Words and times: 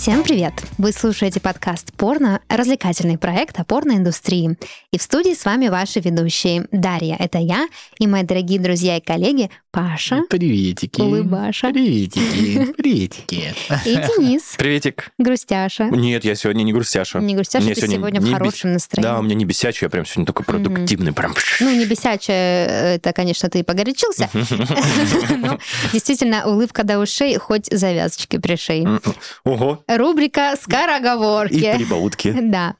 Всем 0.00 0.22
привет! 0.22 0.54
Вы 0.78 0.92
слушаете 0.92 1.40
подкаст 1.40 1.92
«Порно»— 1.92 2.40
развлекательный 2.48 3.18
проект 3.18 3.60
о 3.60 3.64
порноиндустрии. 3.64 4.56
И 4.94 4.98
в 4.98 5.02
студии 5.02 5.34
с 5.34 5.44
вами 5.44 5.68
ваши 5.68 6.00
ведущие 6.00 6.66
Дарья, 6.72 7.16
это 7.18 7.36
я, 7.36 7.68
и 7.98 8.06
мои 8.06 8.22
дорогие 8.22 8.58
друзья 8.58 8.96
и 8.96 9.02
коллеги 9.02 9.50
Паша. 9.72 10.22
Приветики. 10.30 11.02
Улыбаша. 11.02 11.70
Приветики. 11.70 12.72
Приветики. 12.78 13.54
И 13.84 13.94
Денис. 13.94 14.54
Приветик. 14.56 15.10
Грустяша. 15.18 15.90
Нет, 15.90 16.24
я 16.24 16.34
сегодня 16.34 16.62
не 16.62 16.72
грустяша. 16.72 17.20
Не 17.20 17.34
грустяша, 17.34 17.66
Мне 17.66 17.74
ты 17.74 17.86
сегодня 17.86 18.20
в 18.20 18.24
не 18.24 18.32
хорошем 18.32 18.70
бес- 18.70 18.74
настроении. 18.74 19.08
Да, 19.08 19.18
у 19.18 19.22
меня 19.22 19.34
не 19.34 19.44
бесячий, 19.44 19.84
я 19.84 19.90
прям 19.90 20.06
сегодня 20.06 20.26
такой 20.26 20.46
продуктивный, 20.46 21.12
прям. 21.12 21.34
Ну, 21.60 21.70
не 21.70 21.84
бесячая, 21.86 22.94
это, 22.96 23.12
конечно, 23.12 23.50
ты 23.50 23.62
погорячился. 23.62 24.30
Но 25.36 25.58
действительно, 25.92 26.46
улыбка 26.46 26.84
до 26.84 26.98
ушей, 26.98 27.36
хоть 27.36 27.66
завязочки 27.66 28.38
пришей. 28.38 28.86
Ого. 29.44 29.84
Рубрика 29.96 30.52
И 30.52 30.62
«Скороговорки». 30.62 31.74
прибаутки. 31.76 32.36
Да. 32.50 32.74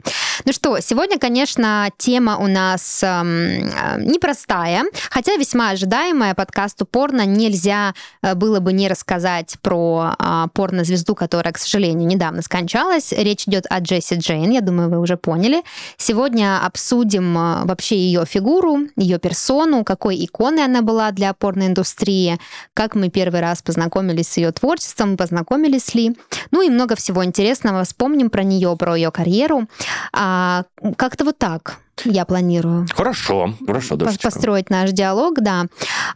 Ну 0.46 0.52
что, 0.52 0.80
сегодня, 0.80 1.18
конечно, 1.18 1.90
тема 1.98 2.38
у 2.38 2.46
нас 2.46 3.02
эм, 3.02 3.26
э, 3.28 4.02
непростая, 4.02 4.84
хотя 5.10 5.36
весьма 5.36 5.70
ожидаемая. 5.70 6.34
Подкасту 6.34 6.86
порно 6.86 7.26
нельзя 7.26 7.94
э, 8.22 8.34
было 8.34 8.60
бы 8.60 8.72
не 8.72 8.88
рассказать 8.88 9.56
про 9.60 10.16
э, 10.18 10.46
порнозвезду, 10.54 11.14
которая, 11.14 11.52
к 11.52 11.58
сожалению, 11.58 12.08
недавно 12.08 12.42
скончалась. 12.42 13.12
Речь 13.12 13.46
идет 13.46 13.66
о 13.68 13.80
Джесси 13.80 14.16
Джейн, 14.16 14.50
я 14.50 14.60
думаю, 14.60 14.88
вы 14.88 14.98
уже 14.98 15.16
поняли. 15.16 15.62
Сегодня 15.98 16.64
обсудим 16.64 17.36
э, 17.36 17.64
вообще 17.64 17.96
ее 17.98 18.24
фигуру, 18.24 18.88
ее 18.96 19.18
персону, 19.18 19.84
какой 19.84 20.24
иконой 20.24 20.64
она 20.64 20.80
была 20.80 21.10
для 21.10 21.34
порноиндустрии, 21.34 22.38
как 22.72 22.94
мы 22.94 23.10
первый 23.10 23.40
раз 23.40 23.62
познакомились 23.62 24.28
с 24.28 24.36
ее 24.38 24.52
творчеством, 24.52 25.16
познакомились 25.16 25.94
ли. 25.94 26.16
Ну 26.50 26.62
и 26.62 26.70
много 26.70 26.96
всего 27.00 27.24
интересного. 27.24 27.84
Вспомним 27.84 28.30
про 28.30 28.42
нее, 28.42 28.76
про 28.76 28.94
ее 28.96 29.10
карьеру. 29.10 29.66
А, 30.12 30.64
как-то 30.96 31.24
вот 31.24 31.38
так 31.38 31.78
я 32.04 32.24
планирую 32.24 32.86
Хорошо, 32.94 33.54
хорошо, 33.66 33.96
душечка. 33.96 34.30
построить 34.30 34.70
наш 34.70 34.90
диалог, 34.92 35.40
да. 35.40 35.66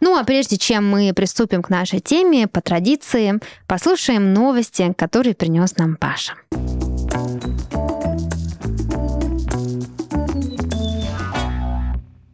Ну 0.01 0.17
а 0.17 0.23
прежде 0.23 0.57
чем 0.57 0.89
мы 0.89 1.13
приступим 1.13 1.61
к 1.61 1.69
нашей 1.69 1.99
теме, 1.99 2.47
по 2.47 2.61
традиции, 2.61 3.39
послушаем 3.67 4.33
новости, 4.33 4.93
которые 4.97 5.35
принес 5.35 5.77
нам 5.77 5.95
Паша. 5.95 6.33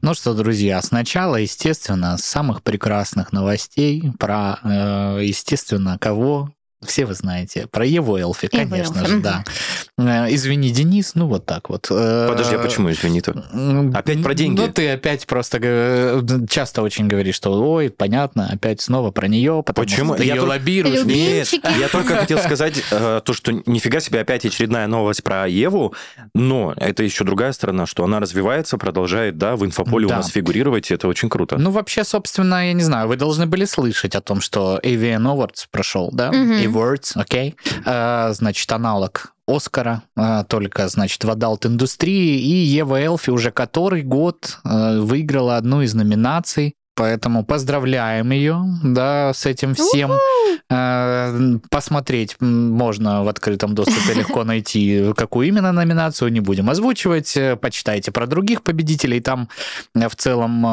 Ну 0.03 0.15
что, 0.15 0.33
друзья, 0.33 0.81
сначала, 0.81 1.35
естественно, 1.35 2.17
с 2.17 2.25
самых 2.25 2.63
прекрасных 2.63 3.31
новостей 3.31 4.11
про, 4.17 4.57
э, 4.63 5.19
естественно, 5.21 5.97
кого 5.99 6.49
все 6.85 7.05
вы 7.05 7.13
знаете. 7.13 7.67
Про 7.67 7.85
Еву 7.85 8.17
Элфи, 8.17 8.47
конечно 8.47 9.05
же, 9.05 9.19
да. 9.19 9.43
Э, 9.97 10.33
Извини, 10.33 10.71
Денис, 10.71 11.13
ну 11.15 11.27
вот 11.27 11.45
так 11.45 11.69
вот. 11.69 11.87
Э, 11.91 12.27
Подожди, 12.29 12.55
а 12.55 12.59
почему, 12.59 12.91
извини-то? 12.91 13.31
Опять 13.93 14.23
про 14.23 14.33
деньги? 14.33 14.59
Ну, 14.59 14.67
ты 14.67 14.89
опять 14.89 15.27
просто 15.27 15.59
э, 15.61 16.21
часто 16.49 16.81
очень 16.81 17.07
говоришь, 17.07 17.35
что 17.35 17.51
ой, 17.61 17.89
понятно, 17.89 18.49
опять 18.51 18.81
снова 18.81 19.11
про 19.11 19.27
нее, 19.27 19.63
потому 19.65 19.85
Почему? 19.85 20.13
что 20.13 20.21
ты 20.21 20.27
Я 20.27 20.33
ее 20.35 20.41
только- 20.41 20.51
лоббируешь. 20.53 21.03
Нет, 21.05 21.53
я 21.79 21.87
только 21.89 22.15
хотел 22.15 22.39
сказать 22.39 22.83
то, 22.89 23.23
что 23.33 23.51
нифига 23.65 23.99
себе 23.99 24.19
опять 24.21 24.45
очередная 24.45 24.87
новость 24.87 25.23
про 25.23 25.47
Еву, 25.47 25.93
но 26.33 26.73
это 26.77 27.03
еще 27.03 27.23
другая 27.23 27.51
сторона, 27.51 27.85
что 27.85 28.03
она 28.03 28.19
развивается, 28.19 28.77
продолжает, 28.77 29.37
да, 29.37 29.55
в 29.55 29.65
инфополе 29.65 30.07
Да. 30.07 30.15
у 30.15 30.17
нас 30.17 30.29
фигурировать, 30.29 30.89
и 30.91 30.93
это 30.93 31.07
очень 31.07 31.29
круто. 31.29 31.57
Ну, 31.57 31.71
вообще, 31.71 32.03
собственно, 32.03 32.67
я 32.67 32.73
не 32.73 32.83
знаю, 32.83 33.07
вы 33.07 33.15
должны 33.17 33.45
были 33.45 33.65
слышать 33.65 34.15
о 34.15 34.21
том, 34.21 34.41
что 34.41 34.79
AVN 34.83 35.21
Awards 35.23 35.65
прошел, 35.69 36.09
да? 36.11 36.31
Мгм. 36.31 36.70
Awards, 36.71 37.11
окей. 37.15 37.55
Э, 37.85 38.31
значит, 38.33 38.71
аналог 38.71 39.33
Оскара, 39.47 40.03
э, 40.15 40.43
только, 40.47 40.87
значит, 40.87 41.23
в 41.23 41.29
adult-индустрии, 41.29 42.39
и 42.39 42.51
Ева 42.51 43.01
Элфи 43.01 43.29
уже 43.29 43.51
который 43.51 44.01
год 44.01 44.59
э, 44.63 44.99
выиграла 44.99 45.57
одну 45.57 45.81
из 45.81 45.93
номинаций, 45.93 46.75
Поэтому 46.95 47.45
поздравляем 47.45 48.31
ее, 48.31 48.61
да, 48.83 49.33
с 49.33 49.45
этим 49.45 49.75
всем. 49.75 50.11
Э, 50.69 51.57
Посмотреть 51.69 52.35
можно 52.39 53.23
в 53.23 53.29
открытом 53.29 53.75
доступе 53.75 54.13
легко 54.13 54.43
найти, 54.45 55.13
какую 55.15 55.47
именно 55.47 55.71
номинацию, 55.71 56.31
не 56.31 56.41
будем 56.41 56.69
озвучивать. 56.69 57.35
Э, 57.37 57.55
Почитайте 57.55 58.11
про 58.11 58.27
других 58.27 58.61
победителей. 58.61 59.21
Там 59.21 59.47
э, 59.95 60.09
в 60.09 60.15
целом 60.15 60.63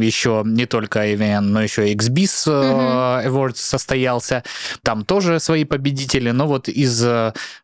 еще 0.00 0.42
не 0.44 0.66
только 0.66 1.06
AVN, 1.06 1.40
но 1.40 1.62
еще 1.62 1.90
и 1.90 1.96
XBIS 1.96 3.24
Awards 3.26 3.56
состоялся. 3.56 4.44
Там 4.82 5.04
тоже 5.04 5.40
свои 5.40 5.64
победители. 5.64 6.30
Но 6.30 6.46
вот 6.46 6.68
из, 6.68 7.04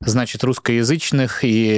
значит, 0.01 0.43
русскоязычных 0.43 1.41
и 1.43 1.75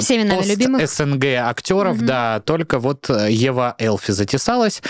Всеми 0.00 0.48
любимых. 0.48 0.88
СНГ 0.88 1.24
актеров, 1.42 2.00
да, 2.00 2.40
только 2.40 2.78
вот 2.78 3.08
Ева 3.08 3.74
Элфи 3.78 4.10
затесалась. 4.10 4.82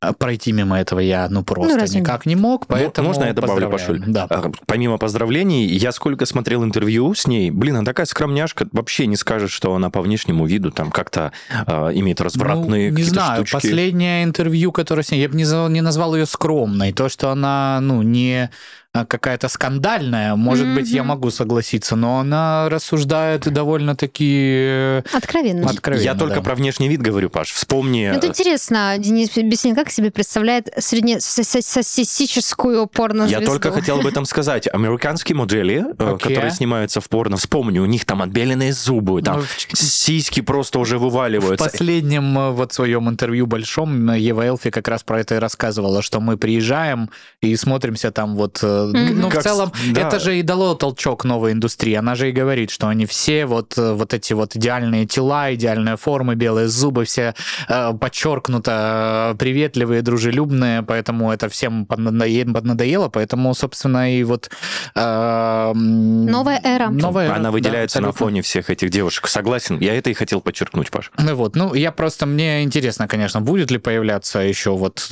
А 0.00 0.12
Пройти 0.12 0.52
мимо 0.52 0.78
этого 0.80 1.00
я, 1.00 1.28
ну, 1.28 1.42
просто 1.42 1.76
разве 1.78 2.00
никак 2.00 2.24
не 2.24 2.36
мог, 2.36 2.62
Ну, 2.62 2.66
поэтому 2.76 3.08
Можно 3.08 3.24
я 3.24 3.32
добавлю. 3.34 3.68
Пашуль? 3.68 4.02
Да. 4.06 4.26
А, 4.30 4.50
Помимо 4.66 4.96
поздравлений, 4.96 5.66
я 5.66 5.90
сколько 5.92 6.24
смотрел 6.24 6.62
интервью 6.64 7.14
с 7.14 7.26
ней, 7.26 7.50
блин, 7.50 7.76
она 7.76 7.84
такая 7.84 8.06
скромняшка, 8.06 8.68
вообще 8.72 9.06
не 9.06 9.16
скажет, 9.16 9.50
что 9.50 9.74
она 9.74 9.90
по 9.90 10.00
внешнему 10.00 10.46
виду 10.46 10.70
там 10.70 10.90
как-то 10.90 11.32
а, 11.66 11.90
имеет 11.92 12.20
развратные 12.20 12.90
Ну, 12.92 12.96
не 12.98 13.02
знаю, 13.02 13.44
штучки. 13.46 13.52
последнее 13.54 14.24
интервью, 14.24 14.70
которое 14.72 15.02
с 15.02 15.10
ней, 15.10 15.20
я 15.20 15.28
бы 15.28 15.36
не, 15.36 15.68
не 15.72 15.80
назвал 15.80 16.14
ее 16.14 16.26
скромной. 16.26 16.92
То, 16.92 17.08
что 17.08 17.30
она, 17.30 17.78
ну, 17.82 18.02
не 18.02 18.50
какая-то 18.94 19.48
скандальная, 19.48 20.36
может 20.36 20.68
быть, 20.74 20.90
я 20.90 21.02
могу 21.02 21.30
согласиться, 21.30 21.96
но 21.96 22.18
она 22.20 22.68
рассуждает 22.68 23.50
довольно-таки 23.50 24.36
э, 24.68 25.02
Откровенно. 25.14 25.70
откровенно. 25.70 26.02
Я 26.02 26.14
только 26.14 26.36
да. 26.36 26.40
про 26.42 26.54
внешний 26.54 26.88
вид 26.88 27.00
говорю, 27.00 27.30
Паш. 27.30 27.52
Вспомни... 27.52 28.10
Ну, 28.12 28.18
это 28.18 28.26
интересно, 28.26 28.94
Денис 28.98 29.30
Беснин 29.34 29.74
как 29.74 29.90
себе 29.90 30.10
представляет 30.10 30.68
среднестатистическую 30.78 32.86
порно 32.86 33.22
Я 33.24 33.40
только 33.40 33.72
хотел 33.72 34.00
об 34.00 34.06
этом 34.06 34.24
сказать. 34.26 34.68
Американские 34.72 35.36
модели, 35.36 35.86
э, 35.98 36.14
Окей. 36.14 36.28
которые 36.34 36.50
снимаются 36.50 37.00
в 37.00 37.08
порно, 37.08 37.38
вспомни, 37.38 37.78
у 37.78 37.86
них 37.86 38.04
там 38.04 38.20
отбеленные 38.20 38.74
зубы, 38.74 39.22
там 39.22 39.36
Ну, 39.38 39.42
в- 39.42 39.78
сиськи 39.78 40.42
просто 40.42 40.78
уже 40.78 40.98
В 40.98 41.02
вываливаются. 41.02 41.64
последнем 41.64 42.38
э, 42.38 42.50
вот 42.50 42.74
своем 42.74 43.08
интервью 43.08 43.46
большом 43.46 44.10
э, 44.10 44.18
Ева 44.18 44.42
Элфи 44.42 44.68
как 44.68 44.86
раз 44.88 45.02
про 45.02 45.20
это 45.20 45.36
и 45.36 45.38
рассказывала, 45.38 46.02
что 46.02 46.20
мы 46.20 46.36
приезжаем 46.36 47.08
и 47.40 47.56
смотримся 47.56 48.10
там 48.12 48.36
вот... 48.36 48.62
Ну, 48.86 49.28
в 49.30 49.42
целом, 49.42 49.72
да. 49.92 50.08
это 50.08 50.18
же 50.20 50.38
и 50.38 50.42
дало 50.42 50.74
толчок 50.74 51.24
новой 51.24 51.52
индустрии. 51.52 51.94
Она 51.94 52.14
же 52.14 52.28
и 52.28 52.32
говорит, 52.32 52.70
что 52.70 52.88
они 52.88 53.06
все 53.06 53.46
вот, 53.46 53.76
э, 53.78 53.92
вот 53.92 54.14
эти 54.14 54.32
вот 54.32 54.56
идеальные 54.56 55.06
тела, 55.06 55.54
идеальные 55.54 55.96
формы, 55.96 56.34
белые 56.34 56.68
зубы, 56.68 57.04
все 57.04 57.34
э, 57.68 57.92
подчеркнуто 57.94 59.32
э, 59.32 59.38
приветливые, 59.38 60.02
дружелюбные, 60.02 60.82
поэтому 60.82 61.30
это 61.32 61.48
всем 61.48 61.84
поднадое- 61.84 62.52
поднадоело, 62.52 63.08
поэтому, 63.08 63.54
собственно, 63.54 64.14
и 64.14 64.22
вот... 64.24 64.50
э, 64.94 65.72
Новая 65.74 66.60
эра. 66.62 66.88
Новая 66.88 67.26
эра, 67.26 67.34
Она 67.34 67.44
да, 67.44 67.50
выделяется 67.50 68.00
на 68.00 68.08
абсолютно. 68.08 68.26
фоне 68.26 68.42
всех 68.42 68.70
этих 68.70 68.90
девушек. 68.90 69.26
Согласен. 69.28 69.78
Я 69.80 69.94
это 69.94 70.10
и 70.10 70.14
хотел 70.14 70.40
подчеркнуть, 70.40 70.90
Паш. 70.90 71.10
Ну 71.18 71.34
вот, 71.34 71.56
ну 71.56 71.74
я 71.74 71.92
просто, 71.92 72.26
мне 72.26 72.62
интересно, 72.62 73.08
конечно, 73.08 73.40
будет 73.40 73.70
ли 73.70 73.78
появляться 73.78 74.38
еще 74.40 74.70
вот, 74.70 75.08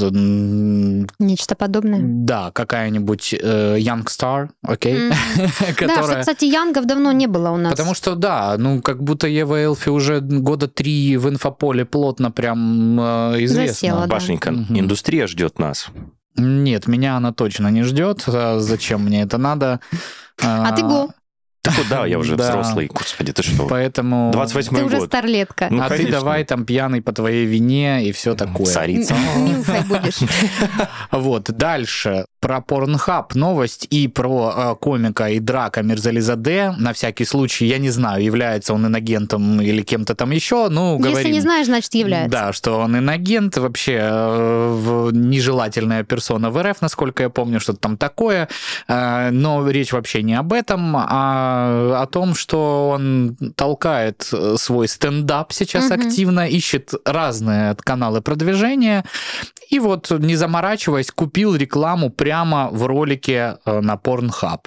Нечто 1.19 1.55
подобное. 1.55 2.01
да, 2.03 2.51
какая-нибудь 2.53 3.35
э, 3.41 3.60
Young 3.79 4.05
Star, 4.07 4.49
окей. 4.63 5.11
Да, 5.37 5.47
что, 5.65 5.75
которая... 5.75 6.21
кстати, 6.21 6.45
Янгов 6.45 6.87
давно 6.87 7.13
не 7.13 7.27
было 7.27 7.51
у 7.51 7.57
нас. 7.57 7.73
Потому 7.73 7.95
что, 7.95 8.15
да, 8.15 8.57
ну, 8.59 8.81
как 8.83 9.03
будто 9.03 9.27
Ева 9.27 9.57
Элфи 9.61 9.89
уже 9.89 10.21
года 10.21 10.69
три 10.69 11.17
в 11.17 11.29
инфополе 11.29 11.85
плотно 11.85 12.31
прям 12.31 12.99
э, 13.01 13.45
известна. 13.45 13.75
Засела, 13.75 14.01
да. 14.07 14.09
Пашенька, 14.09 14.53
Мгм. 14.53 14.79
индустрия 14.81 15.27
ждет 15.27 15.59
нас. 15.59 15.89
Нет, 16.37 16.87
меня 16.87 17.17
она 17.17 17.33
точно 17.33 17.69
не 17.69 17.83
ждет. 17.83 18.25
А 18.27 18.59
Зачем 18.61 19.05
мне 19.05 19.23
это 19.23 19.39
надо? 19.39 19.81
А 20.43 20.73
ты 20.73 20.83
го. 20.83 21.11
Да 21.63 21.73
куда 21.77 22.07
я 22.07 22.19
уже 22.19 22.37
Да. 22.39 22.45
взрослый, 22.49 22.87
господи, 22.87 23.33
ты 23.33 23.43
что? 23.43 23.67
Поэтому... 23.67 24.31
28 24.33 24.77
Ты 24.77 24.85
уже 24.85 25.01
старлетка. 25.03 25.69
Ну, 25.71 25.83
а 25.83 25.89
ты 25.89 25.97
конечно. 25.97 26.13
давай 26.13 26.45
там 26.45 26.65
пьяный 26.65 27.03
по 27.03 27.13
твоей 27.13 27.45
вине 27.45 28.07
и 28.07 28.13
все 28.13 28.35
такое. 28.35 28.65
Царица. 28.67 29.15
Нюхай 29.37 29.83
будешь. 29.85 30.21
Вот, 31.11 31.51
дальше. 31.51 32.25
Про 32.41 32.63
Порнхаб 32.63 33.35
новость 33.35 33.87
и 33.91 34.09
про 34.09 34.53
э, 34.57 34.75
комика 34.81 35.29
и 35.29 35.41
драка 35.41 35.83
Мирзализаде. 35.83 36.75
На 36.79 36.95
всякий 36.95 37.27
случай, 37.27 37.67
я 37.67 37.77
не 37.77 37.91
знаю, 37.91 38.25
является 38.25 38.73
он 38.73 38.87
инагентом 38.87 39.61
или 39.61 39.83
кем-то 39.83 40.15
там 40.15 40.31
еще. 40.31 40.69
Ну, 40.71 40.97
Если 40.97 41.11
говорим. 41.11 41.33
не 41.33 41.41
знаешь, 41.41 41.67
значит 41.67 41.93
является. 41.95 42.31
Да, 42.31 42.53
что 42.55 42.79
он 42.79 42.97
инагент, 42.97 43.59
вообще 43.59 43.99
э, 44.01 45.11
нежелательная 45.13 46.03
персона 46.03 46.51
в 46.51 46.63
РФ, 46.63 46.81
насколько 46.81 47.23
я 47.25 47.29
помню, 47.29 47.61
что-то 47.61 47.79
там 47.81 47.97
такое. 47.99 48.49
Э, 48.89 49.29
Но 49.31 49.69
речь 49.69 49.93
вообще 49.93 50.23
не 50.23 50.35
об 50.35 50.55
этом, 50.55 50.97
а 50.97 52.01
о 52.03 52.07
том, 52.07 52.35
что 52.35 52.89
он 52.95 53.37
толкает 53.55 54.27
э, 54.33 54.55
свой 54.59 54.89
стендап 54.89 55.53
сейчас 55.53 55.91
Мгм. 55.91 56.01
активно, 56.01 56.49
ищет 56.49 56.93
разные 57.05 57.77
каналы 57.85 58.23
продвижения 58.23 59.05
И 59.71 59.79
вот, 59.79 60.11
не 60.11 60.35
заморачиваясь, 60.35 61.13
купил 61.13 61.55
рекламу 61.55 62.11
прямо 62.11 62.69
в 62.73 62.87
ролике 62.87 63.59
э, 63.65 63.81
на 63.81 63.95
Pornhub. 63.95 64.59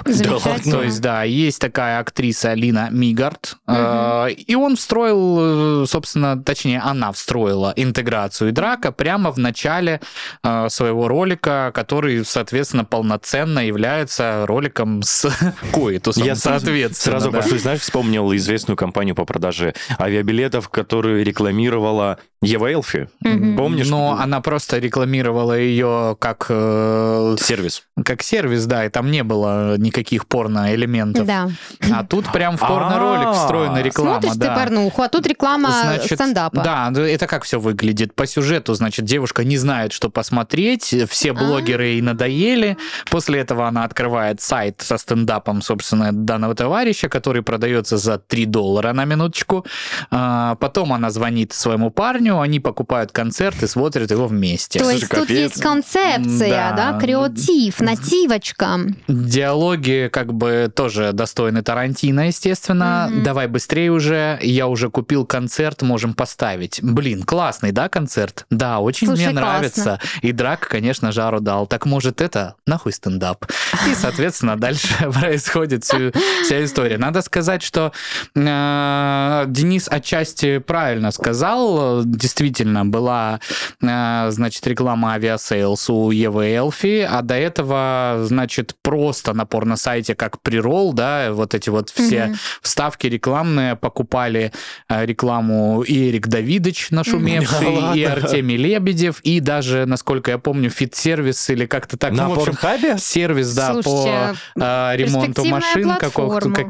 То 0.72 0.84
есть, 0.84 1.02
да, 1.02 1.24
есть 1.24 1.60
такая 1.60 2.00
актриса 2.00 2.52
Алина 2.52 2.88
Мигард, 2.90 3.58
э, 3.68 4.32
и 4.32 4.56
он 4.56 4.78
встроил, 4.78 5.84
э, 5.84 5.86
собственно, 5.88 6.42
точнее, 6.42 6.80
она 6.80 7.12
встроила 7.12 7.74
интеграцию 7.76 8.54
драка 8.54 8.94
прямо 8.94 9.32
в 9.32 9.38
начале 9.38 10.00
э, 10.42 10.70
своего 10.70 11.10
ролика, 11.10 11.72
который, 11.74 12.24
соответственно, 12.24 12.86
полноценно 12.86 13.60
является 13.60 14.46
роликом 14.46 15.04
с 15.04 15.30
коитусом, 15.74 16.24
Я 16.24 16.36
сразу, 16.36 16.68
соответственно. 16.68 17.20
сразу 17.20 17.32
да. 17.32 17.42
пошли, 17.42 17.58
знаешь, 17.58 17.82
вспомнил 17.82 18.34
известную 18.36 18.78
компанию 18.78 19.16
по 19.16 19.26
продаже 19.26 19.74
авиабилетов, 20.00 20.70
которую 20.70 21.26
рекламировала 21.26 22.20
Ева 22.42 22.72
Элфи. 22.72 23.10
Мгм. 23.22 23.58
Помнишь? 23.58 23.90
Но 23.90 24.18
она 24.20 24.42
просто 24.42 24.78
рекламировала 24.94 25.54
ее 25.58 26.16
как, 26.20 26.46
э, 26.50 27.36
Сервис. 27.40 27.84
как 28.06 28.22
сервис, 28.22 28.66
да, 28.68 28.86
и 28.86 28.90
там 28.90 29.10
не 29.10 29.24
было 29.24 29.76
никаких 29.78 30.28
порно-элементов. 30.28 31.26
Да. 31.26 31.50
А 31.92 32.04
тут 32.06 32.32
прям 32.32 32.58
в 32.58 32.60
порно-ролик 32.60 33.28
А, 33.30 33.34
встроена 33.34 33.82
реклама. 33.82 34.12
Смотришь 34.22 34.34
ты 34.34 34.40
да. 34.40 34.56
порнуху, 34.56 35.02
а 35.02 35.10
тут 35.10 35.26
реклама 35.26 35.70
Значит, 35.84 36.20
стендапа. 36.20 36.62
Да, 36.64 36.90
да, 36.92 37.08
это 37.08 37.26
как 37.26 37.44
все 37.44 37.60
выглядит. 37.60 38.14
По 38.14 38.28
сюжету, 38.28 38.76
значит, 38.76 39.06
девушка 39.06 39.44
не 39.44 39.58
знает, 39.58 39.94
что 39.94 40.10
посмотреть, 40.12 40.96
все 41.10 41.32
А. 41.32 41.34
блогеры 41.34 41.86
ей 41.86 42.02
надоели. 42.02 42.78
После 43.10 43.40
этого 43.40 43.68
она 43.68 43.86
открывает 43.86 44.42
сайт 44.42 44.82
со 44.82 44.98
стендапом, 45.00 45.64
собственно, 45.64 46.12
данного 46.12 46.54
товарища, 46.54 47.10
который 47.10 47.42
продается 47.42 47.98
за 47.98 48.20
3 48.20 48.46
доллара 48.46 48.94
на 48.94 49.06
минуточку. 49.06 49.66
А, 50.12 50.56
Потом 50.56 50.94
она 50.94 51.10
звонит 51.10 51.52
своему 51.52 51.90
парню, 51.90 52.40
они 52.40 52.60
покупают 52.60 53.12
концерт 53.12 53.64
и 53.64 53.68
смотрят 53.68 54.12
его 54.12 54.28
вместе. 54.28 54.83
То 54.84 54.90
есть 54.92 55.10
тут 55.10 55.30
есть 55.30 55.62
концепция, 55.62 56.50
Да. 56.50 56.92
да, 56.94 57.00
креатив, 57.00 57.80
нативочка. 57.80 58.80
Диалоги 59.08 60.10
как 60.12 60.34
бы 60.34 60.72
тоже 60.74 61.12
достойны 61.14 61.62
Тарантино, 61.64 62.28
естественно. 62.28 63.08
Мгм. 63.10 63.24
Давай 63.24 63.48
быстрее 63.48 63.92
уже, 63.92 64.38
я 64.42 64.68
уже 64.68 64.90
купил 64.90 65.26
концерт, 65.26 65.82
можем 65.82 66.14
поставить. 66.14 66.80
Блин, 66.84 67.24
классный, 67.24 67.72
да, 67.72 67.90
концерт? 67.90 68.46
Да, 68.50 68.80
очень 68.80 69.08
Слушай, 69.08 69.28
мне 69.28 69.32
классно. 69.32 69.42
нравится. 69.50 70.00
И 70.22 70.32
Драк, 70.32 70.68
конечно, 70.68 71.12
жару 71.12 71.40
дал. 71.40 71.68
Так 71.68 71.86
может 71.86 72.22
это 72.22 72.56
нахуй 72.66 72.94
стендап? 72.94 73.46
И, 73.90 73.96
соответственно, 73.96 74.58
дальше 74.60 74.88
происходит 75.14 75.84
всю- 75.84 76.12
вся 76.44 76.64
история. 76.64 76.98
Надо 76.98 77.22
сказать, 77.22 77.64
что 77.64 77.92
э, 78.36 79.46
Денис 79.48 79.88
отчасти 79.90 80.60
правильно 80.60 81.12
сказал. 81.12 82.04
Действительно, 82.06 82.86
была, 82.86 83.40
э, 83.82 84.28
значит, 84.30 84.66
реклама 84.74 85.14
Aviasales 85.14 85.90
у 85.90 86.12
Евы 86.12 86.48
Элфи, 86.48 87.08
а 87.10 87.22
до 87.22 87.36
этого, 87.36 88.20
значит, 88.24 88.76
просто 88.82 89.34
на 89.34 89.46
порно-сайте 89.46 90.16
как 90.16 90.42
pre-roll, 90.42 90.94
да, 90.94 91.32
вот 91.32 91.54
эти 91.54 91.70
вот 91.70 91.90
все 91.90 92.26
Мгм. 92.26 92.36
вставки 92.62 93.08
рекламные 93.08 93.76
покупали 93.76 94.52
э, 94.90 95.06
рекламу 95.06 95.84
и 95.84 96.10
Эрик 96.10 96.28
Давидович, 96.28 96.88
нашумевший, 96.92 97.68
ладно? 97.68 97.98
и 97.98 98.04
Артемий 98.04 98.58
Лебедев, 98.58 99.20
и 99.22 99.40
даже, 99.40 99.86
насколько 99.86 100.32
я 100.32 100.38
помню, 100.38 100.70
Fit 100.70 100.94
Service 100.94 101.50
или 101.50 101.66
как-то 101.66 101.98
так. 101.98 102.12
На 102.14 102.28
ну, 102.28 102.36
Порнхабе? 102.36 102.98
сервис, 102.98 103.54
да, 103.54 103.74
Слушайте, 103.74 104.36
по 104.56 104.62
э, 104.64 104.98
ремонту 104.98 105.46
машин 105.46 105.92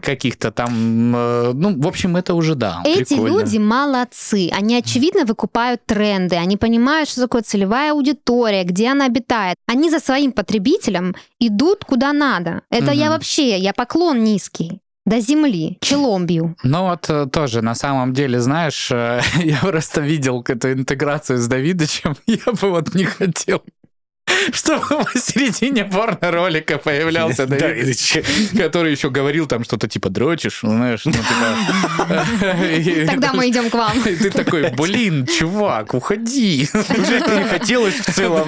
каких-то 0.01 0.51
там. 0.51 1.15
э, 1.15 1.51
ну, 1.53 1.79
в 1.81 1.87
общем, 1.87 2.17
это 2.17 2.33
уже 2.33 2.55
да. 2.55 2.81
Эти 2.85 3.15
прикольно. 3.15 3.39
люди 3.39 3.57
молодцы. 3.57 4.49
Они, 4.51 4.75
очевидно, 4.75 5.25
выкупают 5.25 5.85
тренды. 5.85 6.35
Они 6.35 6.57
понимают, 6.57 7.09
что 7.09 7.21
такое 7.21 7.41
целевая 7.41 7.92
аудитория, 7.93 8.63
где 8.63 8.89
она 8.91 9.05
обитает. 9.05 9.55
Они 9.67 9.89
за 9.89 9.99
своим 9.99 10.31
потребителем 10.31 11.15
идут 11.39 11.85
куда 11.85 12.13
надо. 12.13 12.61
Это 12.69 12.91
я 12.91 13.05
Мгм. 13.05 13.13
вообще, 13.13 13.57
я 13.57 13.73
поклон 13.73 14.23
низкий. 14.23 14.79
До 15.05 15.19
земли, 15.19 15.77
челом 15.81 16.25
бью. 16.25 16.55
Ну 16.63 16.83
вот 16.83 17.09
э, 17.09 17.25
тоже, 17.25 17.61
на 17.61 17.75
самом 17.75 18.13
деле, 18.13 18.39
знаешь, 18.39 18.89
э, 18.91 19.21
я 19.43 19.57
просто 19.61 19.99
видел 20.01 20.41
эту 20.47 20.71
интеграцию 20.71 21.39
с 21.39 21.47
Давидычем, 21.47 22.15
я 22.27 22.53
бы 22.53 22.69
вот 22.69 22.95
не 22.95 23.03
хотел, 23.05 23.61
чтобы 24.53 25.03
посередине 25.05 25.85
порно-ролика 25.85 26.77
появлялся 26.77 27.45
Да, 27.47 27.57
Давидыч, 27.57 28.19
который 28.57 28.91
еще 28.91 29.09
говорил 29.09 29.47
там 29.47 29.63
что-то 29.63 29.87
типа 29.87 30.09
дрочишь, 30.09 30.59
знаешь, 30.61 31.05
ну 31.05 31.11
типа... 31.11 31.25
Тогда 33.07 33.33
мы 33.33 33.49
идем 33.49 33.69
к 33.69 33.73
вам. 33.73 33.97
И 34.05 34.15
ты 34.15 34.29
такой, 34.29 34.71
блин, 34.71 35.25
чувак, 35.27 35.93
уходи. 35.93 36.67
Уже 36.73 37.19
перехотелось 37.21 37.95
в 37.95 38.13
целом. 38.13 38.47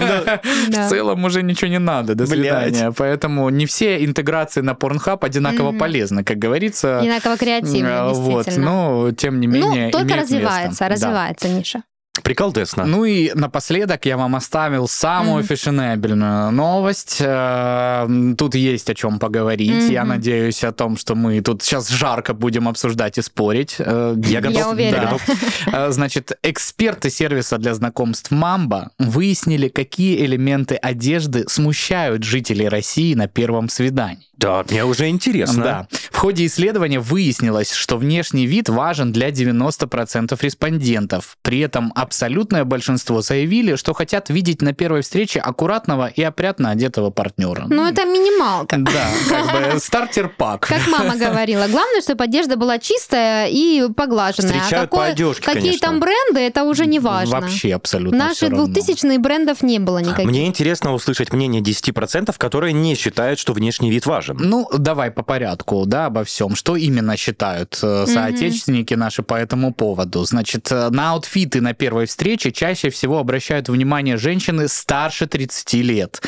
В 0.67 0.89
целом 0.89 1.23
уже 1.23 1.43
ничего 1.43 1.69
не 1.69 1.79
надо, 1.79 2.15
до 2.15 2.25
свидания. 2.25 2.91
Поэтому 2.91 3.49
не 3.49 3.65
все 3.65 4.03
интеграции 4.03 4.61
на 4.61 4.71
Pornhub 4.71 5.19
одинаково 5.21 5.71
полезны, 5.71 6.23
как 6.23 6.37
говорится. 6.37 6.99
Одинаково 6.99 7.37
креативно, 7.37 8.09
Вот, 8.09 8.45
действительно. 8.45 8.65
но 8.65 9.11
тем 9.11 9.39
не 9.39 9.47
менее 9.47 9.85
ну, 9.85 9.91
только 9.91 10.15
развивается, 10.15 10.87
развивается 10.87 11.49
ниша. 11.49 11.83
Прикол 12.23 12.53
Десна. 12.53 12.85
Ну 12.85 13.05
и 13.05 13.31
напоследок 13.35 14.05
я 14.05 14.17
вам 14.17 14.35
оставил 14.35 14.87
самую 14.87 15.39
Мгм. 15.39 15.47
фешенебельную 15.47 16.51
новость. 16.51 17.17
Э, 17.19 18.07
Тут 18.37 18.55
есть 18.55 18.89
о 18.89 18.95
чем 18.95 19.19
поговорить. 19.19 19.89
Я 19.89 20.01
Мгм. 20.01 20.09
надеюсь 20.09 20.63
о 20.63 20.71
том, 20.71 20.97
что 20.97 21.15
мы 21.15 21.41
тут 21.41 21.61
сейчас 21.63 21.89
жарко 21.89 22.33
будем 22.33 22.67
обсуждать 22.67 23.17
и 23.17 23.21
спорить. 23.21 23.75
Э, 23.79 24.15
Я 24.25 24.41
готов. 24.41 24.57
Я 24.57 24.69
уверена. 24.69 25.01
готов. 25.03 25.21
Э, 25.73 25.91
Значит, 25.91 26.37
эксперты 26.43 27.09
сервиса 27.09 27.57
для 27.57 27.73
знакомств 27.73 28.31
Мамба 28.31 28.91
выяснили, 28.99 29.67
какие 29.67 30.25
элементы 30.25 30.75
одежды 30.75 31.45
смущают 31.47 32.23
жителей 32.23 32.67
России 32.69 33.13
на 33.13 33.27
первом 33.27 33.69
свидании. 33.69 34.25
Да, 34.37 34.63
мне 34.69 34.85
уже 34.85 35.07
интересно. 35.07 35.63
Да. 35.63 35.87
В 36.11 36.17
ходе 36.17 36.45
исследования 36.45 36.99
выяснилось, 36.99 37.71
что 37.71 37.97
внешний 37.97 38.45
вид 38.45 38.69
важен 38.69 39.11
для 39.11 39.29
90% 39.29 40.37
респондентов. 40.41 41.37
При 41.41 41.59
этом 41.59 41.91
абсолютное 41.95 42.63
большинство 42.65 43.21
заявили, 43.21 43.75
что 43.75 43.93
хотят 43.93 44.29
видеть 44.29 44.61
на 44.61 44.73
первой 44.73 45.01
встрече 45.01 45.39
аккуратного 45.39 46.07
и 46.07 46.21
опрятно 46.21 46.71
одетого 46.71 47.11
партнера. 47.11 47.65
Ну, 47.69 47.85
это 47.85 48.05
минималка. 48.05 48.77
Да, 48.77 49.07
как 49.29 49.73
бы 49.73 49.79
стартер-пак. 49.79 50.61
Как 50.67 50.87
мама 50.87 51.15
говорила, 51.15 51.67
главное, 51.67 52.01
чтобы 52.01 52.23
одежда 52.23 52.55
была 52.57 52.79
чистая 52.79 53.47
и 53.47 53.87
поглаженная. 53.95 54.61
Встречают 54.61 54.89
по 54.89 55.05
одежке, 55.05 55.43
какие 55.43 55.61
конечно. 55.61 55.87
там 55.87 55.99
бренды, 55.99 56.39
это 56.39 56.63
уже 56.63 56.85
не 56.85 56.99
важно. 56.99 57.41
Вообще 57.41 57.73
абсолютно 57.73 58.17
наши 58.17 58.35
всё 58.35 58.49
равно. 58.49 58.67
2000-е 58.67 59.19
брендов 59.19 59.61
не 59.61 59.79
было 59.79 59.99
никаких. 59.99 60.25
Мне 60.25 60.47
интересно 60.47 60.93
услышать 60.93 61.31
мнение 61.31 61.61
10%, 61.61 62.35
которые 62.37 62.73
не 62.73 62.95
считают, 62.95 63.39
что 63.39 63.53
внешний 63.53 63.89
вид 63.89 64.05
важен. 64.05 64.24
Ну, 64.33 64.67
давай 64.77 65.11
по 65.11 65.21
порядку, 65.23 65.85
да, 65.85 66.07
обо 66.07 66.23
всем. 66.23 66.55
Что 66.55 66.75
именно 66.75 67.15
считают 67.17 67.79
э, 67.81 68.05
соотечественники 68.07 68.93
наши 68.93 69.21
по 69.23 69.35
этому 69.35 69.73
поводу? 69.73 70.23
Значит, 70.25 70.71
э, 70.71 70.89
на 70.89 71.11
аутфиты 71.11 71.61
на 71.61 71.73
первой 71.73 72.05
встрече 72.05 72.51
чаще 72.51 72.89
всего 72.89 73.19
обращают 73.19 73.69
внимание 73.69 74.17
женщины 74.17 74.67
старше 74.67 75.27
30 75.27 75.73
лет. 75.81 76.21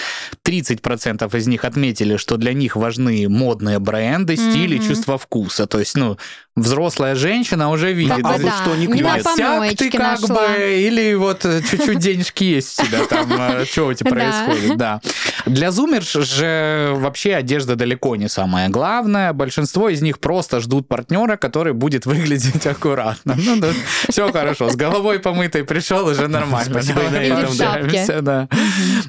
30% 0.43 1.35
из 1.37 1.47
них 1.47 1.65
отметили, 1.65 2.17
что 2.17 2.37
для 2.37 2.53
них 2.53 2.75
важны 2.75 3.27
модные 3.29 3.79
бренды, 3.79 4.35
стиль 4.35 4.73
и 4.73 4.79
Мгм. 4.79 4.87
чувство 4.87 5.17
вкуса. 5.17 5.65
То 5.67 5.79
есть, 5.79 5.95
ну, 5.95 6.17
взрослая 6.57 7.15
женщина 7.15 7.69
уже 7.69 7.93
видит. 7.93 8.11
а 8.23 8.37
Да, 8.37 8.37
вот 8.37 8.53
что 8.61 8.75
не 8.75 8.87
не 8.87 9.01
на 9.01 9.19
клюет? 9.19 9.37
Сяк 9.37 9.75
ты 9.77 9.89
как 9.91 10.19
нашла. 10.21 10.47
бы, 10.49 10.73
или 10.81 11.13
вот 11.13 11.45
э, 11.45 11.61
чуть-чуть 11.61 11.99
денежки 11.99 12.43
есть 12.43 12.81
у 12.81 12.85
тебя 12.85 13.05
там, 13.05 13.65
что 13.65 13.87
у 13.87 13.93
тебя 13.93 14.09
Да. 14.11 14.15
происходит, 14.15 14.77
да. 14.77 15.01
Для 15.45 15.71
зумерш 15.71 16.11
же 16.13 16.91
вообще 16.95 17.35
одежда 17.35 17.75
далеко 17.75 18.15
не 18.15 18.27
самое 18.27 18.69
главное. 18.69 19.31
Большинство 19.33 19.87
из 19.89 20.01
них 20.01 20.19
просто 20.19 20.59
ждут 20.59 20.87
партнера, 20.87 21.37
который 21.37 21.73
будет 21.73 22.05
выглядеть 22.05 22.65
аккуратно. 22.65 23.35
Ну 23.37 23.57
да, 23.57 23.69
все 24.09 24.31
хорошо, 24.31 24.69
с 24.69 24.75
головой 24.75 25.19
помытой 25.19 25.63
пришел, 25.63 26.07
уже 26.07 26.27
нормально. 26.27 26.71
Спасибо 26.71 27.01
и 27.01 27.05
на 27.05 27.11
Давай 27.11 27.27
этом, 27.27 27.57
да. 27.57 27.73
пообщаемся, 27.73 28.21
да. 28.21 28.47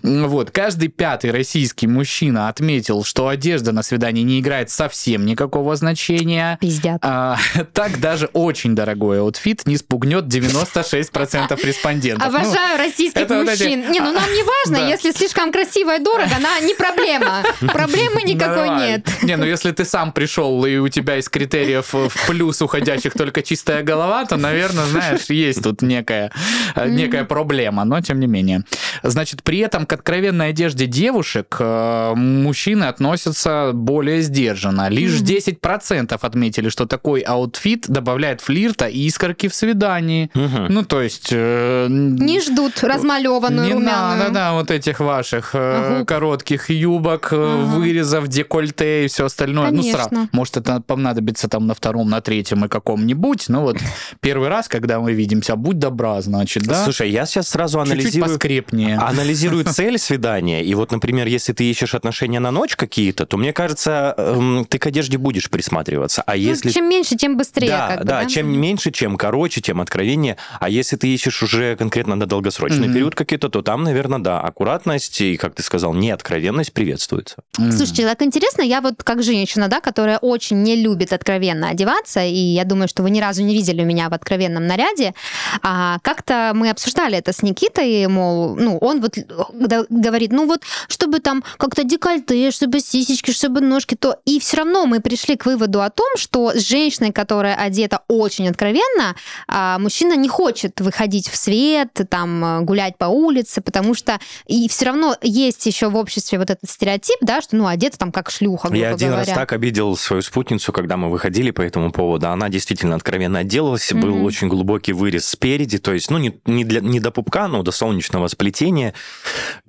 Вот, 0.03 0.51
каждый 0.51 0.89
пятый 0.89 1.31
российский 1.31 1.87
мужчина 1.87 2.49
отметил, 2.49 3.05
что 3.05 3.29
одежда 3.29 3.73
на 3.73 3.83
свидании 3.83 4.23
не 4.23 4.41
играет 4.41 4.71
совсем 4.71 5.25
никакого 5.25 5.75
значения. 5.77 6.59
Пиздят. 6.61 6.99
А, 7.03 7.38
так 7.73 8.01
даже 8.01 8.27
очень 8.33 8.75
дорогой 8.75 9.21
outfit 9.21 9.67
не 9.67 9.77
спугнет 9.77 10.25
96% 10.25 11.65
респондентов. 11.67 12.33
Ну, 12.33 12.39
Обожаю 12.39 12.79
российских 12.79 13.21
это 13.21 13.39
вот 13.39 13.49
эти- 13.49 13.63
мужчин. 13.63 13.91
Не, 13.91 14.01
ну 14.01 14.13
нам 14.13 14.33
не 14.33 14.43
важно, 14.43 14.85
Да. 14.85 14.89
если 14.89 15.11
слишком 15.13 15.53
красиво 15.53 15.97
и 15.97 15.99
дорого, 16.03 16.31
она 16.37 16.61
не 16.61 16.75
проблема. 16.75 17.43
Проблемы 17.61 18.23
никакой 18.23 18.69
нет. 18.71 19.07
Не, 19.23 19.37
ну 19.37 19.45
если 19.45 19.71
ты 19.73 19.85
сам 19.85 20.13
пришел, 20.13 20.65
и 20.65 20.77
у 20.77 20.89
тебя 20.89 21.17
из 21.19 21.29
критериев 21.29 21.93
в 21.93 22.11
плюс 22.27 22.61
уходящих 22.63 23.13
только 23.13 23.43
чистая 23.43 23.83
голова, 23.83 24.25
то, 24.25 24.37
наверное, 24.37 24.85
знаешь, 24.87 25.25
есть 25.29 25.63
тут 25.63 25.83
некая, 25.83 26.33
э, 26.75 26.89
некая 26.89 27.25
проблема, 27.25 27.85
но 27.85 28.01
тем 28.01 28.21
не 28.21 28.27
менее. 28.27 28.63
Значит, 29.03 29.43
при 29.43 29.59
этом 29.59 29.87
к 29.87 29.93
откровенной 29.93 30.49
одежде 30.51 30.87
девушек 30.87 31.57
э, 31.61 32.13
мужчины 32.15 32.85
относятся 32.85 33.71
более 33.75 34.23
сдержанно. 34.23 34.89
Лишь 34.89 35.17
Мгм. 35.21 35.25
10% 35.25 36.19
отметили, 36.25 36.69
что 36.69 36.87
такой 36.87 37.21
outfit 37.29 37.89
добавляет 37.89 38.41
флирта 38.41 38.87
и 38.87 39.01
искорки 39.07 39.49
в 39.49 39.55
свидании. 39.55 40.31
Мгм. 40.35 40.67
Ну, 40.71 40.85
то 40.85 41.01
есть... 41.03 41.29
э, 41.31 41.87
Не 41.89 42.41
ждут 42.41 42.83
размалеванную 42.83 43.67
не 43.67 43.73
румяную. 43.75 44.19
надо, 44.19 44.31
да, 44.33 44.53
вот 44.55 44.71
этих 44.71 45.01
ваших 45.01 45.51
э, 45.55 46.05
коротких 46.07 46.71
юбок, 46.71 47.29
э, 47.33 47.37
Ага. 47.37 47.77
вырезов, 47.77 48.29
декольте 48.29 49.05
и 49.05 49.09
все 49.09 49.27
остальное. 49.27 49.71
Ну, 49.71 49.79
Конечно. 49.79 50.05
сразу. 50.05 50.29
Может, 50.33 50.57
это 50.57 50.81
понадобится 50.81 51.49
там 51.49 51.67
на 51.67 51.75
втором, 51.75 52.09
на 52.11 52.21
третьем 52.21 52.65
и 52.65 52.69
каком-нибудь. 52.69 53.49
Но 53.49 53.63
вот 53.63 53.77
первый 54.21 54.49
раз, 54.49 54.69
когда 54.69 55.01
мы 55.01 55.13
видимся, 55.13 55.57
будь 55.57 55.79
добра, 55.79 56.21
значит, 56.23 56.65
да? 56.65 56.85
Слушай, 56.85 57.11
я 57.11 57.27
сейчас 57.27 57.49
сразу 57.49 57.81
анализирую... 57.81 58.31
поскрепнее. 58.31 58.97
Анализирую 58.99 59.65
цель 59.79 59.99
свидания. 59.99 60.65
И 60.65 60.75
вот, 60.75 60.93
например, 60.93 61.27
если 61.27 61.53
ты 61.53 61.65
ищешь 61.71 61.95
отношения 61.95 62.41
на 62.41 62.51
ночь 62.51 62.77
какие-то, 62.77 63.27
то 63.27 63.37
мне 63.37 63.53
кажется, 63.53 64.15
эм, 64.17 64.65
ты 64.69 64.79
к 64.79 64.87
одежде 64.87 65.19
будешь 65.19 65.51
присматриваться. 65.51 66.23
А 66.23 66.33
Ну, 66.33 66.39
если 66.39 66.71
чем 66.71 66.89
меньше, 66.89 67.17
тем 67.19 67.37
быстрее. 67.37 67.69
да, 67.69 67.89
как 67.89 67.99
бы, 67.99 68.05
да, 68.05 68.25
чем 68.27 68.49
меньше, 68.49 68.91
чем 68.91 69.17
короче, 69.17 69.61
тем 69.61 69.81
откровеннее. 69.81 70.37
А 70.61 70.69
если 70.71 70.97
ты 70.97 71.09
ищешь 71.09 71.43
уже 71.43 71.77
конкретно 71.77 72.15
на 72.17 72.27
долгосрочный 72.27 72.87
Мгм. 72.87 72.95
период 72.95 73.15
какие-то, 73.15 73.49
то 73.51 73.61
там, 73.63 73.83
наверное, 73.85 74.19
да, 74.21 74.41
аккуратность 74.41 75.21
и, 75.21 75.37
как 75.37 75.55
ты 75.55 75.63
сказал, 75.63 75.93
неоткровенность 75.95 76.73
приветствуется. 76.73 77.37
М. 77.59 77.73
Слушайте, 77.73 78.05
так 78.07 78.23
интересно, 78.23 78.63
я 78.63 78.81
вот 78.81 79.03
как 79.03 79.23
женщина, 79.23 79.69
да, 79.69 79.81
которая 79.81 80.19
очень 80.19 80.63
не 80.63 80.77
любит 80.77 81.13
откровенно 81.13 81.69
одеваться, 81.69 82.25
и 82.25 82.35
я 82.35 82.65
думаю, 82.65 82.89
что 82.89 83.03
вы 83.03 83.11
ни 83.11 83.21
разу 83.21 83.43
не 83.43 83.55
видели 83.55 83.83
меня 83.83 84.09
в 84.09 84.15
откровенном 84.15 84.67
наряде, 84.67 85.15
а, 85.63 85.99
как-то 86.03 86.53
мы 86.55 86.71
обсуждали 86.71 87.19
это 87.19 87.33
с 87.33 87.43
Никитой, 87.43 88.07
мол, 88.09 88.57
ну, 88.57 88.79
он 88.79 89.01
вот 89.01 89.17
г- 89.17 89.87
говорит, 89.89 90.33
ну 90.33 90.47
вот, 90.47 90.63
чтобы 90.89 91.19
там 91.21 91.43
как-то 91.57 91.85
декольте, 91.85 92.51
чтобы 92.51 92.81
сисечки, 92.81 93.31
чтобы 93.33 93.61
ножки, 93.61 93.95
то... 93.95 94.17
И 94.25 94.39
все 94.41 94.59
равно 94.59 94.87
мы 94.87 95.01
пришли 95.01 95.37
к 95.37 95.47
выводу 95.47 95.81
о 95.83 95.91
том, 95.91 96.07
что 96.17 96.53
с 96.55 96.69
женщиной, 96.69 96.98
которая 97.13 97.55
одета 97.55 98.03
очень 98.09 98.49
откровенно, 98.49 99.17
а, 99.47 99.79
мужчина 99.79 100.15
не 100.17 100.29
хочет 100.29 100.81
выходить 100.81 101.29
в 101.29 101.37
свет, 101.37 101.89
там, 102.09 102.45
э, 102.45 102.61
гулять 102.61 102.97
по 102.99 103.07
улице, 103.07 103.61
потому 103.61 103.95
что 103.95 104.19
и 104.47 104.69
все 104.69 104.87
равно 104.87 105.17
есть 105.23 105.65
еще 105.67 105.89
в 105.89 105.97
обществе 105.97 106.39
вот 106.39 106.51
этот 106.51 106.69
стереотип, 106.69 107.19
да, 107.21 107.41
что, 107.41 107.57
ну, 107.57 107.67
одета 107.67 107.99
там 107.99 108.13
как 108.13 108.31
шлюха, 108.31 108.73
Я 108.75 108.91
один 108.91 109.09
говоря. 109.11 109.25
раз 109.27 109.35
так 109.35 109.53
обидел 109.53 109.97
свою 109.97 110.23
спутницу, 110.23 110.73
когда 110.73 110.97
мы 110.97 111.11
выходили 111.11 111.51
по 111.51 111.63
этому 111.63 111.93
поводу. 111.93 112.29
Она 112.29 112.49
действительно 112.49 112.95
откровенно 112.97 113.41
отделалась. 113.41 113.93
Был 113.93 114.15
Мгм. 114.17 114.25
очень 114.25 114.49
глубокий 114.49 114.93
вырез 114.93 115.27
спереди, 115.27 115.79
то 115.79 115.93
есть, 115.93 116.11
ну, 116.11 116.19
не, 116.19 116.39
не, 116.47 116.65
для, 116.65 116.81
не 116.81 117.01
до 117.01 117.11
пупка, 117.11 117.49
но 117.49 117.63
до 117.63 117.71
солнечного 117.73 118.29
сплетения. 118.29 118.95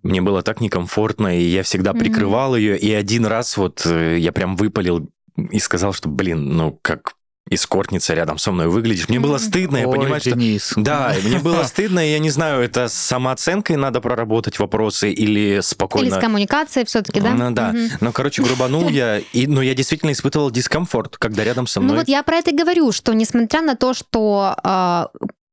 Мне 0.03 0.21
было 0.21 0.41
так 0.41 0.62
некомфортно, 0.62 1.38
и 1.39 1.43
я 1.43 1.63
всегда 1.63 1.93
прикрывал 1.93 2.55
ее. 2.55 2.77
И 2.77 2.91
один 2.93 3.25
раз 3.25 3.57
вот 3.57 3.86
э, 3.86 4.17
я 4.19 4.31
прям 4.31 4.55
выпалил 4.55 5.09
и 5.51 5.59
сказал, 5.59 5.93
что, 5.93 6.09
блин, 6.09 6.55
ну, 6.55 6.77
как 6.81 7.13
эскортница 7.50 8.13
рядом 8.13 8.38
со 8.38 8.51
мной 8.51 8.67
выглядишь. 8.67 9.10
Мне 9.10 9.19
было 9.19 9.38
стыдно, 9.38 9.77
я 9.77 9.88
Ой, 9.88 9.98
понимаю, 9.98 10.22
что... 10.22 10.31
Денис. 10.31 10.74
Да, 10.75 11.15
и 11.15 11.22
мне 11.27 11.39
было 11.43 11.63
стыдно, 11.63 12.05
и 12.08 12.12
я 12.12 12.19
не 12.19 12.29
знаю, 12.29 12.62
это 12.62 12.88
с 12.88 12.93
самооценкой 12.93 13.75
надо 13.75 14.01
проработать 14.01 14.60
вопросы 14.60 15.12
или 15.12 15.60
спокойно... 15.62 16.05
Или 16.08 16.13
с 16.13 16.17
коммуникацией 16.17 16.86
все-таки, 16.86 17.19
да? 17.19 17.31
Ну 17.34 17.51
да. 17.51 17.69
Мгм. 17.74 17.89
Ну, 18.01 18.12
короче, 18.12 18.43
грубанул 18.43 18.89
я, 18.89 19.17
и, 19.34 19.48
но 19.48 19.62
я 19.62 19.74
действительно 19.74 20.12
испытывал 20.12 20.51
дискомфорт, 20.51 21.17
когда 21.17 21.43
рядом 21.43 21.65
со 21.67 21.79
Ну 21.79 21.86
мной... 21.88 21.98
вот 22.00 22.08
я 22.08 22.22
про 22.24 22.38
это 22.38 22.51
и 22.51 22.55
говорю, 22.55 22.91
что 22.91 23.13
несмотря 23.13 23.62
на 23.62 23.75
то, 23.75 23.93
что 23.93 24.55
а, 24.63 25.10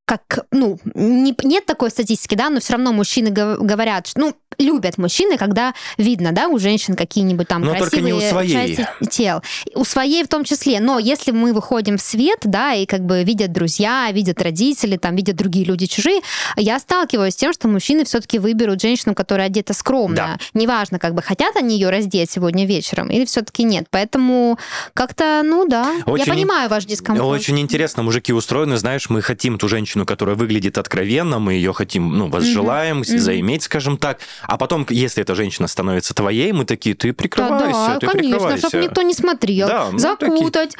как, 0.06 0.46
ну, 0.52 0.78
не- 0.94 1.34
нет 1.44 1.66
такой 1.66 1.90
статистики, 1.90 2.34
да, 2.34 2.48
но 2.50 2.60
все 2.60 2.74
равно 2.74 2.92
мужчины 2.92 3.30
гов- 3.30 3.58
говорят, 3.58 4.06
что, 4.06 4.20
ну, 4.20 4.36
любят 4.58 4.98
мужчины, 4.98 5.36
когда 5.36 5.74
видно, 5.98 6.32
да, 6.32 6.48
у 6.48 6.58
женщин 6.58 6.94
какие-нибудь 6.94 7.48
там 7.48 7.62
Но 7.62 7.74
красивые 7.74 8.14
у 8.14 8.20
своей. 8.20 8.52
части 8.76 8.88
тел. 9.10 9.42
У 9.74 9.84
своей 9.84 10.24
в 10.24 10.28
том 10.28 10.44
числе. 10.44 10.80
Но 10.80 10.98
если 10.98 11.30
мы 11.30 11.52
выходим 11.52 11.98
в 11.98 12.02
свет, 12.02 12.40
да, 12.44 12.74
и 12.74 12.86
как 12.86 13.02
бы 13.04 13.22
видят 13.24 13.52
друзья, 13.52 14.08
видят 14.12 14.40
родители, 14.42 14.96
там, 14.96 15.16
видят 15.16 15.36
другие 15.36 15.64
люди 15.64 15.86
чужие, 15.86 16.20
я 16.56 16.78
сталкиваюсь 16.78 17.34
с 17.34 17.36
тем, 17.36 17.52
что 17.52 17.68
мужчины 17.68 18.04
все-таки 18.04 18.38
выберут 18.38 18.80
женщину, 18.80 19.14
которая 19.14 19.46
одета 19.46 19.72
скромно. 19.74 20.16
Да. 20.16 20.38
Неважно, 20.54 20.98
как 20.98 21.14
бы 21.14 21.22
хотят 21.22 21.56
они 21.56 21.74
ее 21.76 21.90
раздеть 21.90 22.30
сегодня 22.30 22.66
вечером 22.66 23.08
или 23.10 23.24
все-таки 23.24 23.64
нет. 23.64 23.86
Поэтому 23.90 24.58
как-то, 24.94 25.42
ну 25.44 25.66
да, 25.68 25.92
Очень 26.06 26.24
я 26.26 26.32
понимаю 26.32 26.70
ваш 26.70 26.84
дискомфорт. 26.84 27.28
Очень 27.28 27.58
интересно, 27.60 28.02
мужики 28.02 28.32
устроены, 28.32 28.76
знаешь, 28.76 29.08
мы 29.10 29.22
хотим 29.22 29.58
ту 29.58 29.68
женщину, 29.68 30.06
которая 30.06 30.36
выглядит 30.36 30.78
откровенно, 30.78 31.38
мы 31.38 31.54
ее 31.54 31.72
хотим, 31.72 32.16
ну, 32.16 32.28
возжелаем, 32.28 32.98
Мгм. 32.98 33.18
заиметь, 33.18 33.62
скажем 33.64 33.96
так, 33.98 34.20
а 34.46 34.56
потом, 34.58 34.86
если 34.90 35.22
эта 35.22 35.34
женщина 35.34 35.68
становится 35.68 36.14
твоей, 36.14 36.52
мы 36.52 36.64
такие, 36.64 36.94
ты 36.94 37.08
Да, 37.08 37.14
прикрывайся, 37.14 37.72
да, 37.72 37.98
ты 37.98 38.06
конечно, 38.06 38.30
прикрывайся. 38.32 38.68
чтобы 38.68 38.84
никто 38.84 39.02
не 39.02 39.14
смотрел, 39.14 39.68
Да, 39.68 39.88
ну, 39.92 39.98
закутать. 39.98 40.76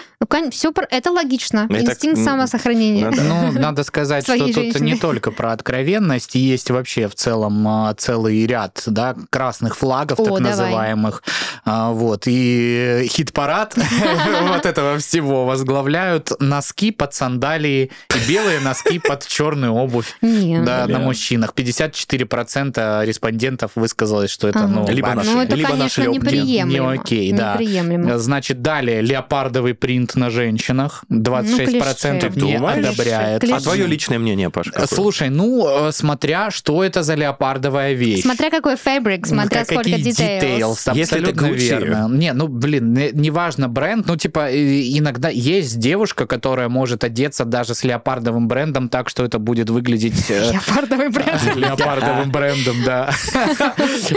все 0.53 0.73
это 0.91 1.11
логично. 1.13 1.67
Это, 1.71 1.93
Инстинкт 1.93 2.21
самосохранения. 2.23 3.11
да. 3.11 3.23
Ну, 3.23 3.53
надо 3.61 3.83
сказать, 3.85 4.25
что 4.25 4.53
тут 4.53 4.81
не 4.81 4.97
только 4.97 5.31
про 5.31 5.53
откровенность, 5.53 6.35
есть 6.35 6.71
вообще 6.71 7.09
в 7.09 7.15
целом 7.15 7.67
а, 7.67 7.95
целый 7.95 8.47
ряд 8.47 8.83
да, 8.87 9.15
красных 9.31 9.77
флагов, 9.77 10.19
О, 10.21 10.25
так 10.25 10.35
давай. 10.35 10.51
называемых. 10.51 11.23
А, 11.65 11.91
Вот, 11.93 12.25
и 12.27 13.07
хит-парад 13.11 13.75
вот 14.49 14.67
этого 14.67 14.99
всего 14.99 15.45
возглавляют 15.47 16.31
носки 16.41 16.91
под 16.91 17.15
сандалии 17.15 17.91
и 18.15 18.29
белые 18.29 18.61
носки 18.61 18.99
под 18.99 19.27
черную 19.27 19.73
обувь. 19.73 20.15
Да, 20.23 20.87
на 20.87 20.99
мужчинах. 20.99 21.53
54% 21.55 23.05
респондентов 23.05 23.56
высказалось, 23.77 24.31
что 24.31 24.49
это, 24.49 24.61
Ага. 24.61 24.69
ну, 24.69 24.89
Либо 24.89 25.07
вообще 25.09 25.31
Ну, 25.31 25.41
это, 25.43 25.55
Либо 25.57 25.71
конечно, 25.71 26.03
шлёпке. 26.05 26.19
неприемлемо. 26.21 26.93
Не 26.95 27.01
окей, 27.01 27.33
да. 27.33 27.53
Неприемлемо. 27.55 28.19
Значит, 28.19 28.63
далее 28.63 29.01
леопардовый 29.03 29.75
принт 29.75 30.15
на 30.17 30.31
женщинах. 30.31 31.05
26% 31.11 32.33
Ну, 32.37 32.47
не 32.47 32.55
одобряет. 32.57 33.41
Клише. 33.41 33.55
А 33.57 33.61
твое 33.61 33.87
личное 33.87 34.19
мнение, 34.19 34.51
Паш, 34.51 34.71
какое? 34.71 34.87
Слушай, 34.87 35.31
ну, 35.31 35.89
э, 35.89 35.93
смотря, 35.93 36.51
что 36.51 36.83
это 36.85 37.03
за 37.03 37.15
леопардовая 37.15 37.93
вещь. 37.95 38.23
Смотря 38.23 38.51
какой 38.51 38.77
фабрик, 38.77 39.27
смотря 39.27 39.59
Как- 39.61 39.67
сколько 39.67 39.91
какие 39.91 40.03
детейлс. 40.05 40.87
details, 40.87 40.95
Если 40.95 41.19
это 41.19 41.31
абсолютно 41.31 41.47
Gucci. 41.55 41.59
верно. 41.81 42.09
Не, 42.11 42.33
ну, 42.33 42.49
блин, 42.49 42.93
не- 42.95 43.11
неважно 43.13 43.69
бренд, 43.69 44.07
ну, 44.07 44.17
типа, 44.17 44.49
иногда 44.53 45.29
есть 45.29 45.79
девушка, 45.79 46.27
которая 46.27 46.69
может 46.69 47.05
одеться 47.05 47.45
даже 47.45 47.75
с 47.75 47.85
леопардовым 47.85 48.49
брендом 48.49 48.89
так, 48.89 49.09
что 49.09 49.25
это 49.25 49.39
будет 49.39 49.71
выглядеть... 49.71 50.31
э, 50.31 50.53
Леопардовый 50.53 51.09
бренд. 51.09 51.43
Леопардовым 51.57 52.31
брендом, 52.31 52.77
да. 52.85 53.11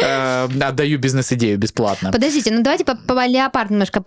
Э, 0.01 0.48
Отдаю 0.62 1.00
бизнес-идею 1.00 1.57
бесплатно. 1.57 2.12
Подождите, 2.12 2.51
ну 2.51 2.62
давайте 2.62 2.86
по, 2.86 2.95
по 2.95 3.25
леопард 3.25 3.69
немножко 3.69 4.01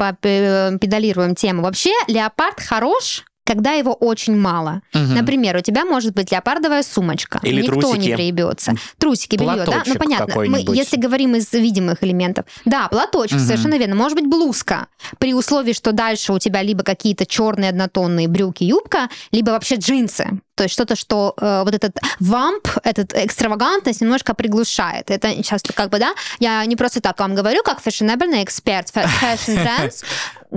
педалируем 0.79 1.35
тему. 1.35 1.63
Вообще, 1.63 1.91
леопард 2.09 2.61
хорош, 2.61 3.25
когда 3.53 3.73
его 3.73 3.93
очень 3.93 4.37
мало. 4.37 4.81
Мгм. 4.95 5.15
Например, 5.15 5.57
у 5.57 5.61
тебя 5.61 5.85
может 5.85 6.15
быть 6.15 6.33
леопардовая 6.33 6.83
сумочка. 6.83 7.39
Или 7.43 7.63
Никто 7.63 7.81
трусики. 7.81 8.09
не 8.09 8.15
приебется. 8.15 8.73
Трусики, 8.99 9.37
белье, 9.37 9.65
да? 9.67 9.83
Ну, 9.87 9.95
понятно. 9.97 10.35
Мы, 10.47 10.61
если 10.75 10.97
говорим 10.97 11.35
из 11.37 11.53
видимых 11.53 12.03
элементов. 12.03 12.47
Да, 12.65 12.89
платочек, 12.89 13.37
Мгм. 13.39 13.47
совершенно 13.47 13.79
верно. 13.79 13.95
Может 13.95 14.19
быть, 14.19 14.27
блузка. 14.29 14.87
При 15.19 15.35
условии, 15.35 15.73
что 15.75 15.93
дальше 15.93 16.33
у 16.33 16.39
тебя 16.39 16.63
либо 16.63 16.83
какие-то 16.83 17.27
черные 17.27 17.69
однотонные 17.71 18.29
брюки, 18.29 18.65
юбка, 18.65 19.09
либо 19.33 19.51
вообще 19.51 19.77
джинсы. 19.77 20.27
То 20.55 20.65
есть 20.65 20.75
что-то, 20.75 20.97
что 20.97 21.35
э, 21.41 21.63
вот 21.65 21.75
этот 21.75 21.99
вамп, 22.21 22.69
этот 22.85 23.15
экстравагантность 23.15 24.01
немножко 24.01 24.35
приглушает. 24.35 25.11
Это 25.11 25.29
сейчас 25.35 25.63
как 25.75 25.91
бы, 25.91 25.99
да, 25.99 26.15
я 26.41 26.65
не 26.67 26.77
просто 26.77 27.01
так 27.01 27.19
вам 27.21 27.35
говорю, 27.35 27.63
как 27.65 27.81
фешенебельный 27.81 28.45
эксперт, 28.45 28.89
фэ- 28.95 29.07
fashion 29.23 29.59
trends, 29.67 30.05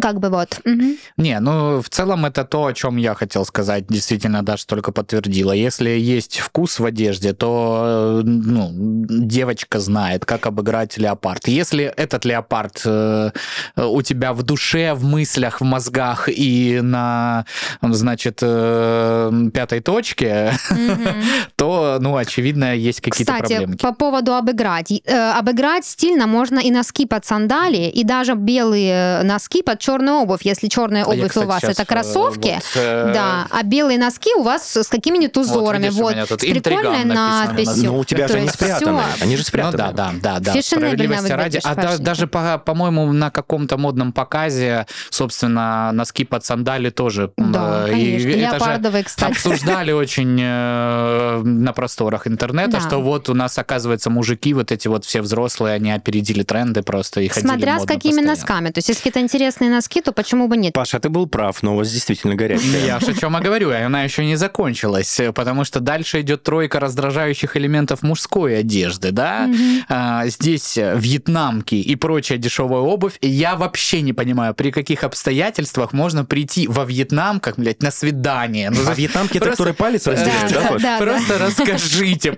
как 0.01 0.19
бы 0.19 0.29
вот. 0.29 0.59
Мгм. 0.65 0.97
Не, 1.17 1.39
ну 1.39 1.81
в 1.81 1.89
целом 1.89 2.25
это 2.25 2.43
то, 2.43 2.65
о 2.65 2.73
чем 2.73 2.97
я 2.97 3.13
хотел 3.15 3.45
сказать. 3.45 3.85
Действительно, 3.87 4.43
Даша 4.43 4.67
только 4.67 4.91
подтвердила. 4.91 5.51
Если 5.51 5.89
есть 5.89 6.39
вкус 6.39 6.79
в 6.79 6.85
одежде, 6.85 7.33
то 7.33 8.21
э, 8.21 8.21
ну, 8.25 8.69
девочка 8.73 9.79
знает, 9.79 10.25
как 10.25 10.45
обыграть 10.47 10.97
леопард. 10.97 11.47
Если 11.47 11.85
этот 11.85 12.25
леопард 12.25 12.81
э, 12.85 13.31
у 13.77 14.01
тебя 14.01 14.33
в 14.33 14.43
душе, 14.43 14.93
в 14.93 15.03
мыслях, 15.05 15.61
в 15.61 15.63
мозгах 15.63 16.29
и 16.29 16.79
на, 16.81 17.45
значит, 17.81 18.39
э, 18.41 19.31
пятой 19.53 19.79
точке, 19.79 20.53
Мгм. 20.69 21.23
то, 21.55 21.97
ну, 21.99 22.17
очевидно, 22.17 22.75
есть 22.75 23.01
какие-то 23.01 23.33
Кстати, 23.33 23.53
проблемки. 23.53 23.81
по 23.81 23.93
поводу 23.93 24.33
обыграть. 24.35 24.91
Э, 25.05 25.31
обыграть 25.31 25.85
стильно 25.85 26.27
можно 26.27 26.59
и 26.59 26.71
носки 26.71 27.05
под 27.05 27.25
сандалии, 27.25 27.89
и 27.89 28.03
даже 28.03 28.33
белые 28.35 29.23
носки 29.23 29.61
под 29.61 29.79
черную 29.85 30.17
обувь. 30.17 30.41
Если 30.43 30.67
черная 30.67 31.03
А 31.05 31.13
я, 31.13 31.19
обувь 31.19 31.29
кстати, 31.29 31.45
у 31.45 31.47
вас 31.47 31.63
это 31.63 31.83
э, 31.83 31.85
кроссовки, 31.85 32.53
вот, 32.55 32.81
э, 32.81 33.11
да, 33.13 33.47
а 33.49 33.63
белые 33.63 33.97
носки 33.99 34.33
у 34.35 34.43
вас 34.43 34.75
с 34.75 34.87
какими-нибудь 34.87 35.37
узорами. 35.37 35.83
видишь, 35.83 35.99
у 35.99 36.03
Вот, 36.03 36.13
меня 36.13 36.25
тут 36.25 36.41
с 36.41 36.45
прикольной 36.45 37.05
надписью. 37.05 37.91
Ну, 37.91 37.99
у 37.99 38.03
тебя 38.05 38.27
же 38.27 38.37
они 38.37 38.49
спрятаны. 38.49 39.01
всё. 39.01 39.23
Они 39.23 39.35
же 39.35 39.41
Ну 39.43 39.47
спрятаны. 39.47 39.77
да, 39.77 39.91
да, 39.91 40.11
да, 40.21 40.39
да. 40.39 40.51
Фешенебельно 40.53 41.17
Справедливости 41.17 41.31
ради. 41.31 41.59
А 41.63 41.75
да- 41.75 41.97
даже, 41.97 42.27
по- 42.27 42.57
по-моему, 42.57 43.11
на 43.13 43.29
каком-то 43.31 43.77
модном 43.77 44.11
показе, 44.13 44.85
собственно, 45.09 45.91
носки 45.91 46.25
под 46.25 46.43
сандали 46.45 46.89
тоже. 46.89 47.31
Да, 47.37 47.85
э, 47.87 47.91
конечно. 47.91 48.27
это 48.29 48.29
же 48.31 48.37
Леопардовые, 48.37 49.03
кстати. 49.03 49.31
Обсуждали 49.31 49.91
очень 49.91 50.39
э, 50.41 51.41
на 51.43 51.73
просторах 51.73 52.27
интернета, 52.27 52.71
Да. 52.73 52.79
что 52.81 52.99
вот 53.01 53.29
у 53.29 53.33
нас, 53.33 53.57
оказывается, 53.57 54.09
мужики, 54.09 54.53
вот 54.53 54.71
эти 54.71 54.87
вот 54.87 55.05
все 55.05 55.21
взрослые, 55.21 55.75
они 55.75 55.91
опередили 55.91 56.43
тренды 56.43 56.81
просто 56.83 57.21
и 57.21 57.27
ходили 57.27 57.47
Смотря 57.49 57.79
с 57.79 57.85
какими 57.85 58.11
постоянно. 58.11 58.31
носками. 58.31 58.69
То 58.69 58.77
есть, 58.79 58.89
если 58.89 58.99
какие-то 59.01 59.19
интересные 59.21 59.69
носки, 59.75 60.01
то 60.01 60.11
почему 60.11 60.47
бы 60.47 60.57
нет? 60.57 60.73
Паша, 60.73 60.99
ты 60.99 61.09
был 61.09 61.27
прав, 61.27 61.61
но 61.63 61.73
у 61.73 61.77
вас 61.77 61.91
действительно 61.91 62.35
горячая. 62.35 62.85
Я 62.85 62.99
ж 62.99 63.09
о 63.09 63.13
чем 63.13 63.37
и 63.37 63.41
говорю, 63.41 63.71
она 63.71 64.03
еще 64.03 64.25
не 64.25 64.35
закончилась, 64.35 65.19
э, 65.19 65.31
потому 65.31 65.65
что 65.65 65.79
дальше 65.79 66.21
идет 66.21 66.43
тройка 66.43 66.79
раздражающих 66.79 67.57
элементов 67.57 68.01
мужской 68.03 68.59
одежды, 68.59 69.11
да? 69.11 69.49
А, 69.89 70.27
здесь 70.27 70.77
э, 70.77 70.95
вьетнамки 70.97 71.75
и 71.75 71.95
прочая 71.95 72.37
дешевая 72.37 72.81
обувь. 72.81 73.17
И 73.21 73.27
я 73.27 73.55
вообще 73.55 74.01
не 74.01 74.13
понимаю, 74.13 74.53
при 74.53 74.71
каких 74.71 75.03
обстоятельствах 75.03 75.93
можно 75.93 76.25
прийти 76.25 76.67
во 76.67 76.85
вьетнамках, 76.85 77.57
блядь, 77.57 77.81
на 77.81 77.91
свидание. 77.91 78.69
Ну, 78.69 78.79
А 78.89 78.93
вьетнамки, 78.93 79.37
это 79.37 79.51
которые 79.51 79.73
палец 79.73 80.07
разделяют, 80.07 80.51
Да, 80.51 80.77
да. 80.79 80.97
Просто 80.97 81.37
расскажите, 81.37 82.35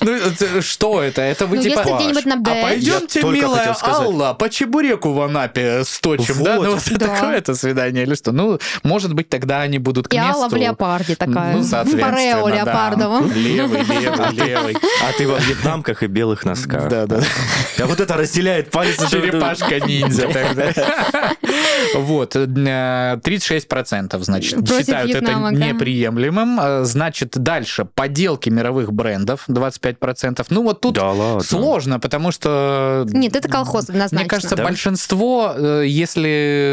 ну 0.00 0.12
это- 0.12 0.62
что 0.62 1.02
это? 1.02 1.22
Это 1.22 1.46
вы 1.46 1.56
Ну, 1.56 1.62
типа... 1.62 1.82
А 1.82 2.62
пойдемте, 2.62 3.22
милая. 3.22 3.76
Алла, 3.82 4.34
по 4.34 4.48
чебуреку 4.48 5.12
в 5.12 5.20
Анапе 5.20 5.84
сточим, 5.84 6.42
да? 6.42 6.56
Ну, 6.56 6.73
вот 6.74 6.98
Да. 6.98 7.06
такое 7.06 7.36
это 7.36 7.54
свидание 7.54 8.04
или 8.04 8.14
что? 8.14 8.32
Ну, 8.32 8.58
может 8.82 9.14
быть, 9.14 9.28
тогда 9.28 9.60
они 9.60 9.78
будут 9.78 10.08
к 10.08 10.14
И 10.14 10.18
месту. 10.18 10.32
Алла 10.42 10.48
в 10.48 10.54
леопарде 10.54 11.16
такая. 11.16 11.56
Ну, 11.56 11.62
соответственно, 11.62 12.12
Парео 12.12 12.48
да. 12.48 12.54
леопардовом. 12.56 13.32
Левый, 13.32 13.82
левый, 13.82 14.32
левый. 14.32 14.76
А 15.02 15.12
ты 15.16 15.26
во 15.28 15.38
вьетнамках 15.38 16.02
и 16.02 16.06
белых 16.06 16.44
носках. 16.44 16.88
Да, 16.88 17.06
да. 17.06 17.20
А 17.80 17.86
вот 17.86 18.00
это 18.00 18.14
разделяет 18.14 18.70
палец. 18.70 18.96
Черепашка-ниндзя 19.10 20.28
тогда. 20.28 20.72
Вот, 21.94 22.36
э, 22.36 22.46
36%, 22.46 24.22
значит, 24.24 24.54
Против 24.54 24.78
считают 24.78 25.10
это 25.14 25.32
неприемлемым. 25.50 26.60
Э, 26.60 26.84
Значит, 26.84 27.32
дальше, 27.36 27.84
подделки 27.84 28.48
мировых 28.50 28.92
брендов, 28.92 29.44
25%. 29.48 30.46
Ну, 30.50 30.62
вот 30.62 30.80
тут 30.80 30.98
сложно, 31.42 31.98
потому 32.00 32.30
что... 32.32 33.06
Нет, 33.08 33.36
это 33.36 33.48
колхоз 33.48 33.88
однозначно. 33.88 34.20
Мне 34.20 34.28
кажется, 34.28 34.56
большинство, 34.56 35.52
э, 35.56 35.84
если 35.86 36.63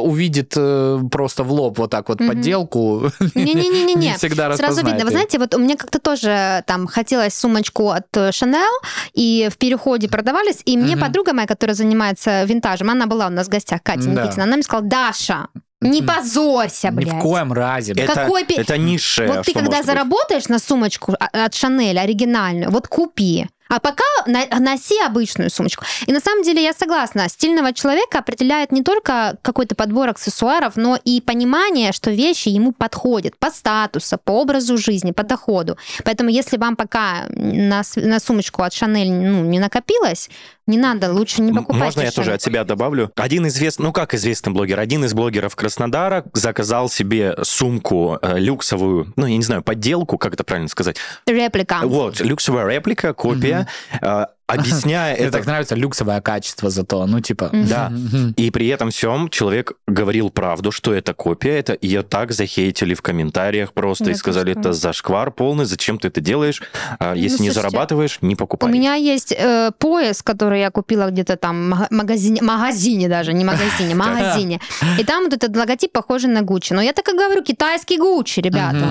увидит 0.00 0.52
э, 0.56 1.00
просто 1.10 1.42
в 1.44 1.52
лоб 1.52 1.78
вот 1.78 1.90
так 1.90 2.08
вот 2.08 2.20
Мгм. 2.20 2.28
подделку, 2.28 3.10
Не-не-не-не. 3.34 3.94
не 4.10 4.14
всегда 4.16 4.56
Сразу 4.56 4.84
видно. 4.84 5.04
Вы 5.04 5.10
знаете, 5.10 5.38
вот 5.38 5.54
у 5.54 5.58
меня 5.58 5.76
как-то 5.76 5.98
тоже 5.98 6.62
там 6.66 6.86
хотелось 6.86 7.34
сумочку 7.34 7.90
от 7.90 8.06
э, 8.16 8.30
Chanel, 8.30 8.64
и 9.12 9.48
в 9.52 9.56
переходе 9.58 10.08
продавались, 10.08 10.60
и 10.64 10.76
мне 10.76 10.96
подруга 10.96 11.32
моя, 11.32 11.46
которая 11.46 11.74
занимается 11.74 12.44
винтажем, 12.44 12.90
она 12.90 13.06
была 13.06 13.26
у 13.26 13.30
нас 13.30 13.46
в 13.46 13.50
гостях, 13.50 13.82
Катя. 13.82 14.08
Никитина, 14.08 14.44
она 14.44 14.54
мне 14.56 14.62
сказала, 14.62 14.86
Даша, 14.88 15.48
не 15.80 16.00
позорься, 16.02 16.88
Ни 16.88 16.94
блядь. 16.94 17.12
в 17.14 17.18
коем 17.20 17.52
разе. 17.52 17.92
Это, 17.92 18.14
Какой 18.14 18.44
пи- 18.44 18.54
это 18.54 18.78
низшее, 18.78 19.28
Вот 19.28 19.44
ты 19.44 19.52
когда 19.52 19.66
может 19.66 19.80
быть. 19.84 19.86
заработаешь 19.94 20.48
на 20.48 20.58
сумочку 20.58 21.14
а- 21.20 21.44
от 21.44 21.54
Шанель 21.54 21.98
оригинальную, 21.98 22.70
вот 22.70 22.88
купи. 22.88 23.46
А 23.68 23.80
пока 23.80 24.04
носи 24.26 24.94
обычную 25.04 25.50
сумочку. 25.50 25.84
И 26.06 26.12
на 26.12 26.20
самом 26.20 26.42
деле 26.42 26.62
я 26.62 26.72
согласна, 26.72 27.28
стильного 27.28 27.72
человека 27.72 28.18
определяет 28.18 28.72
не 28.72 28.82
только 28.82 29.38
какой-то 29.42 29.74
подбор 29.74 30.10
аксессуаров, 30.10 30.76
но 30.76 30.98
и 31.02 31.20
понимание, 31.20 31.92
что 31.92 32.10
вещи 32.10 32.50
ему 32.50 32.72
подходят 32.72 33.36
по 33.38 33.50
статусу, 33.50 34.18
по 34.22 34.32
образу 34.32 34.76
жизни, 34.76 35.12
по 35.12 35.22
доходу. 35.22 35.78
Поэтому 36.04 36.30
если 36.30 36.58
вам 36.58 36.76
пока 36.76 37.26
на, 37.28 37.82
на 37.96 38.20
сумочку 38.20 38.62
от 38.62 38.74
Шанель 38.74 39.10
ну, 39.10 39.44
не 39.44 39.58
накопилось, 39.58 40.28
не 40.66 40.78
надо, 40.78 41.12
лучше 41.12 41.42
не 41.42 41.52
покупать. 41.52 41.82
Можно 41.82 42.00
я 42.02 42.10
тоже 42.10 42.32
от 42.32 42.42
себя 42.42 42.64
добавлю? 42.64 43.10
Один 43.16 43.46
известный, 43.48 43.84
ну 43.84 43.92
как 43.92 44.14
известный 44.14 44.52
блогер, 44.52 44.80
один 44.80 45.04
из 45.04 45.12
блогеров 45.12 45.54
Краснодара 45.56 46.24
заказал 46.32 46.88
себе 46.88 47.36
сумку 47.42 48.18
э, 48.22 48.38
люксовую, 48.38 49.12
ну 49.16 49.26
я 49.26 49.36
не 49.36 49.42
знаю, 49.42 49.62
подделку, 49.62 50.16
как 50.16 50.34
это 50.34 50.44
правильно 50.44 50.68
сказать. 50.68 50.96
Реплика. 51.26 51.80
Вот, 51.82 52.20
люксовая 52.20 52.66
реплика, 52.68 53.12
копия, 53.12 53.68
э, 54.00 54.26
объясняя 54.46 55.14
Мне 55.16 55.24
это 55.26 55.38
так 55.38 55.46
нравится 55.46 55.74
люксовое 55.74 56.20
качество 56.20 56.70
зато, 56.70 57.06
ну 57.06 57.20
типа... 57.20 57.50
Да. 57.52 57.92
И 58.36 58.50
при 58.50 58.68
этом 58.68 58.90
всем 58.90 59.28
человек 59.30 59.72
говорил 59.86 60.30
правду, 60.30 60.70
что 60.70 60.92
это 60.92 61.14
копия, 61.14 61.58
это 61.58 61.76
ее 61.80 62.02
так 62.02 62.32
захейтили 62.32 62.94
в 62.94 63.02
комментариях 63.02 63.72
просто 63.72 64.04
Да 64.04 64.10
и 64.10 64.14
сказали, 64.14 64.52
это 64.58 64.72
зашквар 64.72 65.30
полный, 65.30 65.64
зачем 65.64 65.98
ты 65.98 66.08
это 66.08 66.20
делаешь, 66.20 66.62
А, 66.98 67.14
если 67.14 67.42
не 67.42 67.50
зарабатываешь, 67.50 68.18
не 68.20 68.34
У 68.34 68.36
покупай. 68.36 68.70
меня 68.70 68.94
есть 68.94 69.32
э, 69.36 69.70
пояс, 69.78 70.22
который 70.22 70.60
я 70.60 70.70
купила 70.70 71.10
где-то 71.10 71.36
там 71.36 71.86
магазине, 71.90 72.42
магазине 72.42 73.08
даже, 73.08 73.32
не 73.32 73.44
магазине, 73.44 73.94
магазине. 74.04 74.60
И 74.98 75.04
там 75.04 75.24
вот 75.24 75.32
этот 75.32 75.56
логотип 75.56 75.92
похожий 75.92 76.28
на 76.30 76.42
Гуччи. 76.42 76.74
Но 76.74 76.82
я 76.82 76.92
так 76.92 77.08
и 77.08 77.12
говорю, 77.12 77.42
китайский 77.42 77.96
Гуччи, 77.98 78.40
ребята. 78.40 78.88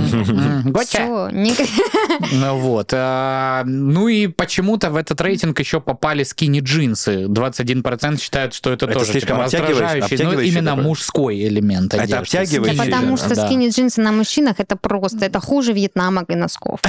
Не- 1.31 1.53
Ну 2.31 2.57
вот. 2.57 2.91
а, 2.93 3.63
Ну 3.65 4.07
и 4.07 4.27
почему-то 4.27 4.89
в 4.89 4.95
этот 4.95 5.19
рейтинг 5.21 5.42
еще 5.43 5.81
попали 5.81 6.23
скини-джинсы. 6.23 7.25
21% 7.25 8.19
считают, 8.21 8.53
что 8.53 8.71
это, 8.71 8.85
Это 8.85 8.99
тоже 8.99 9.11
слишком 9.11 9.37
типа, 9.37 9.43
раздражающий, 9.43 10.23
но 10.23 10.39
именно 10.39 10.71
такой. 10.71 10.83
мужской 10.83 11.43
элемент 11.43 11.93
Это 11.93 12.03
одежды. 12.03 12.17
обтягивающий, 12.17 12.77
Да 12.77 12.83
потому 12.83 13.17
что 13.17 13.35
да. 13.35 13.47
скини-джинсы 13.47 14.01
на 14.01 14.11
мужчинах 14.11 14.59
это 14.59 14.75
просто, 14.75 15.25
это 15.25 15.39
хуже 15.39 15.73
вьетнамок 15.73 16.29
и 16.29 16.35
носков. 16.35 16.79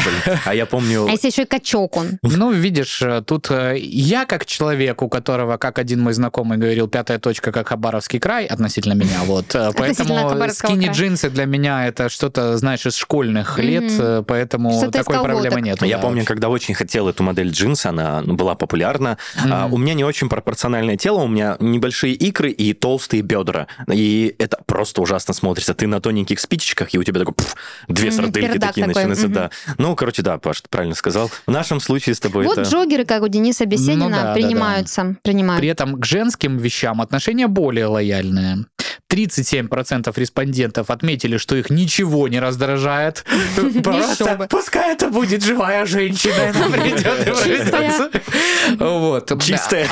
А 0.44 0.54
я 0.54 0.66
помню... 0.66 1.06
А 1.06 1.10
если 1.10 1.28
еще 1.28 1.42
и 1.42 1.46
качок 1.46 1.96
он? 1.96 2.18
Ну, 2.22 2.52
видишь, 2.52 3.02
э, 3.02 3.22
тут 3.26 3.50
э, 3.50 3.76
я 3.78 4.24
как 4.24 4.46
человек, 4.46 5.02
у 5.02 5.08
которого, 5.08 5.56
как 5.56 5.78
один 5.78 6.00
мой 6.00 6.12
знакомый 6.12 6.58
говорил, 6.58 6.88
пятая 6.88 7.18
точка, 7.18 7.52
как 7.52 7.68
Хабаровский 7.68 8.18
край 8.18 8.46
относительно 8.46 8.94
меня, 8.94 9.22
вот. 9.24 9.54
э, 9.54 9.70
Поэтому 9.76 10.14
скини-джинсы 10.50 11.30
для 11.30 11.46
меня 11.46 11.86
это 11.86 12.08
что-то, 12.08 12.56
знаешь, 12.56 12.86
из 12.86 12.96
школьных 12.96 13.58
лет, 13.58 14.24
поэтому 14.26 14.90
такой 14.90 15.22
проблемы 15.22 15.60
нет. 15.60 15.82
Я 15.82 15.98
помню, 15.98 16.24
когда 16.24 16.48
очень 16.48 16.74
хотел 16.74 17.08
эту 17.08 17.22
модель 17.22 17.50
джинса, 17.50 17.90
она 17.90 18.22
ну, 18.22 18.34
была 18.44 18.54
популярна. 18.54 19.16
А, 19.50 19.68
у 19.72 19.78
меня 19.78 19.94
не 19.94 20.04
очень 20.04 20.28
пропорциональное 20.28 20.96
тело, 20.96 21.20
у 21.22 21.28
меня 21.28 21.56
небольшие 21.60 22.12
икры 22.12 22.50
и 22.50 22.74
толстые 22.74 23.22
бедра. 23.22 23.66
И 23.90 24.34
это 24.38 24.58
просто 24.66 25.00
ужасно 25.00 25.32
смотрится. 25.32 25.72
Ты 25.74 25.86
на 25.86 26.00
тоненьких 26.00 26.38
спичечках, 26.40 26.94
и 26.94 26.98
у 26.98 27.02
тебя 27.02 27.20
такой 27.20 27.34
пф, 27.34 27.56
две 27.88 28.08
Мгм, 28.10 28.16
сардельки 28.16 28.52
пердак 28.52 28.68
такие 28.70 28.86
такой, 28.86 29.04
начинаются. 29.06 29.24
мгм. 29.26 29.34
Да. 29.34 29.50
Ну, 29.78 29.96
короче, 29.96 30.20
да, 30.22 30.36
Паш, 30.38 30.60
ты 30.60 30.68
правильно 30.68 30.94
сказал. 30.94 31.30
В 31.46 31.50
нашем 31.50 31.80
случае 31.80 32.14
с 32.14 32.20
тобой 32.20 32.44
Вот 32.44 32.58
это... 32.58 32.68
джогеры, 32.68 33.04
как 33.06 33.22
у 33.22 33.28
Дениса 33.28 33.64
Беседина, 33.64 34.04
Ну 34.04 34.10
да, 34.10 34.22
да, 34.24 34.34
принимаются. 34.34 35.16
принимают. 35.22 35.60
При 35.60 35.68
этом 35.70 35.98
к 36.00 36.04
женским 36.04 36.58
вещам 36.58 37.00
отношение 37.00 37.46
более 37.46 37.86
лояльное. 37.86 38.66
37% 39.14 40.12
респондентов 40.16 40.90
отметили, 40.90 41.36
что 41.36 41.54
их 41.54 41.70
ничего 41.70 42.26
не 42.28 42.40
раздражает. 42.40 43.24
Просто 43.84 44.46
пускай 44.50 44.94
это 44.94 45.08
будет 45.08 45.44
живая 45.44 45.86
женщина, 45.86 46.52
она 46.54 46.68
придет 46.68 47.26
и. 47.26 48.74
Вот. 48.78 49.42
Чистая. 49.42 49.86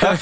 А, 0.00 0.16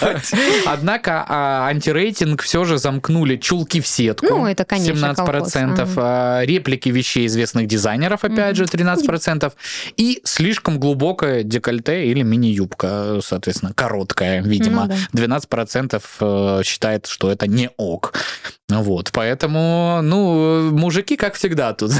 Однако 0.67 1.25
а, 1.29 1.69
антирейтинг 1.69 2.43
все 2.43 2.65
же 2.65 2.79
замкнули 2.79 3.37
чулки 3.37 3.81
в 3.81 3.87
сетку. 3.87 4.27
Ну, 4.27 4.47
это, 4.47 4.65
конечно, 4.65 5.15
17%. 5.15 5.89
а, 5.97 6.43
Реплики 6.45 6.89
вещей 6.89 7.27
известных 7.27 7.67
дизайнеров, 7.67 8.25
опять 8.25 8.57
же, 8.57 8.65
13%. 8.65 9.53
И 9.97 10.21
слишком 10.25 10.81
глубокое 10.81 11.43
декольте 11.43 12.07
или 12.07 12.23
мини-юбка, 12.23 13.21
соответственно, 13.23 13.73
короткая, 13.75 14.43
видимо. 14.43 14.91
Ну 15.13 15.21
12% 15.21 16.03
э, 16.21 16.63
считает, 16.65 17.07
что 17.07 17.31
это 17.31 17.47
не 17.47 17.71
ок. 17.77 18.15
Вот, 18.69 19.11
поэтому, 19.13 20.01
ну, 20.03 20.71
мужики, 20.71 21.17
как 21.17 21.35
всегда, 21.35 21.73
тут 21.73 21.93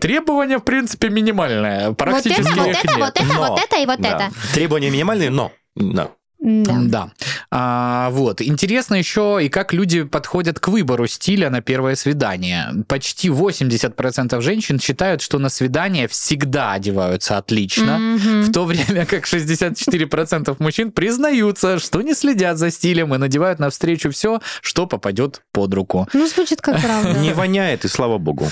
требования, 0.00 0.58
в 0.58 0.64
принципе, 0.64 1.08
минимальное. 1.08 1.88
Вот 1.88 1.98
Практически 1.98 2.40
это, 2.40 2.54
вот 2.54 2.68
это, 2.68 2.98
вот 2.98 3.16
это, 3.16 3.34
вот 3.34 3.60
это 3.60 3.76
и 3.76 3.86
вот 3.86 4.00
это. 4.00 4.30
Требования 4.54 4.90
минимальные, 4.90 5.30
но... 5.30 5.52
Да. 5.76 6.10
Да. 6.40 6.74
Да. 6.82 7.10
А, 7.50 8.10
вот. 8.10 8.40
Интересно 8.40 8.94
еще 8.94 9.38
и 9.42 9.48
как 9.48 9.72
люди 9.72 10.04
подходят 10.04 10.60
к 10.60 10.68
выбору 10.68 11.06
стиля 11.08 11.50
на 11.50 11.60
первое 11.62 11.96
свидание. 11.96 12.68
Почти 12.86 13.28
80% 13.28 14.40
женщин 14.40 14.78
считают, 14.78 15.20
что 15.20 15.38
на 15.38 15.48
свидание 15.48 16.06
всегда 16.06 16.72
одеваются 16.72 17.38
отлично, 17.38 17.98
Мгм. 17.98 18.42
в 18.42 18.52
то 18.52 18.64
время 18.64 19.04
как 19.04 19.26
64% 19.26 20.56
мужчин 20.60 20.92
признаются, 20.92 21.78
что 21.80 22.02
не 22.02 22.14
следят 22.14 22.56
за 22.58 22.70
стилем 22.70 23.14
и 23.14 23.18
надевают 23.18 23.58
навстречу 23.58 24.10
все, 24.10 24.40
что 24.62 24.86
попадет 24.86 25.42
под 25.52 25.74
руку. 25.74 26.06
Ну, 26.12 26.26
звучит 26.28 26.60
как 26.60 26.80
правда. 26.80 27.18
Не 27.18 27.32
воняет, 27.34 27.84
и 27.84 27.88
слава 27.88 28.18
богу. 28.18 28.46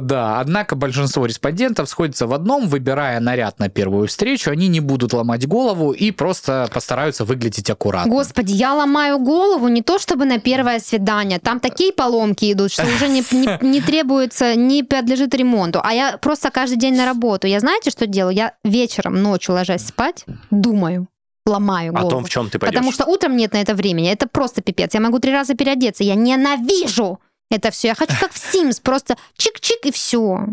Да, 0.00 0.40
однако 0.40 0.74
большинство 0.74 1.26
респондентов 1.26 1.88
сходится 1.88 2.26
в 2.26 2.32
одном, 2.34 2.68
выбирая 2.68 3.20
наряд 3.20 3.58
на 3.60 3.68
первую 3.68 4.08
встречу, 4.08 4.50
они 4.50 4.66
не 4.68 4.80
будут 4.80 5.12
ломать 5.12 5.46
голову 5.46 5.92
и 5.92 6.10
просто 6.10 6.68
постараются 6.72 7.03
выглядеть 7.24 7.70
аккуратно. 7.70 8.10
Господи, 8.10 8.52
я 8.52 8.74
ломаю 8.74 9.18
голову 9.18 9.68
не 9.68 9.82
то 9.82 9.98
чтобы 9.98 10.24
на 10.24 10.38
первое 10.38 10.80
свидание, 10.80 11.38
там 11.38 11.60
такие 11.60 11.92
поломки 11.92 12.52
идут, 12.52 12.72
что 12.72 12.84
уже 12.86 13.08
не, 13.08 13.22
не, 13.30 13.58
не 13.60 13.80
требуется, 13.80 14.54
не 14.54 14.82
подлежит 14.82 15.34
ремонту. 15.34 15.80
А 15.82 15.92
я 15.92 16.16
просто 16.18 16.50
каждый 16.50 16.76
день 16.76 16.96
на 16.96 17.04
работу. 17.04 17.46
Я 17.46 17.60
знаете, 17.60 17.90
что 17.90 18.06
делаю? 18.06 18.34
Я 18.34 18.54
вечером, 18.64 19.22
ночью 19.22 19.54
ложась 19.54 19.86
спать, 19.86 20.24
думаю 20.50 21.08
ломаю 21.46 21.92
голову. 21.92 22.06
О 22.06 22.10
том, 22.10 22.24
в 22.24 22.30
чем 22.30 22.48
ты 22.48 22.58
пойдешь. 22.58 22.74
Потому 22.74 22.90
что 22.90 23.04
утром 23.04 23.36
нет 23.36 23.52
на 23.52 23.58
это 23.58 23.74
времени. 23.74 24.10
Это 24.10 24.26
просто 24.26 24.62
пипец. 24.62 24.94
Я 24.94 25.00
могу 25.00 25.18
три 25.18 25.30
раза 25.30 25.54
переодеться. 25.54 26.02
Я 26.02 26.14
ненавижу 26.14 27.20
это 27.50 27.70
все. 27.70 27.88
Я 27.88 27.94
хочу 27.94 28.14
как 28.18 28.32
в 28.32 28.36
Sims, 28.36 28.80
просто 28.82 29.16
чик-чик 29.38 29.88
и 29.88 29.92
все. 29.92 30.46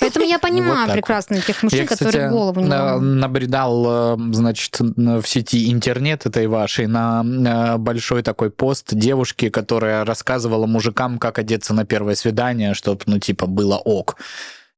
Поэтому 0.00 0.24
я 0.26 0.38
понимаю 0.48 0.86
Вот 0.86 0.92
прекрасно 0.94 1.34
этих 1.36 1.62
мужчин, 1.62 1.80
Я, 1.80 1.86
кстати, 1.86 2.04
которые 2.04 2.30
голову 2.30 2.60
не 2.60 2.66
на- 2.68 2.98
набредал, 2.98 4.14
э, 4.14 4.16
значит, 4.32 4.76
на- 4.80 5.20
в 5.20 5.28
сети 5.28 5.72
интернет 5.72 6.26
этой 6.26 6.46
вашей 6.46 6.86
на 6.86 7.24
э, 7.24 7.76
большой 7.78 8.22
такой 8.22 8.50
пост 8.50 8.94
девушки, 8.94 9.48
которая 9.48 10.04
рассказывала 10.04 10.66
мужикам, 10.66 11.18
как 11.18 11.38
одеться 11.38 11.74
на 11.74 11.84
первое 11.84 12.14
свидание, 12.14 12.74
чтобы, 12.74 13.00
ну, 13.06 13.18
типа, 13.18 13.46
было 13.46 13.76
ок. 13.76 14.16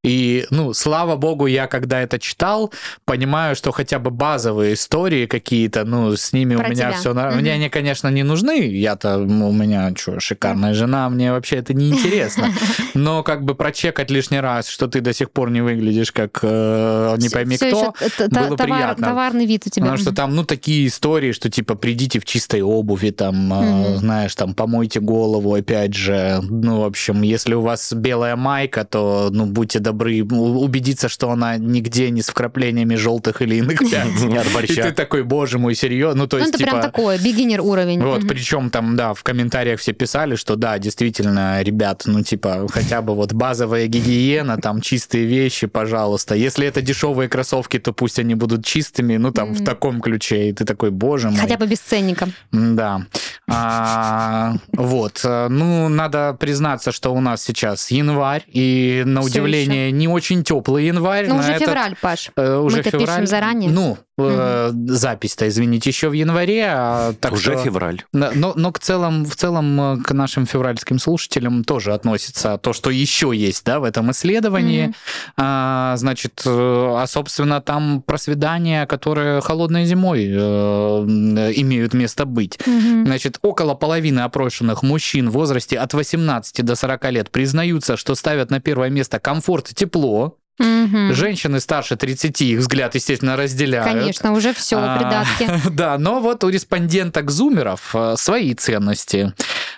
И, 0.02 0.46
ну, 0.50 0.72
слава 0.72 1.16
богу, 1.16 1.46
я 1.46 1.66
когда 1.66 2.00
это 2.00 2.18
читал, 2.18 2.72
понимаю, 3.04 3.54
что 3.54 3.70
хотя 3.70 3.98
бы 3.98 4.10
базовые 4.10 4.72
истории 4.72 5.26
какие-то, 5.26 5.84
ну, 5.84 6.16
с 6.16 6.32
ними 6.32 6.56
Про 6.56 6.68
у 6.68 6.70
меня 6.70 6.90
тебя. 6.90 6.98
все... 6.98 7.12
Мгм. 7.12 7.36
Мне 7.38 7.52
они, 7.52 7.68
конечно, 7.68 8.08
не 8.08 8.22
нужны. 8.22 8.66
Я-то, 8.66 9.18
у 9.18 9.52
меня, 9.52 9.92
что, 9.94 10.18
шикарная 10.18 10.72
жена, 10.72 11.10
мне 11.10 11.32
вообще 11.32 11.56
это 11.56 11.74
не 11.74 11.90
интересно. 11.90 12.50
Но 12.94 13.22
как 13.22 13.44
бы 13.44 13.54
прочекать 13.54 14.10
лишний 14.10 14.40
раз, 14.40 14.68
что 14.68 14.88
ты 14.88 15.02
до 15.02 15.12
сих 15.12 15.30
пор 15.30 15.50
не 15.50 15.60
выглядишь 15.60 16.12
как 16.12 16.38
э, 16.42 17.16
не 17.18 17.28
пойми 17.28 17.58
кто, 17.58 17.94
было 18.30 18.56
товар- 18.56 18.56
приятно. 18.56 19.08
Товарный 19.08 19.44
вид 19.44 19.66
у 19.66 19.70
тебя. 19.70 19.84
Потому 19.84 19.98
что 19.98 20.14
там, 20.14 20.34
ну, 20.34 20.44
такие 20.44 20.86
истории, 20.86 21.32
что, 21.32 21.50
типа, 21.50 21.74
придите 21.74 22.20
в 22.20 22.24
чистой 22.24 22.62
обуви, 22.62 23.10
там, 23.10 23.52
э, 23.52 23.96
знаешь, 23.98 24.34
там, 24.34 24.54
помойте 24.54 25.00
голову, 25.00 25.54
опять 25.54 25.92
же. 25.92 26.40
Ну, 26.48 26.80
в 26.80 26.84
общем, 26.84 27.20
если 27.20 27.52
у 27.52 27.60
вас 27.60 27.92
белая 27.92 28.36
майка, 28.36 28.84
то, 28.84 29.28
ну, 29.30 29.44
будьте 29.44 29.78
добры, 29.90 30.22
убедиться, 30.22 31.08
что 31.08 31.30
она 31.30 31.56
нигде 31.56 32.10
не 32.10 32.22
с 32.22 32.28
вкраплениями 32.28 32.94
желтых 32.94 33.42
или 33.42 33.56
иных 33.56 33.78
пятен. 33.90 34.62
И 34.62 34.66
ты 34.74 34.92
такой, 34.92 35.22
боже 35.22 35.58
мой, 35.58 35.74
серьезно? 35.74 36.22
Ну, 36.22 36.26
то 36.26 36.36
Ну, 36.36 36.42
есть, 36.42 36.54
это 36.54 36.58
типа... 36.58 36.70
прям 36.70 36.82
такое, 36.82 37.18
бигинер 37.18 37.60
уровень. 37.60 38.02
Вот, 38.02 38.26
причем 38.28 38.70
там, 38.70 38.96
да, 38.96 39.14
в 39.14 39.22
комментариях 39.22 39.80
все 39.80 39.92
писали, 39.92 40.36
что 40.36 40.56
да, 40.56 40.78
действительно, 40.78 41.62
ребят, 41.62 42.02
ну, 42.06 42.22
типа, 42.22 42.66
хотя 42.70 43.00
бы 43.02 43.14
вот 43.14 43.32
базовая 43.32 43.86
гигиена, 43.86 44.58
там, 44.58 44.80
чистые 44.80 45.24
вещи, 45.24 45.66
пожалуйста. 45.66 46.34
Если 46.34 46.66
это 46.66 46.82
дешевые 46.82 47.28
кроссовки, 47.28 47.78
то 47.78 47.92
пусть 47.92 48.18
они 48.18 48.34
будут 48.34 48.64
чистыми, 48.64 49.16
ну, 49.16 49.32
там, 49.32 49.54
в 49.54 49.64
таком 49.64 50.00
ключе. 50.00 50.50
И 50.50 50.52
ты 50.52 50.64
такой, 50.64 50.90
боже 50.90 51.30
мой. 51.30 51.40
Хотя 51.40 51.56
бы 51.56 51.66
без 51.66 51.78
ценника. 51.80 52.28
Да. 52.52 53.06
А, 53.48 54.54
вот. 54.72 55.20
Ну, 55.24 55.88
надо 55.88 56.36
признаться, 56.38 56.92
что 56.92 57.14
у 57.14 57.20
нас 57.20 57.42
сейчас 57.42 57.90
январь, 57.90 58.44
и 58.46 59.02
на 59.06 59.22
удивление 59.22 59.79
не 59.90 60.06
очень 60.08 60.44
теплый 60.44 60.86
январь. 60.86 61.26
Ну, 61.28 61.38
уже 61.38 61.58
февраль, 61.58 61.94
Паш. 62.00 62.30
э, 62.36 62.56
уже 62.56 62.76
Мы-то 62.78 62.90
пишем 62.90 63.00
февраль. 63.06 63.26
заранее. 63.26 63.70
Ну, 63.70 63.96
э, 64.28 64.70
запись-то, 64.88 65.48
извините, 65.48 65.90
еще 65.90 66.08
в 66.08 66.12
январе. 66.12 66.66
а, 66.68 67.12
так 67.14 67.32
Уже 67.32 67.52
что- 67.52 67.64
февраль. 67.64 68.02
но, 68.12 68.30
но, 68.34 68.52
но 68.56 68.72
к 68.72 68.78
целом, 68.78 69.24
в 69.24 69.36
целом 69.36 69.80
э, 69.80 70.02
к 70.02 70.12
нашим 70.12 70.46
февральским 70.46 70.98
слушателям 70.98 71.64
тоже 71.64 71.92
относится 71.92 72.58
то, 72.58 72.72
что 72.72 72.90
еще 72.90 73.32
есть 73.34 73.64
да, 73.64 73.80
в 73.80 73.84
этом 73.84 74.10
исследовании. 74.10 74.86
Мгм. 74.86 74.94
А, 75.36 75.94
значит, 75.96 76.42
э, 76.44 76.50
а, 76.50 77.06
собственно, 77.06 77.60
там 77.60 78.02
про 78.02 78.18
свидания, 78.18 78.86
которые 78.86 79.40
холодной 79.40 79.84
зимой 79.84 80.26
э, 80.28 81.52
имеют 81.56 81.94
место 81.94 82.24
быть. 82.24 82.58
Мгм. 82.66 83.06
Значит, 83.06 83.38
около 83.42 83.74
половины 83.74 84.20
опрошенных 84.20 84.82
мужчин 84.82 85.30
в 85.30 85.32
возрасте 85.32 85.78
от 85.78 85.94
18 85.94 86.62
до 86.62 86.74
40 86.74 87.10
лет 87.10 87.30
признаются, 87.30 87.96
что 87.96 88.14
ставят 88.14 88.50
на 88.50 88.60
первое 88.60 88.90
место 88.90 89.18
комфорт 89.18 89.70
и 89.70 89.74
тепло. 89.74 90.36
Мгм. 90.60 91.14
Женщины 91.14 91.58
старше 91.58 91.96
30 91.96 92.42
их 92.42 92.58
взгляд, 92.58 92.94
естественно, 92.94 93.36
разделяют. 93.36 93.86
Конечно, 93.88 94.32
уже 94.32 94.52
все, 94.52 94.76
А, 94.78 94.96
придатки. 94.98 95.68
Да, 95.70 95.96
но 95.98 96.20
вот 96.20 96.44
у 96.44 96.48
респонденток 96.50 97.30
зумеров 97.30 97.94
э, 97.94 98.14
свои 98.16 98.54
ценности. 98.54 99.32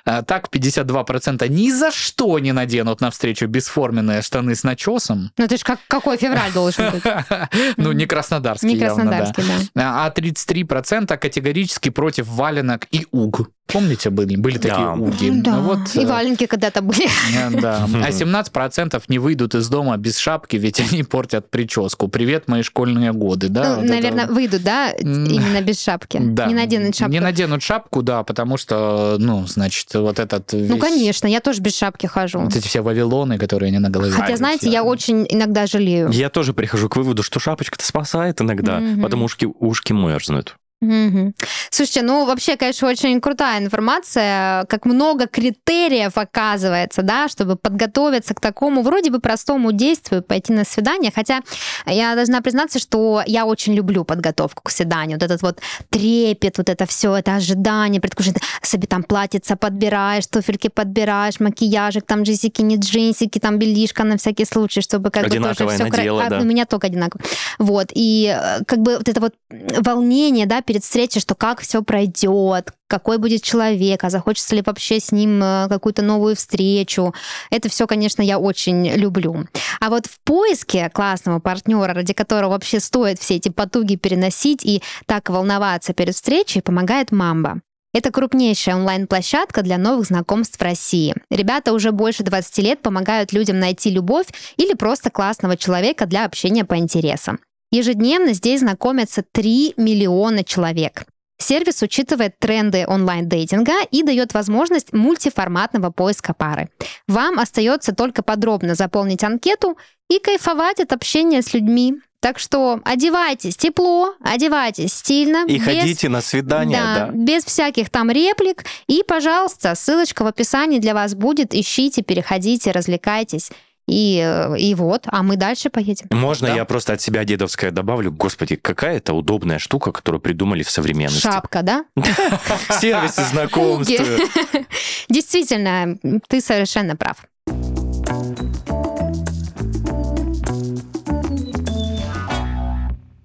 Э, 0.05 0.23
Так, 0.27 0.49
52% 0.53 1.49
ни 1.49 1.71
за 1.71 1.93
что 1.93 2.39
не 2.41 2.53
наденут 2.53 3.01
навстречу 3.01 3.47
бесформенные 3.47 4.23
штаны 4.23 4.55
с 4.57 4.65
начесом. 4.65 5.31
Ну, 5.39 5.47
ты 5.47 5.57
ж 5.57 5.61
как, 5.63 5.79
какой 5.87 6.17
февраль 6.17 6.53
должен 6.53 6.91
быть? 6.91 7.03
Ну, 7.77 7.93
не 7.93 8.07
краснодарский 8.07 8.69
Не 8.69 8.79
краснодарский, 8.79 9.45
да. 9.75 10.05
А 10.05 10.11
33% 10.11 11.17
категорически 11.17 11.91
против 11.91 12.27
валенок 12.27 12.87
и 12.91 13.07
уг. 13.13 13.49
Помните, 13.69 14.11
были, 14.11 14.37
были 14.37 14.59
такие 14.59 14.75
Да. 14.77 14.93
уги? 14.93 15.31
Да, 15.41 15.57
Ну 15.57 15.63
Вот, 15.63 15.79
и 15.95 16.01
э, 16.01 16.07
валенки 16.07 16.45
когда-то 16.47 16.83
были. 16.83 17.07
э, 17.35 17.51
Да. 17.59 17.87
А 18.05 18.11
17% 18.11 19.03
не 19.09 19.19
выйдут 19.19 19.55
из 19.55 19.69
дома 19.69 19.97
без 19.97 20.19
шапки, 20.19 20.57
ведь 20.57 20.79
они 20.81 21.03
портят 21.05 21.49
прическу. 21.51 22.09
Привет, 22.09 22.49
мои 22.49 22.63
школьные 22.63 23.13
годы. 23.13 23.49
Да, 23.49 23.71
Ну, 23.71 23.75
вот 23.77 23.85
это 23.85 23.95
наверное, 23.95 24.27
вот. 24.27 24.35
выйдут, 24.35 24.63
да, 24.63 24.91
именно 24.91 25.63
без 25.63 25.81
шапки. 25.83 26.19
Да. 26.21 26.47
Не 26.47 26.55
наденут 26.55 26.95
шапку. 26.97 27.13
Не 27.13 27.21
наденут 27.21 27.63
шапку, 27.63 28.03
да, 28.03 28.23
потому 28.25 28.59
что, 28.59 29.17
ну, 29.19 29.47
значит, 29.47 29.95
вот 29.95 30.19
этот 30.19 30.53
Ну, 30.53 30.59
весь- 30.75 30.81
конечно, 30.81 31.27
я 31.27 31.41
тоже 31.41 31.63
без 31.63 31.75
шапки 31.77 32.07
хожу. 32.07 32.41
Вот 32.41 32.55
эти 32.55 32.67
все 32.67 32.83
вавилоны, 32.83 33.39
которые 33.39 33.69
они 33.69 33.79
на 33.79 33.89
голове. 33.89 34.13
Хотя, 34.13 34.37
знаете, 34.37 34.69
я 34.69 34.83
очень 34.85 35.27
иногда 35.31 35.67
жалею. 35.67 36.11
Я 36.11 36.29
тоже 36.29 36.53
прихожу 36.53 36.91
к 36.91 36.97
выводу, 36.97 37.23
что 37.23 37.41
шапочка-то 37.41 37.87
спасает 37.87 38.41
иногда, 38.43 38.81
Мгм. 38.81 39.03
потому 39.03 39.25
ушки, 39.25 39.47
ушки 39.61 39.95
мерзнут. 39.95 40.57
Мгм. 40.83 41.35
Слушайте, 41.71 42.03
ну 42.03 42.27
вообще, 42.27 42.57
конечно, 42.57 42.89
очень 42.89 43.21
крутая 43.21 43.61
информация, 43.61 44.65
как 44.65 44.85
много 44.85 45.29
критериев 45.29 46.19
оказывается, 46.19 47.03
да, 47.03 47.29
чтобы 47.29 47.55
подготовиться 47.55 48.35
к 48.35 48.41
такому 48.41 48.83
вроде 48.83 49.13
бы 49.13 49.21
простому 49.21 49.71
действию, 49.71 50.25
пойти 50.25 50.53
на 50.53 50.65
свидание, 50.65 51.13
хотя 51.15 51.41
я 51.87 52.17
должна 52.17 52.41
признаться, 52.41 52.81
что 52.81 53.23
я 53.27 53.47
очень 53.47 53.75
люблю 53.75 54.05
подготовку 54.05 54.65
к 54.65 54.71
свиданию, 54.71 55.19
вот 55.19 55.23
этот 55.23 55.43
вот 55.43 55.61
трепет, 55.89 56.59
вот 56.59 56.69
это 56.69 56.85
все, 56.87 57.15
это 57.15 57.37
ожидание, 57.37 58.01
предвкушение, 58.01 58.41
себе 58.63 58.89
там 58.89 59.05
платьица 59.05 59.55
подбираешь, 59.55 60.27
туфельки 60.27 60.69
подбираешь, 60.69 61.39
макияжик, 61.39 62.05
там 62.05 62.25
джинсики, 62.25 62.61
не 62.61 62.77
джинсики, 62.77 63.39
там 63.39 63.59
бельишко 63.59 64.03
на 64.03 64.17
всякий 64.17 64.47
случай, 64.47 64.81
чтобы 64.81 65.11
как 65.11 65.29
бы 65.29 65.37
тоже 65.37 65.69
все 65.69 65.85
надела, 65.85 66.27
да. 66.29 66.41
У 66.41 66.45
меня 66.45 66.67
только 66.67 66.89
одинаково. 66.89 67.23
Вот, 67.59 67.93
и 67.95 68.37
э, 68.37 68.65
как 68.65 68.81
бы 68.81 68.97
вот 68.97 69.09
это 69.09 69.21
вот 69.21 69.35
волнение, 69.79 70.47
да, 70.47 70.61
перед 70.73 70.85
встречей, 70.85 71.21
что 71.21 71.35
как 71.35 71.61
все 71.61 71.83
пройдет, 71.83 72.71
какой 72.87 73.19
будет 73.19 73.43
человек, 73.43 74.05
а 74.05 74.09
захочется 74.09 74.55
ли 74.55 74.63
вообще 74.65 75.01
с 75.01 75.13
ним 75.13 75.43
э, 75.43 75.67
какую-то 75.69 76.01
новую 76.01 76.35
встречу. 76.35 77.13
Это 77.51 77.69
все, 77.69 77.87
конечно, 77.87 78.23
я 78.23 78.39
очень 78.39 78.89
люблю. 78.93 79.47
А 79.81 79.91
вот 79.91 80.07
в 80.07 80.19
поиске 80.21 80.89
классного 80.89 81.41
партнера, 81.41 81.93
ради 81.93 82.15
которого 82.15 82.53
вообще 82.53 82.81
стоит 82.81 83.19
все 83.19 83.37
эти 83.37 83.51
потуги 83.51 83.97
переносить 83.97 84.65
и 84.65 84.83
так 85.05 85.29
волноваться 85.29 85.93
перед 85.93 86.15
встречей, 86.15 86.63
помогает 86.63 87.13
Мамба. 87.13 87.61
Это 87.93 88.11
крупнейшая 88.11 88.77
онлайн-площадка 88.77 89.61
для 89.61 89.77
новых 89.77 90.07
знакомств 90.07 90.59
в 90.59 90.63
России. 90.63 91.15
Ребята 91.29 91.75
уже 91.75 91.93
больше 91.93 92.23
20 92.23 92.59
лет 92.65 92.81
помогают 92.81 93.35
людям 93.35 93.59
найти 93.59 93.91
любовь 93.91 94.29
или 94.57 94.73
просто 94.73 95.11
классного 95.11 95.59
человека 95.59 96.07
для 96.07 96.25
общения 96.25 96.65
по 96.65 96.79
интересам. 96.79 97.41
Ежедневно 97.73 98.35
здесь 98.35 98.61
знакомятся 98.61 99.25
3 99.33 99.75
миллиона 99.79 100.45
человек. 100.45 101.05
Сервис 101.39 101.83
учитывает 101.83 102.39
тренды 102.39 102.85
онлайн-дейтинга 102.87 103.83
и 103.91 104.05
дает 104.05 104.35
возможность 104.35 104.93
мультиформатного 104.93 105.91
поиска 105.91 106.35
пары. 106.35 106.69
Вам 107.09 107.41
остается 107.41 107.93
только 107.93 108.23
подробно 108.23 108.77
заполнить 108.77 109.25
анкету 109.25 109.77
и 110.09 110.21
кайфовать 110.21 110.79
от 110.79 110.93
общения 110.93 111.43
с 111.43 111.53
людьми. 111.53 111.95
Так 112.21 112.39
что 112.39 112.81
одевайтесь 112.85 113.57
тепло, 113.57 114.15
одевайтесь 114.21 114.93
стильно. 114.93 115.45
И 115.49 115.57
без- 115.59 115.65
ходите 115.65 116.09
на 116.09 116.21
свидание, 116.21 116.79
да, 116.79 117.07
да. 117.07 117.11
без 117.13 117.45
всяких 117.45 117.91
там 117.91 118.11
реплик. 118.11 118.65
И, 118.87 119.03
пожалуйста, 119.03 119.75
ссылочка 119.75 120.23
в 120.23 120.29
описании 120.29 120.79
для 120.79 120.95
вас 120.95 121.17
будет. 121.17 121.53
Ищите, 121.53 122.03
переходите, 122.03 122.71
развлекайтесь. 122.71 123.51
И, 123.89 124.23
э, 124.25 124.59
и 124.59 124.75
вот, 124.75 125.05
а 125.07 125.23
мы 125.23 125.37
дальше 125.37 125.69
поедем. 125.71 126.07
Можно 126.11 126.49
Да. 126.49 126.55
я 126.55 126.65
просто 126.65 126.93
от 126.93 127.01
себя 127.01 127.25
дедовское 127.25 127.71
добавлю? 127.71 128.13
Господи, 128.13 128.57
какая 128.57 128.97
это 128.99 129.13
удобная 129.13 129.59
штука, 129.59 129.93
которую 129.93 130.21
придумали 130.21 130.63
в 130.63 130.71
современности. 130.71 131.23
Шапка, 131.23 131.63
да? 131.63 131.85
Сервисы 132.81 133.23
знакомств. 133.25 133.93
Действительно, 135.09 135.99
ты 136.29 136.41
совершенно 136.41 136.97
прав. 136.97 137.17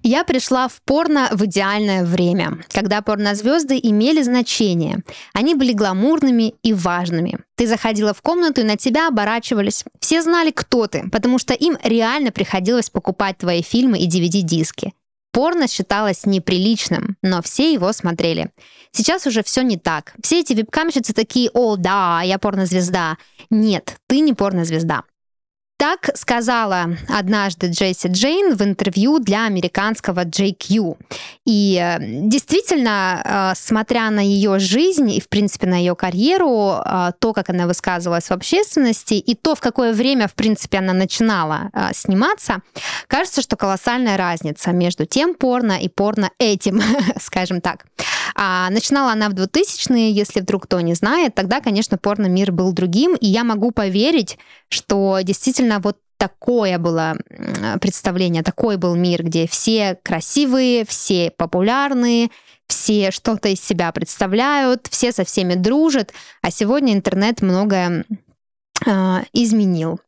Я 0.10 0.24
пришла 0.24 0.70
в 0.70 0.82
порно 0.84 1.28
в 1.34 1.44
идеальное 1.44 2.06
время, 2.06 2.64
когда 2.72 3.02
порнозвезды 3.02 3.78
имели 3.78 4.22
значение. 4.22 5.04
Они 5.34 5.54
были 5.54 5.74
гламурными 5.74 6.54
и 6.64 6.72
важными. 6.72 7.40
Ты 7.56 7.68
заходила 7.68 8.14
в 8.14 8.22
комнату, 8.22 8.62
и 8.62 8.64
на 8.64 8.78
тебя 8.78 9.10
оборачивались. 9.10 9.84
Все 10.00 10.22
знали, 10.22 10.52
кто 10.52 10.88
ты, 10.88 11.10
потому 11.12 11.40
что 11.40 11.54
им 11.54 11.78
реально 11.84 12.32
приходилось 12.32 12.90
покупать 12.90 13.38
твои 13.38 13.62
фильмы 13.62 14.00
и 14.00 14.08
DVD-диски. 14.08 14.94
порно 15.34 15.68
считалось 15.68 16.26
неприличным, 16.26 17.18
но 17.22 17.42
все 17.42 17.74
его 17.74 17.92
смотрели. 17.92 18.50
Сейчас 18.94 19.28
уже 19.28 19.44
все 19.44 19.62
не 19.62 19.76
так. 19.76 20.14
Все 20.24 20.40
эти 20.40 20.54
вебкамщицы 20.54 21.14
такие, 21.14 21.50
о, 21.54 21.76
да, 21.76 22.22
я 22.24 22.40
порнозвезда. 22.40 23.18
Нет, 23.50 23.98
ты 24.08 24.22
не 24.22 24.34
порнозвезда. 24.34 25.04
Так 25.78 26.10
сказала 26.16 26.88
однажды 27.08 27.68
Джесси 27.68 28.08
Джейн 28.08 28.56
в 28.56 28.64
интервью 28.64 29.20
для 29.20 29.46
американского 29.46 30.26
JQ. 30.26 30.98
И 31.46 31.80
э, 31.80 31.98
действительно, 32.00 33.22
э, 33.24 33.56
смотря 33.56 34.10
на 34.10 34.20
ее 34.20 34.58
жизнь 34.58 35.12
и, 35.12 35.22
в 35.22 35.30
принципе, 35.30 35.68
на 35.68 35.76
ее 35.78 35.96
карьеру, 35.96 36.82
э, 36.84 37.12
то, 37.20 37.32
как 37.32 37.52
она 37.52 37.68
высказывалась 37.68 38.30
в 38.30 38.32
общественности, 38.32 39.14
и 39.14 39.36
то, 39.36 39.54
в 39.54 39.60
какое 39.60 39.94
время, 39.94 40.28
в 40.28 40.34
принципе, 40.34 40.80
она 40.80 40.94
начинала 40.94 41.70
сниматься, 41.94 42.62
кажется, 43.08 43.42
что 43.44 43.56
колоссальная 43.56 44.18
разница 44.18 44.72
между 44.72 45.06
тем 45.06 45.36
порно 45.36 45.80
и 45.80 45.90
порно 45.90 46.32
этим, 46.40 46.82
скажем 47.22 47.62
так. 47.62 47.86
А 48.40 48.70
начинала 48.70 49.14
она 49.14 49.30
в 49.30 49.34
2000-е, 49.34 50.12
если 50.12 50.42
вдруг 50.42 50.66
кто 50.66 50.80
не 50.80 50.94
знает, 50.94 51.34
тогда, 51.34 51.60
конечно, 51.60 51.98
порно-мир 51.98 52.52
был 52.52 52.72
другим, 52.72 53.16
и 53.16 53.26
я 53.26 53.44
могу 53.44 53.72
поверить, 53.72 54.38
что 54.70 55.20
действительно 55.24 55.80
вот 55.80 55.98
такое 56.18 56.78
было 56.78 57.18
представление, 57.82 58.44
такой 58.44 58.78
был 58.78 58.96
мир, 58.96 59.24
где 59.24 59.48
все 59.48 59.98
красивые, 60.04 60.86
все 60.86 61.32
популярные, 61.36 62.30
все 62.68 63.10
что-то 63.10 63.50
из 63.50 63.60
себя 63.60 63.92
представляют, 63.92 64.88
все 64.88 65.12
со 65.12 65.26
всеми 65.26 65.56
дружат, 65.56 66.14
а 66.44 66.52
сегодня 66.52 66.94
интернет 66.94 67.42
многое 67.42 68.06
изменил. 69.34 70.00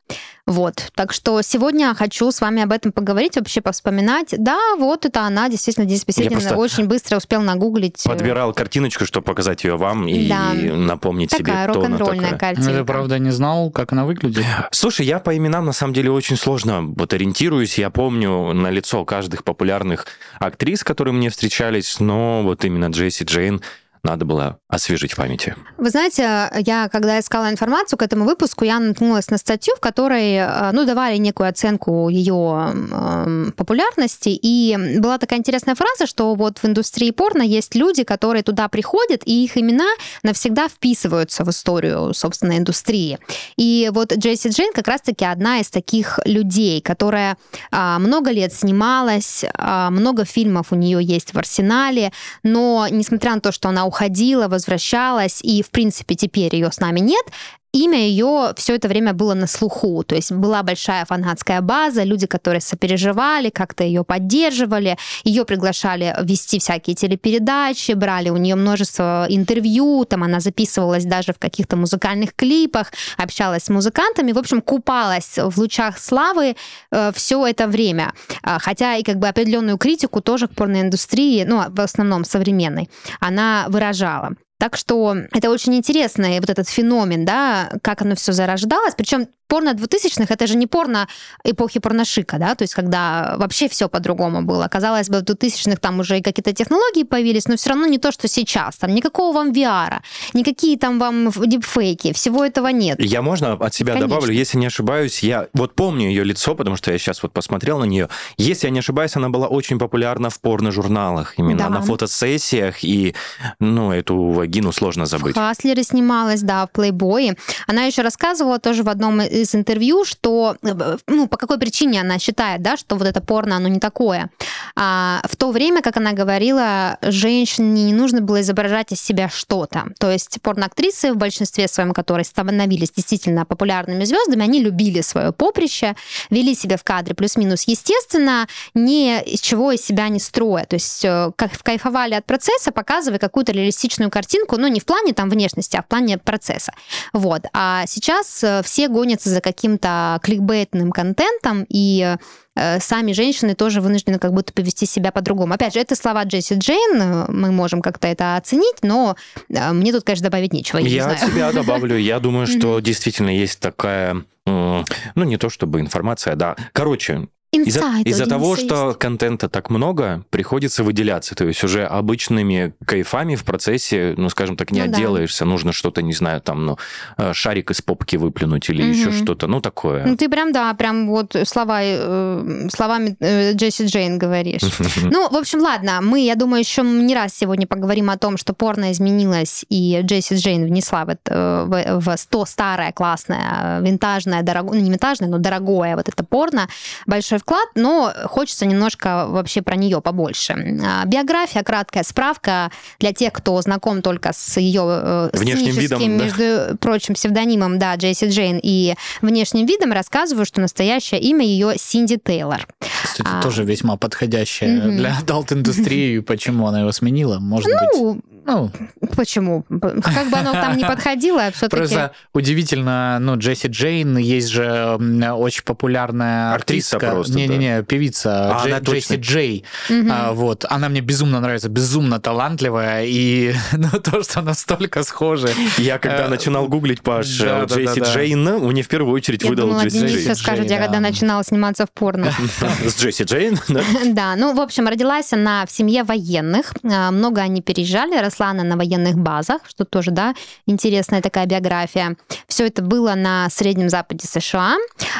Вот, 0.50 0.90
так 0.96 1.14
что 1.14 1.44
сегодня 1.44 1.94
хочу 1.94 2.32
с 2.32 2.42
вами 2.42 2.64
об 2.64 2.72
этом 2.72 2.92
поговорить, 2.92 3.36
вообще 3.36 3.62
повспоминать. 3.62 4.34
Да, 4.36 4.58
вот 4.80 5.06
это 5.06 5.22
она, 5.22 5.48
действительно, 5.48 5.86
Денис 5.86 6.04
Беседин 6.04 6.40
очень 6.58 6.88
быстро 6.88 7.18
успел 7.18 7.42
нагуглить. 7.44 8.04
Э, 8.04 8.10
подбирал 8.10 8.52
картиночку, 8.52 9.06
чтобы 9.06 9.26
показать 9.26 9.64
ее 9.64 9.78
вам 9.78 10.08
и 10.08 10.28
да. 10.28 10.54
напомнить 10.54 11.30
такая 11.30 11.66
себе, 11.66 11.72
кто 11.72 11.86
она 11.86 11.98
такая. 12.00 12.36
картинка. 12.36 12.72
Я, 12.72 12.84
правда, 12.84 13.20
не 13.20 13.30
знал, 13.30 13.70
как 13.70 13.92
она 13.94 14.06
выглядит. 14.06 14.44
Слушай, 14.72 15.06
я 15.06 15.20
по 15.20 15.38
именам, 15.38 15.66
на 15.66 15.72
самом 15.72 15.94
деле, 15.94 16.10
очень 16.10 16.36
сложно 16.36 16.82
вот 16.82 17.14
ориентируюсь. 17.14 17.78
Я 17.78 17.92
помню 17.92 18.52
на 18.54 18.72
лицо 18.72 19.06
каждых 19.06 19.44
популярных 19.44 20.08
актрис, 20.40 20.84
которые 20.84 21.14
мне 21.14 21.30
встречались, 21.30 22.00
но 22.00 22.42
вот 22.42 22.66
именно 22.66 22.88
Джесси 22.88 23.24
Джейн 23.24 23.62
надо 24.04 24.26
было 24.26 24.60
освежить 24.68 25.14
в 25.14 25.18
памяти. 25.18 25.56
Вы 25.78 25.90
знаете, 25.90 26.50
я, 26.66 26.90
когда 26.90 27.20
искала 27.20 27.50
информацию 27.50 27.98
к 27.98 28.02
этому 28.02 28.26
выпуску, 28.26 28.66
я 28.66 28.80
наткнулась 28.80 29.30
на 29.30 29.38
статью, 29.38 29.76
в 29.76 29.80
которой, 29.80 30.36
э, 30.36 30.72
ну, 30.72 30.86
давали 30.86 31.18
некую 31.18 31.50
оценку 31.50 32.10
ее 32.10 32.74
э, 32.74 33.52
популярности, 33.56 34.30
и 34.30 34.78
была 35.00 35.18
такая 35.18 35.40
интересная 35.40 35.76
фраза, 35.76 36.06
что 36.06 36.36
вот 36.36 36.60
в 36.60 36.66
индустрии 36.66 37.12
порно 37.12 37.42
есть 37.42 37.76
люди, 37.76 38.04
которые 38.04 38.44
туда 38.44 38.68
приходят, 38.68 39.22
и 39.26 39.44
их 39.44 39.58
имена 39.58 39.90
навсегда 40.24 40.68
вписываются 40.68 41.44
в 41.44 41.50
историю, 41.50 42.14
собственно, 42.14 42.58
индустрии. 42.58 43.20
И 43.58 43.90
вот 43.94 44.14
Джесси 44.14 44.50
Джейн 44.50 44.74
как 44.74 44.88
раз-таки 44.88 45.26
одна 45.26 45.60
из 45.60 45.70
таких 45.70 46.20
людей, 46.26 46.82
которая 46.82 47.38
э, 47.72 47.98
много 48.00 48.32
лет 48.32 48.54
снималась, 48.54 49.44
э, 49.44 49.90
много 49.90 50.26
фильмов 50.26 50.68
у 50.72 50.76
нее 50.76 51.04
есть 51.04 51.34
в 51.34 51.38
арсенале, 51.38 52.12
но 52.44 52.88
несмотря 52.90 53.36
на 53.36 53.42
то, 53.42 53.52
что 53.52 53.70
она 53.70 53.89
уходила, 53.90 54.48
возвращалась, 54.48 55.42
и, 55.42 55.64
в 55.64 55.72
принципе, 55.72 56.14
теперь 56.14 56.56
ее 56.56 56.72
с 56.72 56.80
нами 56.80 57.00
нет, 57.00 57.26
имя 57.72 58.00
ее 58.00 58.54
все 58.56 58.76
это 58.76 58.88
время 58.88 59.14
было 59.14 59.34
на 59.34 59.48
слуху. 59.48 60.04
То 60.04 60.16
есть 60.16 60.32
была 60.32 60.64
большая 60.64 61.06
фанатская 61.06 61.62
база, 61.62 62.04
люди, 62.04 62.28
которые 62.28 62.62
сопереживали, 62.62 63.50
как-то 63.50 63.84
ее 63.84 64.04
поддерживали, 64.04 64.98
ее 65.24 65.46
приглашали 65.46 66.16
вести 66.24 66.60
всякие 66.60 66.96
телепередачи, 66.96 67.94
брали 67.94 68.30
у 68.30 68.38
нее 68.38 68.56
множество 68.56 69.26
интервью, 69.30 70.06
там 70.06 70.24
она 70.24 70.40
записывалась 70.40 71.06
даже 71.06 71.34
в 71.34 71.40
каких-то 71.40 71.76
музыкальных 71.76 72.36
клипах, 72.36 72.92
общалась 73.18 73.64
с 73.64 73.70
музыкантами, 73.70 74.32
в 74.32 74.38
общем, 74.38 74.62
купалась 74.62 75.38
в 75.38 75.58
лучах 75.58 75.98
славы 75.98 76.56
э, 76.92 77.12
все 77.14 77.46
это 77.46 77.68
время. 77.68 78.14
А, 78.44 78.60
хотя 78.60 78.96
и 78.96 79.04
как 79.04 79.18
бы 79.18 79.28
определенную 79.28 79.78
критику 79.78 80.22
тоже 80.22 80.48
к 80.48 80.56
порноиндустрии, 80.56 81.44
ну, 81.44 81.64
в 81.70 81.82
основном 81.82 82.24
современной, 82.26 82.90
она 83.20 83.66
выражала. 83.70 84.36
Так 84.60 84.76
что 84.76 85.16
это 85.32 85.50
очень 85.50 85.74
интересный 85.76 86.40
вот 86.42 86.50
этот 86.50 86.68
феномен, 86.68 87.24
да, 87.24 87.72
как 87.82 88.02
оно 88.02 88.16
все 88.16 88.34
зарождалось. 88.34 88.94
Причем 88.94 89.30
порно 89.50 89.74
2000-х 89.74 90.34
это 90.34 90.48
же 90.48 90.56
не 90.56 90.68
порно 90.68 91.08
эпохи 91.44 91.80
порношика, 91.80 92.38
да, 92.38 92.56
то 92.56 92.64
есть 92.64 92.74
когда 92.74 93.36
вообще 93.38 93.68
все 93.68 93.90
по-другому 93.90 94.44
было. 94.44 94.68
Казалось 94.68 95.10
бы, 95.10 95.20
в 95.20 95.24
2000-х 95.24 95.78
там 95.78 96.00
уже 96.00 96.20
и 96.20 96.22
какие-то 96.22 96.54
технологии 96.54 97.04
появились, 97.04 97.48
но 97.48 97.58
все 97.58 97.70
равно 97.70 97.88
не 97.88 97.98
то, 97.98 98.12
что 98.12 98.28
сейчас. 98.28 98.78
Там 98.78 98.94
никакого 98.94 99.34
вам 99.34 99.52
VR, 99.52 100.00
никакие 100.34 100.78
там 100.78 101.00
вам 101.00 101.32
дипфейки, 101.32 102.14
всего 102.14 102.46
этого 102.46 102.68
нет. 102.68 103.02
Я 103.02 103.22
можно 103.22 103.54
от 103.54 103.74
себя 103.74 103.94
Конечно. 103.94 104.08
добавлю, 104.08 104.34
если 104.34 104.58
не 104.58 104.68
ошибаюсь, 104.68 105.24
я 105.24 105.48
вот 105.54 105.74
помню 105.74 106.08
ее 106.08 106.24
лицо, 106.24 106.56
потому 106.56 106.76
что 106.76 106.92
я 106.92 106.98
сейчас 107.00 107.24
вот 107.24 107.34
посмотрел 107.34 107.80
на 107.80 107.86
нее. 107.86 108.08
Если 108.38 108.68
я 108.68 108.72
не 108.72 108.80
ошибаюсь, 108.80 109.16
она 109.16 109.30
была 109.30 109.48
очень 109.48 109.80
популярна 109.80 110.30
в 110.30 110.40
порно-журналах, 110.40 111.34
именно 111.38 111.64
да. 111.64 111.70
на 111.70 111.82
фотосессиях, 111.82 112.84
и, 112.84 113.16
ну, 113.60 113.92
эту 113.92 114.16
вагину 114.30 114.72
сложно 114.72 115.08
забыть. 115.08 115.36
В 115.36 115.40
Хаслере 115.40 115.84
снималась, 115.84 116.42
да, 116.42 116.68
в 116.68 116.72
Плейбое. 116.72 117.36
Она 117.68 117.84
еще 117.84 118.04
рассказывала 118.04 118.60
тоже 118.60 118.84
в 118.84 118.90
одном 118.90 119.22
из 119.40 119.56
интервью, 119.56 120.06
что 120.06 120.56
э, 120.62 120.98
ну, 121.08 121.28
по 121.28 121.38
какой 121.38 121.58
причине 121.58 122.02
она 122.02 122.20
считает, 122.20 122.62
да, 122.62 122.78
что 122.78 122.96
вот 122.96 123.08
это 123.08 123.22
порно, 123.22 123.56
оно 123.56 123.68
не 123.68 123.80
такое. 123.80 124.30
А 124.76 125.22
в 125.28 125.36
то 125.36 125.52
время, 125.52 125.82
как 125.82 125.98
она 125.98 126.14
говорила, 126.14 126.98
женщине 127.02 127.86
не 127.86 127.94
нужно 127.94 128.22
было 128.22 128.42
изображать 128.42 128.92
из 128.92 129.02
себя 129.02 129.30
что-то. 129.30 129.86
То 130.00 130.12
есть 130.12 130.42
порноактрисы 130.42 131.14
в 131.14 131.18
большинстве 131.18 131.68
своем, 131.68 131.94
которые 131.94 132.26
становились 132.26 132.92
действительно 132.92 133.46
популярными 133.46 134.04
звездами, 134.06 134.44
они 134.44 134.62
любили 134.62 135.02
свое 135.02 135.32
поприще, 135.32 135.96
вели 136.30 136.56
себя 136.56 136.78
в 136.78 136.84
кадре 136.84 137.16
плюс-минус 137.16 137.64
естественно, 137.64 138.48
ни 138.74 139.20
из 139.22 139.42
чего 139.42 139.72
из 139.72 139.82
себя 139.82 140.10
не 140.10 140.20
строя. 140.20 140.66
То 140.66 140.76
есть 140.76 141.04
э, 141.06 141.32
как 141.36 141.52
кайфовали 141.64 142.14
от 142.14 142.26
процесса, 142.26 142.72
показывая 142.72 143.20
какую-то 143.20 143.52
реалистичную 143.52 144.12
картинку, 144.12 144.58
ну 144.58 144.68
не 144.68 144.80
в 144.80 144.86
плане 144.86 145.14
там 145.14 145.30
внешности, 145.30 145.78
а 145.78 145.82
в 145.82 145.88
плане 145.88 146.18
процесса. 146.18 146.74
Вот. 147.14 147.44
А 147.54 147.86
сейчас 147.88 148.44
э, 148.44 148.62
все 148.64 148.88
гонятся 148.88 149.29
за 149.30 149.42
каким-то 149.42 150.20
кликбейтным 150.24 150.92
контентом, 150.92 151.66
и 151.70 152.16
э, 152.56 152.80
сами 152.80 153.12
женщины 153.14 153.56
тоже 153.56 153.82
вынуждены 153.82 154.20
как 154.20 154.34
будто 154.34 154.54
повести 154.54 154.86
себя 154.86 155.12
по-другому. 155.12 155.54
Опять 155.54 155.74
же, 155.74 155.80
это 155.80 155.96
слова 155.96 156.24
Джесси 156.24 156.56
Джейн, 156.56 157.26
мы 157.30 157.52
можем 157.52 157.82
как-то 157.82 158.08
это 158.08 158.36
оценить, 158.36 158.78
но 158.82 159.16
э, 159.50 159.72
мне 159.72 159.92
тут, 159.92 160.04
конечно, 160.04 160.26
добавить 160.26 160.54
нечего. 160.54 160.80
Я, 160.80 160.88
я 160.88 161.08
от 161.08 161.20
себя 161.20 161.52
добавлю. 161.52 161.98
Я 161.98 162.20
думаю, 162.20 162.48
что 162.48 162.80
действительно 162.80 163.30
есть 163.30 163.60
такая 163.60 164.24
ну, 164.46 164.84
не 165.16 165.38
то 165.38 165.50
чтобы 165.50 165.80
информация, 165.80 166.36
да. 166.36 166.56
Короче, 166.72 167.28
из-за, 167.64 168.02
из-за 168.06 168.26
того, 168.26 168.56
что 168.56 168.94
контента 168.94 169.50
так 169.50 169.70
много, 169.70 170.24
приходится 170.30 170.84
выделяться. 170.84 171.36
То 171.36 171.46
есть 171.46 171.64
уже 171.64 171.86
обычными 171.86 172.74
кайфами 172.86 173.36
в 173.36 173.44
процессе, 173.44 174.14
ну, 174.18 174.30
скажем 174.30 174.56
так, 174.56 174.72
не 174.72 174.82
ну, 174.82 174.86
отделаешься. 174.86 175.46
Да. 175.46 175.52
Нужно 175.52 175.72
что-то, 175.72 176.02
не 176.02 176.14
знаю, 176.14 176.42
там, 176.42 176.66
ну, 176.66 176.78
э, 177.18 177.34
шарик 177.34 177.72
из 177.72 177.82
попки 177.82 178.16
выплюнуть 178.16 178.70
или 178.70 178.82
угу. 178.82 178.92
еще 178.92 179.12
что-то, 179.12 179.48
ну, 179.48 179.62
такое. 179.62 180.06
Ну, 180.06 180.16
ты 180.16 180.30
прям, 180.30 180.52
да, 180.52 180.74
прям 180.74 181.08
вот 181.08 181.36
слова, 181.46 181.80
э, 181.82 182.68
словами 182.74 183.16
э, 183.20 183.54
Джесси 183.54 183.86
Джейн 183.86 184.18
говоришь. 184.18 184.62
Ну, 185.12 185.30
в 185.30 185.36
общем, 185.36 185.62
ладно, 185.62 186.00
мы, 186.02 186.20
я 186.20 186.36
думаю, 186.36 186.60
еще 186.60 186.82
не 186.84 187.16
раз 187.16 187.34
сегодня 187.34 187.66
поговорим 187.66 188.10
о 188.10 188.18
том, 188.18 188.38
что 188.38 188.54
порно 188.54 188.92
изменилось, 188.92 189.66
и 189.70 190.00
Джесси 190.04 190.36
Джейн 190.36 190.66
внесла 190.66 191.06
в, 191.06 191.10
это, 191.10 191.66
в, 191.66 192.00
в 192.00 192.18
100 192.18 192.46
старое, 192.46 192.92
классное, 192.92 193.80
винтажное, 193.82 194.44
дорогое, 194.44 194.78
ну, 194.78 194.84
не 194.84 194.92
винтажное, 194.92 195.30
но 195.30 195.38
дорогое 195.38 195.96
вот 195.96 196.10
это 196.10 196.24
порно. 196.24 196.68
Большой 197.06 197.40
вклад, 197.40 197.49
но 197.76 198.14
хочется 198.26 198.66
немножко 198.66 199.26
вообще 199.28 199.62
про 199.62 199.76
нее 199.76 200.02
побольше. 200.02 200.54
А, 200.86 201.06
биография, 201.06 201.64
краткая 201.64 202.04
справка 202.04 202.72
для 203.00 203.14
тех, 203.14 203.34
кто 203.34 203.62
знаком 203.62 204.02
только 204.02 204.32
с 204.34 204.58
ее 204.58 204.84
э, 204.86 205.30
внешним 205.34 205.76
видом, 205.76 206.18
между 206.18 206.38
да. 206.40 206.78
прочим, 206.80 207.14
псевдонимом, 207.14 207.80
да, 207.80 207.96
Джесси 207.96 208.28
Джейн 208.28 208.60
и 208.62 208.96
внешним 209.22 209.66
видом, 209.66 209.92
рассказываю, 209.92 210.46
что 210.46 210.62
настоящее 210.62 211.20
имя 211.22 211.46
ее 211.46 211.74
Синди 211.78 212.18
Тейлор. 212.18 212.68
Кстати, 213.04 213.28
а... 213.30 213.42
тоже 213.42 213.64
весьма 213.64 213.98
подходящее 213.98 214.78
mm-hmm. 214.78 214.98
для 214.98 215.18
adult-индустрии. 215.18 216.20
Почему 216.20 216.68
она 216.68 216.82
его 216.82 216.92
сменила? 216.92 217.40
Может 217.40 217.70
ну, 217.70 218.14
быть... 218.14 218.24
Ну, 218.46 218.72
почему? 219.16 219.64
Как 219.70 220.30
бы 220.30 220.38
оно 220.38 220.54
там 220.54 220.76
не 220.76 220.84
подходило, 220.84 221.52
все-таки... 221.52 221.78
Просто 221.78 222.14
удивительно, 222.34 223.18
ну, 223.20 223.38
Джесси 223.38 223.68
Джейн, 223.68 224.18
есть 224.18 224.50
же 224.50 224.98
очень 225.34 225.64
популярная 225.64 226.54
актриса 226.54 226.98
просто 227.00 227.39
Не-не-не, 227.48 227.84
певица 227.84 228.56
А, 228.56 228.64
Джей- 228.66 228.72
она 228.72 228.80
Джесси. 228.80 229.16
Джей. 229.16 229.64
Мгм. 229.90 230.10
А, 230.12 230.34
вот, 230.34 230.66
она 230.70 230.90
мне 230.90 231.02
безумно 231.02 231.40
нравится, 231.40 231.70
безумно 231.70 232.20
талантливая, 232.20 233.06
и 233.06 233.54
ну, 233.74 233.90
то, 234.00 234.24
что 234.24 234.42
настолько 234.42 235.04
схожа. 235.04 235.50
Я 235.78 235.98
когда 236.00 236.26
Э, 236.26 236.28
начинал 236.30 236.68
гуглить, 236.68 237.02
Паш, 237.02 237.38
да, 237.40 237.64
э, 237.64 237.66
Джесси 237.66 238.00
да, 238.00 238.06
да. 238.06 238.14
Джейн, 238.14 238.44
мне 238.44 238.82
в 238.84 238.88
первую 238.88 239.14
очередь 239.14 239.44
Я 239.44 239.50
выдал 239.50 239.68
думала, 239.68 239.84
Джесси 239.84 240.00
Денис 240.00 240.12
Джей. 240.12 240.24
сейчас 240.24 240.40
скажет, 240.40 240.66
я 240.66 240.72
Джей, 240.72 240.78
когда 240.86 241.00
да. 241.00 241.08
начинала 241.08 241.44
сниматься 241.44 241.86
в 241.86 241.92
порно. 241.92 242.32
С 242.86 243.02
Джесси 243.02 243.24
Джейн, 243.24 243.58
да? 244.14 244.36
Ну, 244.36 244.54
в 244.54 244.60
общем, 244.60 244.88
родилась 244.88 245.32
она 245.34 245.66
в 245.66 245.72
семье 245.72 246.04
военных. 246.04 246.74
А, 246.84 247.12
Много 247.12 247.42
они 247.42 247.62
переезжали, 247.62 248.18
росла 248.18 248.50
она 248.50 248.64
на 248.64 248.76
военных 248.78 249.18
базах, 249.18 249.62
что 249.68 249.86
тоже, 249.86 250.12
да, 250.12 250.34
интересная 250.68 251.22
такая 251.22 251.46
биография. 251.46 252.16
Все 252.48 252.68
это 252.68 252.82
было 252.82 253.14
на 253.16 253.50
Среднем 253.50 253.90
Западе 253.90 254.28
США. 254.28 254.76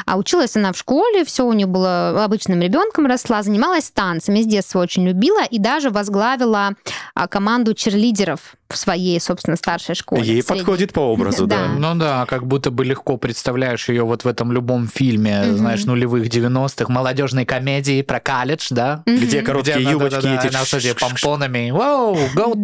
А 0.06 0.16
училась 0.16 0.56
она 0.56 0.72
в 0.72 0.76
школе, 0.78 1.24
все 1.24 1.44
у 1.46 1.52
нее 1.52 1.66
было 1.66 2.09
обычным 2.18 2.60
ребенком 2.60 3.06
росла, 3.06 3.42
занималась 3.42 3.90
танцами, 3.90 4.42
с 4.42 4.46
детства 4.46 4.80
очень 4.80 5.06
любила 5.06 5.44
и 5.44 5.58
даже 5.58 5.90
возглавила 5.90 6.74
а, 7.14 7.28
команду 7.28 7.74
черлидеров 7.74 8.54
в 8.68 8.76
своей, 8.76 9.20
собственно, 9.20 9.56
старшей 9.56 9.94
школе. 9.94 10.22
Ей 10.22 10.42
средней. 10.42 10.58
подходит 10.60 10.92
по 10.92 11.00
образу, 11.00 11.46
да. 11.48 11.66
Да. 11.66 11.66
Ну 11.68 11.94
да, 11.98 12.26
как 12.26 12.46
будто 12.46 12.70
бы 12.70 12.84
легко 12.84 13.16
представляешь 13.16 13.88
ее 13.88 14.04
вот 14.04 14.24
в 14.24 14.28
этом 14.28 14.52
любом 14.52 14.88
фильме, 14.88 15.42
Мгм. 15.42 15.56
знаешь, 15.58 15.84
нулевых 15.84 16.26
90-х, 16.28 16.92
молодежной 16.92 17.44
комедии 17.44 18.02
про 18.02 18.20
колледж, 18.20 18.68
да? 18.70 19.02
Мгм. 19.06 19.18
Где 19.18 19.42
короткие 19.42 19.80
Где 19.80 19.90
юбочки 19.90 20.14
да-да-да, 20.22 20.46
эти. 20.48 20.54
она 20.54 20.64
с 20.64 20.94
помпонами. 20.94 21.70
Вау, 21.70 22.16
go 22.34 22.54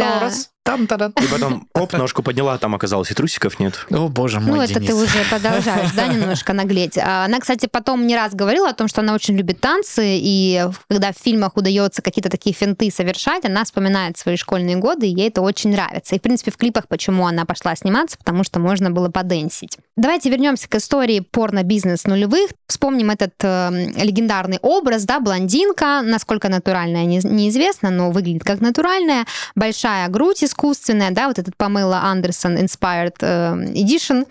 Taurus! 0.66 0.76
Там-та-дам. 0.76 1.12
И 1.22 1.26
потом, 1.26 1.68
оп, 1.74 1.92
ножку 1.92 2.22
подняла, 2.22 2.55
а 2.55 2.59
там 2.59 2.74
оказалось 2.74 3.11
и 3.11 3.14
трусиков 3.14 3.59
нет. 3.61 3.87
О, 3.90 4.09
боже 4.09 4.40
мой, 4.40 4.57
Ну, 4.57 4.62
это 4.62 4.74
Денис. 4.74 4.88
ты 4.88 4.94
уже 4.94 5.24
продолжаешь, 5.31 5.92
да, 5.92 6.07
немножко 6.09 6.52
наглеть. 6.52 6.98
А, 6.98 7.24
Она, 7.24 7.38
кстати, 7.40 7.66
потом 7.70 8.07
не 8.07 8.16
раз 8.16 8.35
говорила 8.35 8.68
о 8.68 8.74
том, 8.74 8.88
что 8.88 9.00
она 9.00 9.14
очень 9.14 9.37
любит 9.37 9.61
танцы, 9.61 10.02
и 10.05 10.64
когда 10.88 11.12
в 11.12 11.16
фильмах 11.16 11.57
удается 11.57 12.02
какие-то 12.02 12.29
такие 12.31 12.55
финты 12.55 12.90
совершать, 12.90 13.44
она 13.44 13.64
вспоминает 13.64 14.18
свои 14.18 14.37
школьные 14.37 14.76
годы, 14.76 15.07
и 15.07 15.14
ей 15.14 15.29
это 15.29 15.40
очень 15.42 15.70
нравится. 15.70 16.14
И, 16.14 16.18
в 16.18 16.22
принципе, 16.22 16.50
в 16.50 16.57
клипах 16.57 16.88
почему 16.88 17.26
она 17.26 17.44
пошла 17.44 17.74
сниматься, 17.76 18.18
потому 18.18 18.44
что 18.44 18.59
можно 18.61 18.90
было 18.90 19.09
поденсить. 19.09 19.79
Давайте 19.96 20.29
вернемся 20.31 20.68
к 20.68 20.74
истории 20.74 21.20
порно-бизнес 21.20 22.05
нулевых. 22.05 22.50
Вспомним 22.66 23.11
этот 23.11 23.33
э, 23.42 23.70
легендарный 23.96 24.59
образ, 24.61 25.05
да, 25.05 25.20
блондинка, 25.20 26.02
насколько 26.02 26.48
натуральная, 26.48 27.05
не- 27.05 27.20
неизвестно, 27.24 27.90
но 27.90 28.11
выглядит 28.11 28.44
как 28.44 28.61
натуральная, 28.61 29.24
большая 29.55 30.09
грудь 30.09 30.42
искусственная, 30.57 31.11
да, 31.11 31.29
вот 31.29 31.38
этот 31.38 31.55
Памела 31.57 32.01
Андерсон 32.05 32.57
Inspired 32.57 33.16
э, 33.21 33.55
Edition, 33.75 34.27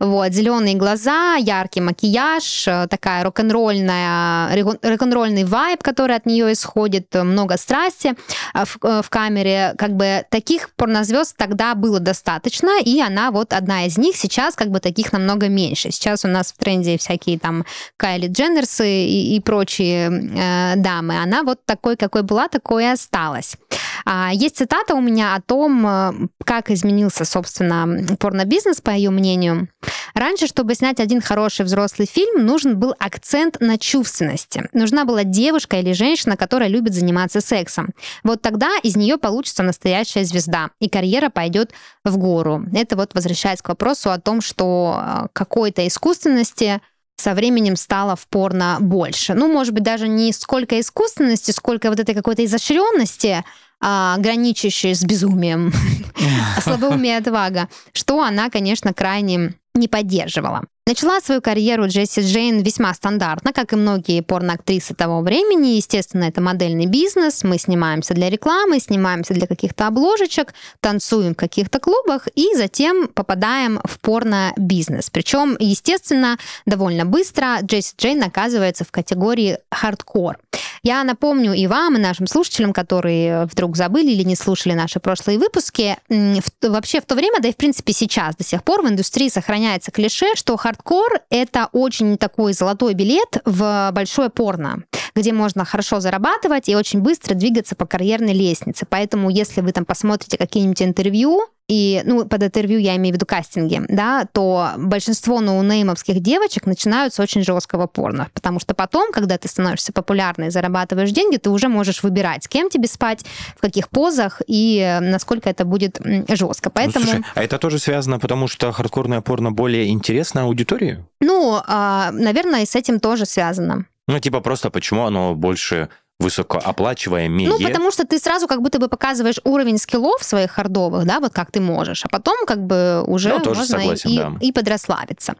вот, 0.00 0.32
зеленые 0.32 0.74
глаза, 0.74 1.36
яркий 1.36 1.80
макияж, 1.80 2.68
э, 2.68 2.86
такая 2.88 3.24
рок-н-ролльная, 3.24 4.62
рок-н-ролльный 4.82 5.44
вайб, 5.44 5.82
который 5.82 6.16
от 6.16 6.26
нее 6.26 6.52
исходит, 6.52 7.06
э, 7.16 7.22
много 7.22 7.56
страсти 7.56 8.14
э, 8.54 8.64
в, 8.64 9.02
в 9.02 9.08
камере. 9.08 9.74
Как 9.78 9.96
бы 9.96 10.24
таких 10.30 10.68
порнозвезд 10.76 11.36
тогда 11.38 11.74
было 11.74 11.98
достаточно, 11.98 12.78
и 12.84 13.00
она 13.00 13.30
вот 13.30 13.54
одна 13.54 13.86
из 13.86 13.96
них. 13.96 14.16
Сейчас 14.16 14.56
как 14.56 14.68
бы 14.68 14.80
таких 14.80 15.12
намного 15.14 15.48
меньше. 15.48 15.90
Сейчас 15.90 16.26
у 16.26 16.28
нас 16.28 16.52
в 16.52 16.62
тренде 16.62 16.98
всякие 16.98 17.38
там 17.38 17.64
Кайли 17.96 18.28
Дженнерсы 18.28 18.86
и, 18.86 19.34
и 19.34 19.40
прочие 19.40 20.10
э, 20.10 20.76
дамы. 20.76 21.22
Она 21.22 21.42
вот 21.42 21.64
такой, 21.64 21.96
какой 21.96 22.22
была, 22.22 22.48
такой 22.48 22.84
и 22.84 22.88
осталась. 22.88 23.56
А, 24.04 24.30
Есть 24.32 24.58
цитата 24.58 24.94
у 24.94 25.00
меня 25.00 25.34
о 25.34 25.40
том, 25.40 25.69
э, 25.86 26.12
как 26.44 26.70
изменился, 26.70 27.24
собственно, 27.24 28.16
порнобизнес, 28.16 28.80
по 28.80 28.90
ее 28.90 29.10
мнению. 29.10 29.68
Раньше, 30.14 30.46
чтобы 30.46 30.74
снять 30.74 31.00
один 31.00 31.20
хороший 31.20 31.64
взрослый 31.64 32.06
фильм, 32.06 32.44
нужен 32.44 32.78
был 32.78 32.94
акцент 32.98 33.60
на 33.60 33.78
чувственности. 33.78 34.68
Нужна 34.72 35.04
была 35.04 35.24
девушка 35.24 35.78
или 35.78 35.92
женщина, 35.92 36.36
которая 36.36 36.68
любит 36.68 36.94
заниматься 36.94 37.40
сексом. 37.40 37.90
Вот 38.22 38.42
тогда 38.42 38.70
из 38.82 38.96
нее 38.96 39.16
получится 39.18 39.62
настоящая 39.62 40.24
звезда, 40.24 40.70
и 40.80 40.88
карьера 40.88 41.30
пойдет 41.30 41.72
в 42.04 42.16
гору. 42.18 42.64
Это 42.74 42.96
вот 42.96 43.14
возвращаясь 43.14 43.62
к 43.62 43.68
вопросу 43.68 44.10
о 44.10 44.18
том, 44.18 44.40
что 44.40 45.00
э, 45.00 45.26
какой-то 45.32 45.86
искусственности 45.86 46.80
со 47.20 47.34
временем 47.34 47.76
стало 47.76 48.16
в 48.16 48.26
порно 48.26 48.78
больше. 48.80 49.34
Ну, 49.34 49.52
может 49.52 49.74
быть, 49.74 49.82
даже 49.82 50.08
не 50.08 50.32
сколько 50.32 50.80
искусственности, 50.80 51.50
сколько 51.50 51.90
вот 51.90 52.00
этой 52.00 52.14
какой-то 52.14 52.44
изощренности, 52.44 53.44
а, 53.80 54.16
граничащей 54.18 54.94
с 54.94 55.02
безумием, 55.04 55.72
слабоумие 56.62 57.16
отвага, 57.18 57.68
что 57.92 58.22
она, 58.22 58.50
конечно, 58.50 58.92
крайне 58.92 59.54
не 59.74 59.88
поддерживала. 59.88 60.64
Начала 60.90 61.20
свою 61.20 61.40
карьеру 61.40 61.86
Джесси 61.86 62.20
Джейн 62.20 62.62
весьма 62.62 62.92
стандартно, 62.94 63.52
как 63.52 63.72
и 63.72 63.76
многие 63.76 64.22
порноактрисы 64.22 64.92
того 64.92 65.20
времени. 65.20 65.76
Естественно, 65.76 66.24
это 66.24 66.40
модельный 66.40 66.86
бизнес. 66.86 67.44
Мы 67.44 67.58
снимаемся 67.58 68.12
для 68.12 68.28
рекламы, 68.28 68.80
снимаемся 68.80 69.32
для 69.32 69.46
каких-то 69.46 69.86
обложечек, 69.86 70.52
танцуем 70.80 71.34
в 71.34 71.36
каких-то 71.36 71.78
клубах 71.78 72.26
и 72.34 72.56
затем 72.56 73.06
попадаем 73.06 73.78
в 73.84 74.00
порно-бизнес. 74.00 75.10
Причем, 75.10 75.56
естественно, 75.60 76.38
довольно 76.66 77.04
быстро 77.06 77.58
Джесси 77.62 77.94
Джейн 77.96 78.24
оказывается 78.24 78.84
в 78.84 78.90
категории 78.90 79.58
хардкор. 79.70 80.38
Я 80.82 81.04
напомню 81.04 81.52
и 81.52 81.66
вам, 81.66 81.96
и 81.96 82.00
нашим 82.00 82.26
слушателям, 82.26 82.72
которые 82.72 83.44
вдруг 83.44 83.76
забыли 83.76 84.10
или 84.10 84.22
не 84.22 84.34
слушали 84.34 84.72
наши 84.72 84.98
прошлые 84.98 85.38
выпуски, 85.38 85.98
в- 86.08 86.68
вообще 86.68 87.00
в 87.00 87.04
то 87.04 87.14
время, 87.14 87.38
да 87.40 87.48
и 87.48 87.52
в 87.52 87.56
принципе 87.56 87.92
сейчас 87.92 88.34
до 88.34 88.44
сих 88.44 88.64
пор 88.64 88.82
в 88.82 88.88
индустрии 88.88 89.28
сохраняется 89.28 89.90
клише, 89.90 90.34
что 90.34 90.56
хардкор— 90.80 91.20
это 91.30 91.68
очень 91.72 92.16
такой 92.16 92.52
золотой 92.52 92.94
билет 92.94 93.40
в 93.44 93.90
большое 93.92 94.30
порно 94.30 94.82
где 95.14 95.32
можно 95.32 95.64
хорошо 95.64 96.00
зарабатывать 96.00 96.68
и 96.68 96.76
очень 96.76 97.00
быстро 97.00 97.34
двигаться 97.34 97.74
по 97.74 97.86
карьерной 97.86 98.32
лестнице. 98.32 98.86
Поэтому, 98.88 99.30
если 99.30 99.60
вы 99.60 99.72
там 99.72 99.84
посмотрите 99.84 100.36
какие-нибудь 100.36 100.82
интервью, 100.82 101.46
и, 101.70 102.02
ну, 102.04 102.26
под 102.26 102.42
интервью 102.42 102.80
я 102.80 102.96
имею 102.96 103.14
в 103.14 103.16
виду 103.16 103.26
кастинги, 103.26 103.80
да, 103.88 104.26
то 104.32 104.72
большинство 104.76 105.38
ноунеймовских 105.38 106.18
девочек 106.18 106.66
начинают 106.66 107.14
с 107.14 107.20
очень 107.20 107.44
жесткого 107.44 107.86
порно, 107.86 108.26
потому 108.34 108.58
что 108.58 108.74
потом, 108.74 109.12
когда 109.12 109.38
ты 109.38 109.46
становишься 109.46 109.92
популярной 109.92 110.48
и 110.48 110.50
зарабатываешь 110.50 111.12
деньги, 111.12 111.36
ты 111.36 111.48
уже 111.48 111.68
можешь 111.68 112.02
выбирать, 112.02 112.42
с 112.42 112.48
кем 112.48 112.70
тебе 112.70 112.88
спать, 112.88 113.24
в 113.56 113.60
каких 113.60 113.88
позах 113.88 114.42
и 114.48 114.98
насколько 115.00 115.48
это 115.48 115.64
будет 115.64 116.00
жестко. 116.28 116.70
Ну, 116.70 116.72
Поэтому, 116.74 117.04
слушай, 117.04 117.24
а 117.36 117.44
это 117.44 117.56
тоже 117.58 117.78
связано, 117.78 118.18
потому 118.18 118.48
что 118.48 118.72
хардкорное 118.72 119.20
порно 119.20 119.52
более 119.52 119.90
интересно 119.90 120.42
аудитории? 120.42 121.04
ну, 121.20 121.62
а, 121.66 122.10
наверное, 122.12 122.62
и 122.62 122.66
с 122.66 122.74
этим 122.74 122.98
тоже 122.98 123.26
связано. 123.26 123.86
Ну, 124.10 124.18
типа 124.18 124.40
просто 124.40 124.70
почему 124.70 125.06
оно 125.06 125.34
больше 125.34 125.88
высокооплачиваемее? 126.18 127.48
Ну, 127.48 127.58
потому 127.58 127.90
что 127.90 128.04
ты 128.04 128.18
сразу 128.18 128.46
как 128.46 128.60
будто 128.60 128.78
бы 128.78 128.88
показываешь 128.88 129.40
уровень 129.44 129.78
скиллов 129.78 130.22
своих 130.22 130.50
хардовых, 130.50 131.04
да, 131.06 131.18
вот 131.20 131.32
как 131.32 131.50
ты 131.50 131.60
можешь, 131.60 132.04
а 132.04 132.08
потом 132.08 132.44
как 132.46 132.66
бы 132.66 133.02
уже 133.06 133.30
Ну, 133.30 133.42
можно 133.42 133.64
согласен, 133.64 134.10
и, 134.10 134.16
да. 134.18 134.32
и 134.40 134.52
подрославиться. 134.52 135.34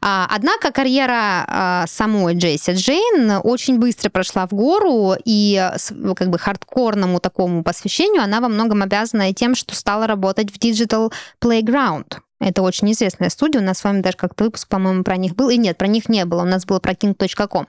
А, 0.00 0.28
однако 0.30 0.70
карьера 0.70 1.44
а, 1.46 1.84
самой 1.88 2.34
Джесси 2.36 2.72
Джейн 2.72 3.40
очень 3.42 3.78
быстро 3.78 4.10
прошла 4.10 4.46
в 4.46 4.50
гору, 4.50 5.14
и 5.24 5.70
как 6.14 6.28
бы 6.28 6.38
хардкорному 6.38 7.18
такому 7.20 7.64
посвящению 7.64 8.22
она 8.22 8.40
во 8.40 8.48
многом 8.48 8.82
обязана 8.82 9.30
и 9.30 9.34
тем, 9.34 9.54
что 9.54 9.74
стала 9.74 10.06
работать 10.06 10.50
в 10.52 10.58
Digital 10.58 11.12
Playground. 11.42 12.18
Это 12.40 12.62
очень 12.62 12.90
известная 12.92 13.28
студия. 13.28 13.60
У 13.60 13.64
нас 13.64 13.78
с 13.78 13.84
вами 13.84 14.00
даже 14.00 14.16
как-то 14.16 14.44
выпуск, 14.44 14.66
по-моему, 14.66 15.04
про 15.04 15.18
них 15.18 15.36
был. 15.36 15.50
И 15.50 15.58
нет, 15.58 15.76
про 15.76 15.86
них 15.86 16.08
не 16.08 16.24
было. 16.24 16.40
У 16.40 16.46
нас 16.46 16.64
было 16.64 16.78
про 16.78 16.92
king.com. 16.92 17.66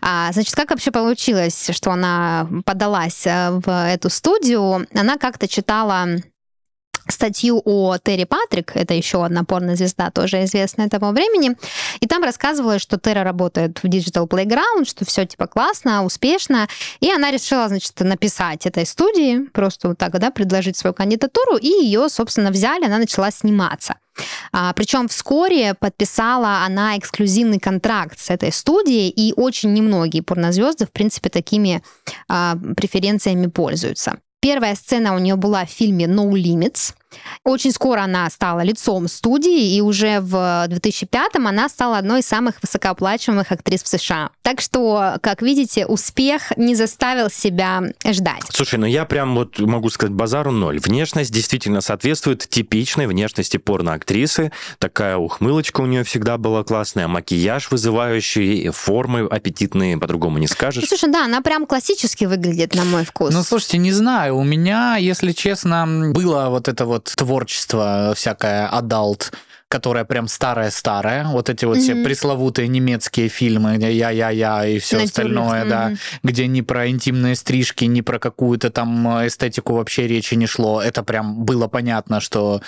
А, 0.00 0.32
значит, 0.32 0.54
как 0.54 0.70
вообще 0.70 0.90
получилось, 0.90 1.70
что 1.72 1.90
она 1.92 2.48
подалась 2.64 3.26
э, 3.26 3.50
в 3.50 3.68
эту 3.68 4.10
студию? 4.10 4.86
Она 4.94 5.18
как-то 5.18 5.48
читала 5.48 6.06
статью 7.08 7.60
о 7.64 7.96
Терри 7.98 8.24
Патрик, 8.24 8.72
это 8.74 8.94
еще 8.94 9.24
одна 9.24 9.44
порнозвезда, 9.44 10.10
тоже 10.10 10.44
известная 10.44 10.88
того 10.88 11.10
времени, 11.10 11.56
и 12.00 12.06
там 12.06 12.22
рассказывалось, 12.22 12.82
что 12.82 12.98
Терра 12.98 13.24
работает 13.24 13.78
в 13.78 13.84
Digital 13.84 14.28
Playground, 14.28 14.86
что 14.86 15.04
все 15.04 15.26
типа 15.26 15.46
классно, 15.46 16.04
успешно, 16.04 16.68
и 17.00 17.10
она 17.10 17.30
решила, 17.30 17.68
значит, 17.68 17.98
написать 18.00 18.66
этой 18.66 18.86
студии, 18.86 19.46
просто 19.52 19.88
вот 19.88 19.98
так, 19.98 20.18
да, 20.18 20.30
предложить 20.30 20.76
свою 20.76 20.94
кандидатуру, 20.94 21.56
и 21.56 21.68
ее, 21.68 22.08
собственно, 22.08 22.50
взяли, 22.50 22.84
она 22.84 22.98
начала 22.98 23.30
сниматься. 23.30 23.96
А, 24.52 24.72
причем 24.74 25.08
вскоре 25.08 25.74
подписала 25.74 26.64
она 26.64 26.96
эксклюзивный 26.98 27.58
контракт 27.58 28.18
с 28.18 28.30
этой 28.30 28.52
студией, 28.52 29.08
и 29.08 29.32
очень 29.36 29.72
немногие 29.72 30.22
порнозвезды, 30.22 30.86
в 30.86 30.92
принципе, 30.92 31.30
такими 31.30 31.82
а, 32.28 32.56
преференциями 32.76 33.48
пользуются. 33.48 34.18
Первая 34.44 34.74
сцена 34.74 35.14
у 35.14 35.18
нее 35.18 35.36
была 35.36 35.64
в 35.64 35.70
фильме 35.70 36.04
No 36.04 36.30
Limits. 36.30 36.92
Очень 37.44 37.72
скоро 37.72 38.02
она 38.02 38.28
стала 38.30 38.60
лицом 38.60 39.08
студии, 39.08 39.76
и 39.76 39.80
уже 39.80 40.20
в 40.20 40.66
2005-м 40.68 41.46
она 41.46 41.68
стала 41.68 41.98
одной 41.98 42.20
из 42.20 42.26
самых 42.26 42.56
высокооплачиваемых 42.62 43.50
актрис 43.52 43.82
в 43.82 43.88
США. 43.88 44.30
Так 44.42 44.60
что, 44.60 45.16
как 45.20 45.42
видите, 45.42 45.86
успех 45.86 46.56
не 46.56 46.74
заставил 46.74 47.30
себя 47.30 47.82
ждать. 48.04 48.42
Слушай, 48.50 48.78
ну 48.78 48.86
я 48.86 49.04
прям 49.04 49.34
вот 49.34 49.58
могу 49.58 49.90
сказать 49.90 50.14
базару 50.14 50.50
ноль. 50.50 50.78
Внешность 50.78 51.32
действительно 51.32 51.80
соответствует 51.80 52.48
типичной 52.48 53.06
внешности 53.06 53.56
порноактрисы. 53.56 54.52
Такая 54.78 55.16
ухмылочка 55.16 55.80
у 55.80 55.86
нее 55.86 56.04
всегда 56.04 56.38
была 56.38 56.64
классная, 56.64 57.08
макияж 57.08 57.70
вызывающий, 57.70 58.70
формы 58.70 59.26
аппетитные, 59.30 59.98
по-другому 59.98 60.38
не 60.38 60.46
скажешь. 60.46 60.84
Слушай, 60.88 61.10
да, 61.10 61.24
она 61.24 61.40
прям 61.40 61.66
классически 61.66 62.24
выглядит, 62.24 62.74
на 62.74 62.84
мой 62.84 63.04
вкус. 63.04 63.34
Ну, 63.34 63.42
слушайте, 63.42 63.78
не 63.78 63.92
знаю, 63.92 64.36
у 64.36 64.44
меня, 64.44 64.96
если 64.96 65.32
честно, 65.32 66.12
было 66.12 66.48
вот 66.48 66.68
это 66.68 66.86
вот 66.86 67.03
творчество 67.04 68.12
всякое 68.16 68.66
adult 68.68 69.32
которая 69.74 70.04
прям 70.04 70.28
старая-старая, 70.28 71.24
вот 71.24 71.50
эти 71.50 71.64
вот 71.64 71.78
mm-hmm. 71.78 71.80
все 71.80 72.04
пресловутые 72.04 72.68
немецкие 72.68 73.28
фильмы, 73.28 73.76
я-я-я 73.76 74.66
и 74.66 74.78
все 74.78 75.02
остальное, 75.02 75.64
mm-hmm. 75.64 75.68
да, 75.68 75.92
где 76.22 76.46
ни 76.46 76.60
про 76.60 76.88
интимные 76.88 77.34
стрижки, 77.34 77.84
ни 77.84 78.00
про 78.00 78.20
какую-то 78.20 78.70
там 78.70 79.26
эстетику 79.26 79.74
вообще 79.74 80.06
речи 80.06 80.34
не 80.34 80.46
шло. 80.46 80.80
Это 80.80 81.02
прям 81.02 81.44
было 81.44 81.66
понятно, 81.66 82.20
что, 82.20 82.62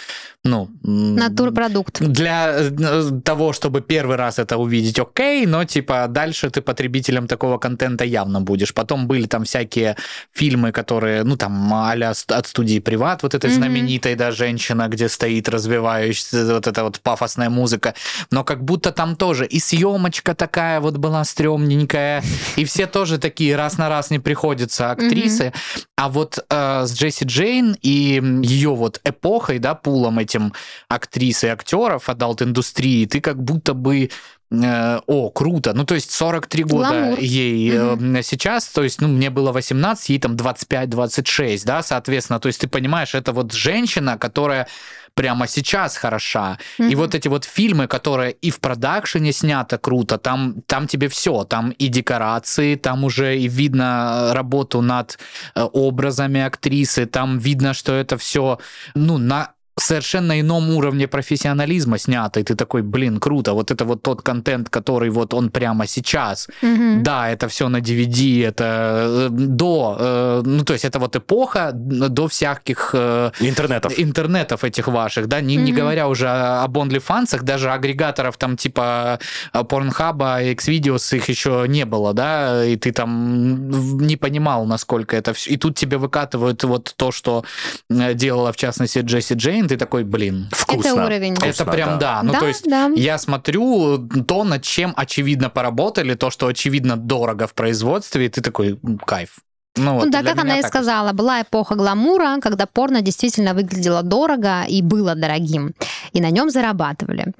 ну... 0.46 0.70
Натурпродукт. 0.82 2.00
Для 2.00 2.56
э, 2.58 3.20
того, 3.24 3.52
чтобы 3.52 3.80
первый 3.80 4.16
раз 4.16 4.38
это 4.38 4.56
увидеть, 4.56 4.98
окей, 4.98 5.46
но 5.46 5.64
типа 5.64 6.06
дальше 6.08 6.50
ты 6.50 6.60
потребителем 6.60 7.26
такого 7.26 7.58
контента 7.58 8.04
явно 8.04 8.40
будешь. 8.40 8.72
Потом 8.74 9.06
были 9.06 9.26
там 9.26 9.44
всякие 9.44 9.96
фильмы, 10.32 10.72
которые, 10.72 11.24
ну 11.24 11.36
там, 11.36 11.72
а 11.74 11.92
от 11.92 12.46
студии 12.46 12.78
«Приват», 12.80 13.22
вот 13.22 13.34
этой 13.34 13.50
mm-hmm. 13.50 13.54
знаменитой, 13.54 14.14
да, 14.14 14.30
женщина, 14.30 14.88
где 14.88 15.08
стоит 15.08 15.48
развивающаяся 15.48 16.54
вот 16.54 16.66
это 16.66 16.84
вот 16.84 17.00
пафосная 17.00 17.50
музыка, 17.50 17.94
но 18.30 18.44
как 18.44 18.64
будто 18.64 18.92
там 18.92 19.16
тоже 19.16 19.46
и 19.46 19.60
съемочка 19.60 20.34
такая 20.34 20.80
вот 20.80 20.96
была 20.96 21.24
стрёмненькая, 21.24 22.22
и 22.56 22.64
все 22.64 22.86
тоже 22.86 23.18
такие 23.18 23.56
раз 23.56 23.78
на 23.78 23.88
раз 23.88 24.10
не 24.10 24.18
приходятся 24.18 24.90
актрисы. 24.90 25.52
А 25.96 26.08
вот 26.08 26.44
э, 26.48 26.84
с 26.86 26.94
Джесси 26.94 27.24
Джейн 27.24 27.76
и 27.82 28.20
ее 28.42 28.74
вот 28.74 29.00
эпохой, 29.04 29.58
да, 29.58 29.74
пулом 29.74 30.20
этим 30.36 30.52
актрис 30.88 31.44
и 31.44 31.48
актеров 31.48 32.08
адалт-индустрии, 32.08 33.06
ты 33.06 33.20
как 33.20 33.42
будто 33.42 33.74
бы 33.74 34.10
э, 34.50 35.00
о, 35.06 35.30
круто. 35.30 35.72
Ну, 35.74 35.84
то 35.84 35.94
есть 35.94 36.10
43 36.10 36.64
года 36.64 36.88
Гламур. 36.88 37.18
ей 37.18 37.70
mm-hmm. 37.70 38.22
сейчас, 38.22 38.66
то 38.68 38.82
есть, 38.82 39.00
ну, 39.00 39.08
мне 39.08 39.30
было 39.30 39.52
18, 39.52 40.10
ей 40.10 40.18
там 40.18 40.36
25-26, 40.36 41.62
да, 41.64 41.82
соответственно. 41.82 42.38
То 42.38 42.48
есть 42.48 42.60
ты 42.60 42.68
понимаешь, 42.68 43.14
это 43.14 43.32
вот 43.32 43.52
женщина, 43.52 44.18
которая 44.18 44.66
прямо 45.14 45.48
сейчас 45.48 45.96
хороша. 45.96 46.58
Mm-hmm. 46.78 46.92
И 46.92 46.94
вот 46.94 47.14
эти 47.14 47.28
вот 47.28 47.44
фильмы, 47.44 47.86
которые 47.86 48.32
и 48.32 48.50
в 48.50 48.60
продакшене 48.60 49.32
снято 49.32 49.78
круто, 49.78 50.18
там, 50.18 50.62
там 50.66 50.86
тебе 50.86 51.08
все, 51.08 51.44
там 51.44 51.70
и 51.70 51.88
декорации, 51.88 52.76
там 52.76 53.04
уже 53.04 53.38
и 53.38 53.48
видно 53.48 54.32
работу 54.34 54.82
над 54.82 55.18
э, 55.54 55.62
образами 55.62 56.42
актрисы, 56.42 57.06
там 57.06 57.38
видно, 57.38 57.72
что 57.74 57.94
это 57.94 58.18
все, 58.18 58.58
ну, 58.94 59.18
на 59.18 59.55
совершенно 59.78 60.40
ином 60.40 60.70
уровне 60.70 61.06
профессионализма 61.06 61.98
снято, 61.98 62.40
и 62.40 62.42
ты 62.42 62.54
такой, 62.54 62.82
блин, 62.82 63.20
круто, 63.20 63.52
вот 63.52 63.70
это 63.70 63.84
вот 63.84 64.02
тот 64.02 64.22
контент, 64.22 64.70
который 64.70 65.10
вот 65.10 65.34
он 65.34 65.50
прямо 65.50 65.86
сейчас. 65.86 66.48
Mm-hmm. 66.62 67.02
Да, 67.02 67.28
это 67.28 67.46
все 67.48 67.68
на 67.68 67.80
DVD, 67.80 68.48
это 68.48 68.64
э, 68.64 69.28
до, 69.30 69.96
э, 70.00 70.42
ну 70.46 70.64
то 70.64 70.72
есть 70.72 70.86
это 70.86 70.98
вот 70.98 71.16
эпоха 71.16 71.72
до 71.74 72.26
всяких... 72.26 72.90
Э, 72.94 73.30
интернетов. 73.40 73.92
Интернетов 73.98 74.64
этих 74.64 74.88
ваших, 74.88 75.26
да, 75.26 75.42
не, 75.42 75.56
mm-hmm. 75.56 75.62
не 75.62 75.72
говоря 75.72 76.08
уже 76.08 76.28
об 76.28 76.78
OnlyFans, 76.78 77.42
даже 77.42 77.70
агрегаторов 77.70 78.38
там 78.38 78.56
типа 78.56 79.18
Pornhub, 79.52 80.54
Xvideos, 80.56 81.16
их 81.16 81.28
еще 81.28 81.66
не 81.68 81.84
было, 81.84 82.14
да, 82.14 82.64
и 82.64 82.76
ты 82.76 82.92
там 82.92 83.68
не 83.98 84.16
понимал, 84.16 84.64
насколько 84.64 85.16
это 85.16 85.34
все. 85.34 85.50
И 85.50 85.56
тут 85.58 85.76
тебе 85.76 85.98
выкатывают 85.98 86.64
вот 86.64 86.94
то, 86.96 87.12
что 87.12 87.44
делала 87.90 88.52
в 88.52 88.56
частности 88.56 89.00
Джесси 89.00 89.34
Джейн, 89.34 89.65
ты 89.68 89.76
такой, 89.76 90.04
блин. 90.04 90.48
Вкусно. 90.52 90.88
Это 90.88 91.04
уровень. 91.04 91.32
Это 91.34 91.42
Вкусно, 91.42 91.72
прям, 91.72 91.98
да. 91.98 91.98
да. 91.98 92.22
Ну, 92.22 92.32
да, 92.32 92.40
то 92.40 92.46
есть 92.48 92.64
да. 92.64 92.90
я 92.94 93.18
смотрю 93.18 93.98
то, 94.26 94.44
над 94.44 94.62
чем 94.62 94.92
очевидно 94.96 95.50
поработали, 95.50 96.14
то, 96.14 96.30
что 96.30 96.46
очевидно 96.46 96.96
дорого 96.96 97.46
в 97.46 97.54
производстве, 97.54 98.26
и 98.26 98.28
ты 98.28 98.40
такой, 98.40 98.78
кайф. 99.06 99.38
Ну, 99.76 99.94
вот, 99.94 100.04
ну 100.06 100.10
да, 100.10 100.22
как 100.22 100.38
она 100.38 100.58
и 100.58 100.62
сказала, 100.62 101.12
была 101.12 101.42
эпоха 101.42 101.74
гламура, 101.74 102.38
когда 102.40 102.66
порно 102.66 103.02
действительно 103.02 103.52
выглядело 103.54 104.02
дорого 104.02 104.64
и 104.68 104.82
было 104.82 105.14
дорогим, 105.14 105.74
и 106.12 106.20
на 106.20 106.30
нем 106.30 106.50
зарабатывали. 106.50 107.34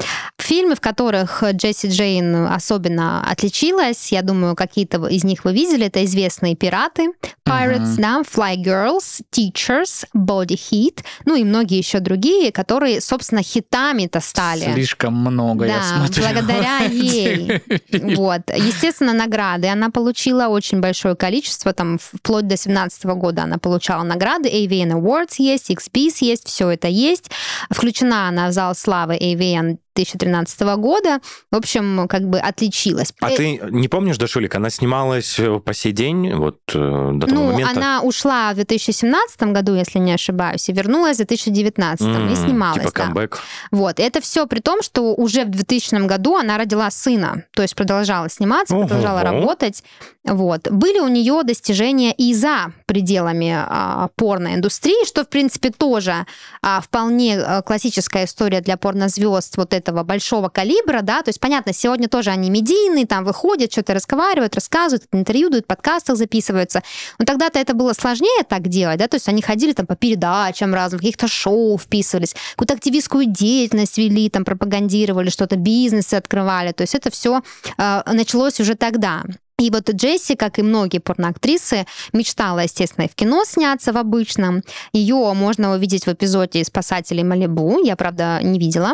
Фильмы, 0.47 0.77
в 0.77 0.81
которых 0.81 1.43
Джесси 1.43 1.89
Джейн 1.89 2.47
особенно 2.47 3.29
отличилась, 3.29 4.13
я 4.13 4.23
думаю, 4.23 4.55
какие-то 4.55 5.05
из 5.09 5.25
них 5.25 5.45
вы 5.45 5.53
видели, 5.53 5.87
это 5.87 6.05
известные 6.05 6.55
пираты, 6.55 7.09
Pirates, 7.45 7.97
uh-huh. 7.97 8.01
да, 8.01 8.23
Fly 8.23 8.57
Girls, 8.57 9.23
Teachers, 9.35 10.07
Body 10.17 10.57
Heat, 10.57 11.05
ну 11.25 11.35
и 11.35 11.43
многие 11.43 11.79
еще 11.79 11.99
другие, 11.99 12.53
которые, 12.53 13.01
собственно, 13.01 13.43
хитами-то 13.43 14.21
стали. 14.21 14.73
Слишком 14.73 15.15
много, 15.15 15.67
да, 15.67 15.75
я 15.75 15.83
смотрю. 15.83 16.23
благодаря 16.23 16.79
ей. 16.91 17.61
Вот. 18.17 18.43
Естественно, 18.57 19.15
награды 19.15 19.67
она 19.67 19.91
получила 19.91 20.47
очень 20.47 20.79
большое 20.79 21.17
количество, 21.17 21.73
там, 21.73 21.99
вплоть 21.99 22.47
до 22.47 22.57
17 22.57 23.05
года 23.05 23.43
она 23.43 23.59
получала 23.59 24.05
награды, 24.05 24.49
AVN 24.49 24.93
Awards 24.93 25.35
есть, 25.39 25.73
XPs 25.73 26.19
есть, 26.21 26.47
все 26.47 26.71
это 26.71 26.87
есть. 26.87 27.33
Включена 27.69 28.29
она 28.29 28.47
в 28.47 28.53
зал 28.53 28.77
славы 28.77 29.17
AVN 29.17 29.79
2013 29.97 30.61
года. 30.77 31.21
В 31.51 31.57
общем, 31.57 32.07
как 32.09 32.29
бы 32.29 32.39
отличилась. 32.39 33.13
А 33.21 33.31
э... 33.31 33.37
ты 33.37 33.61
не 33.71 33.89
помнишь, 33.89 34.19
Дашулик, 34.19 34.55
она 34.55 34.71
снималась 34.71 35.39
э, 35.39 35.59
по 35.59 35.75
сей 35.75 35.93
день, 35.93 36.35
вот 36.35 36.61
э, 36.75 37.11
до 37.15 37.27
того 37.27 37.41
ну, 37.41 37.53
момента? 37.53 37.71
она 37.77 38.01
ушла 38.03 38.53
в 38.53 38.57
2017 38.57 39.43
году, 39.43 39.75
если 39.75 39.99
не 39.99 40.13
ошибаюсь, 40.13 40.69
и 40.69 40.73
вернулась 40.73 41.17
в 41.17 41.27
2019 41.27 42.07
mm, 42.07 42.33
и 42.33 42.37
снималась. 42.37 42.81
Типа 42.81 42.93
камбэк. 42.93 43.31
Да. 43.31 43.79
Вот. 43.79 44.01
И 44.01 44.03
это 44.03 44.21
все 44.21 44.47
при 44.47 44.61
том, 44.61 44.83
что 44.83 45.15
уже 45.15 45.45
в 45.45 45.51
2000 45.51 46.07
году 46.07 46.37
она 46.37 46.59
родила 46.59 46.91
сына, 46.91 47.45
то 47.53 47.63
есть 47.63 47.75
продолжала 47.75 48.29
сниматься, 48.29 48.75
Ого. 48.75 48.87
продолжала 48.87 49.23
работать. 49.23 49.83
Вот. 50.25 50.69
Были 50.71 50.99
у 50.99 51.09
нее 51.09 51.43
достижения 51.45 52.13
и 52.13 52.35
за 52.35 52.73
пределами 52.87 53.55
а, 53.57 54.09
порноиндустрии, 54.17 55.07
что, 55.07 55.25
в 55.25 55.29
принципе, 55.29 55.71
тоже 55.71 56.27
а, 56.63 56.81
вполне 56.81 57.39
а, 57.39 57.63
классическая 57.63 58.25
история 58.25 58.61
для 58.61 58.77
порнозвезд 58.77 59.57
вот 59.57 59.73
этого 59.87 60.03
большого 60.03 60.49
калибра, 60.49 61.03
да, 61.03 61.23
то 61.23 61.29
есть, 61.29 61.39
понятно, 61.41 61.73
сегодня 61.73 62.09
тоже 62.09 62.31
они 62.31 62.51
медийные, 62.51 63.07
там 63.07 63.25
выходят, 63.25 63.71
что-то 63.71 63.95
разговаривают, 63.95 64.55
рассказывают, 64.55 65.05
интервью 65.13 65.49
дают, 65.49 65.67
подкастах 65.67 66.17
записываются, 66.17 66.83
но 67.19 67.25
тогда-то 67.25 67.59
это 67.59 67.75
было 67.75 67.93
сложнее 67.93 68.43
так 68.49 68.69
делать, 68.69 68.99
да, 68.99 69.07
то 69.07 69.17
есть 69.17 69.29
они 69.29 69.43
ходили 69.43 69.73
там 69.73 69.87
по 69.87 69.95
передачам 69.95 70.75
разным, 70.75 70.99
каких-то 70.99 71.29
шоу 71.29 71.79
вписывались, 71.79 72.35
какую-то 72.53 72.75
активистскую 72.75 73.27
деятельность 73.27 73.97
вели, 73.99 74.29
там 74.29 74.45
пропагандировали 74.45 75.31
что-то, 75.31 75.57
бизнесы 75.57 76.15
открывали, 76.15 76.73
то 76.73 76.83
есть 76.83 76.95
это 76.95 77.11
все 77.11 77.43
э, 77.79 78.03
началось 78.13 78.59
уже 78.61 78.75
тогда. 78.75 79.23
И 79.59 79.71
вот 79.71 79.89
Джесси, 79.89 80.37
как 80.37 80.59
и 80.59 80.63
многие 80.63 80.99
порноактрисы, 80.99 81.87
мечтала, 82.13 82.61
естественно, 82.61 83.07
и 83.07 83.09
в 83.09 83.15
кино 83.15 83.45
сняться 83.47 83.93
в 83.93 83.97
обычном. 83.97 84.63
Ее 84.93 85.33
можно 85.33 85.73
увидеть 85.73 86.05
в 86.05 86.13
эпизоде 86.13 86.63
«Спасатели 86.63 87.23
Малибу». 87.23 87.81
Я, 87.83 87.97
правда, 87.97 88.41
не 88.43 88.59
видела. 88.59 88.93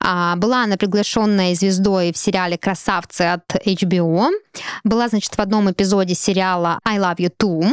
А, 0.00 0.36
была 0.36 0.64
она 0.64 0.76
приглашенной 0.76 1.54
звездой 1.54 2.12
в 2.12 2.18
сериале 2.18 2.58
«Красавцы» 2.58 3.22
от 3.22 3.54
HBO. 3.66 4.30
Была, 4.84 5.08
значит, 5.08 5.34
в 5.34 5.38
одном 5.38 5.70
эпизоде 5.70 6.14
сериала 6.14 6.78
«I 6.84 6.98
Love 6.98 7.16
You 7.16 7.32
Too». 7.36 7.72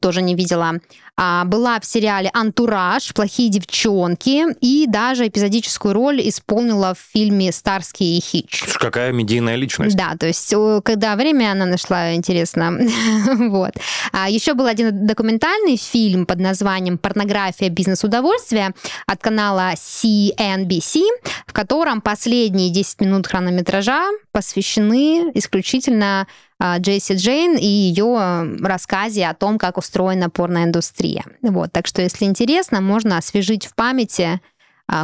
Тоже 0.00 0.22
не 0.22 0.34
видела. 0.34 0.74
А, 1.22 1.44
была 1.44 1.78
в 1.80 1.84
сериале 1.84 2.30
«Антураж», 2.32 3.12
«Плохие 3.12 3.50
девчонки» 3.50 4.46
и 4.60 4.86
даже 4.86 5.28
эпизодическую 5.28 5.92
роль 5.92 6.26
исполнила 6.26 6.94
в 6.94 7.12
фильме 7.12 7.52
«Старский 7.52 8.16
и 8.16 8.20
Хич». 8.20 8.64
Какая 8.78 9.12
медийная 9.12 9.56
личность. 9.56 9.96
Да, 9.96 10.16
то 10.18 10.26
есть 10.26 10.54
когда 10.82 11.16
время 11.16 11.52
она 11.52 11.66
нашла, 11.66 12.14
интересно. 12.14 12.78
вот. 13.50 13.72
А 14.12 14.30
еще 14.30 14.54
был 14.54 14.64
один 14.64 15.06
документальный 15.06 15.76
фильм 15.76 16.24
под 16.24 16.40
названием 16.40 16.96
«Порнография. 16.96 17.68
Бизнес-удовольствия» 17.68 18.72
от 19.06 19.20
канала 19.20 19.74
CNBC, 19.74 21.02
в 21.46 21.52
котором 21.52 22.00
последние 22.00 22.70
10 22.70 23.00
минут 23.00 23.26
хронометража 23.26 24.06
посвящены 24.32 25.30
исключительно 25.34 26.26
а, 26.58 26.78
Джесси 26.78 27.14
Джейн 27.14 27.56
и 27.56 27.66
ее 27.66 28.56
рассказе 28.60 29.26
о 29.26 29.34
том, 29.34 29.58
как 29.58 29.78
устроена 29.78 30.30
порноиндустрия. 30.30 31.24
Вот, 31.42 31.72
так 31.72 31.86
что, 31.86 32.02
если 32.02 32.24
интересно, 32.26 32.80
можно 32.80 33.18
освежить 33.18 33.66
в 33.66 33.74
памяти 33.74 34.22
а, 34.22 34.40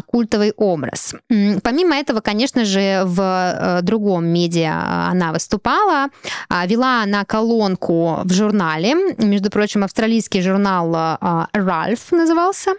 культовый 0.06 0.52
образ. 0.56 1.14
Помимо 1.62 1.96
этого, 1.96 2.20
конечно 2.20 2.64
же, 2.64 3.02
в 3.04 3.20
э, 3.20 3.82
другом 3.82 4.26
медиа 4.26 5.08
она 5.10 5.32
выступала, 5.32 6.08
а, 6.48 6.66
вела 6.66 7.02
она 7.02 7.24
колонку 7.24 8.20
в 8.24 8.32
журнале, 8.32 8.94
между 9.18 9.50
прочим, 9.50 9.84
австралийский 9.84 10.42
журнал 10.42 11.16
Ральф 11.52 12.12
назывался. 12.12 12.72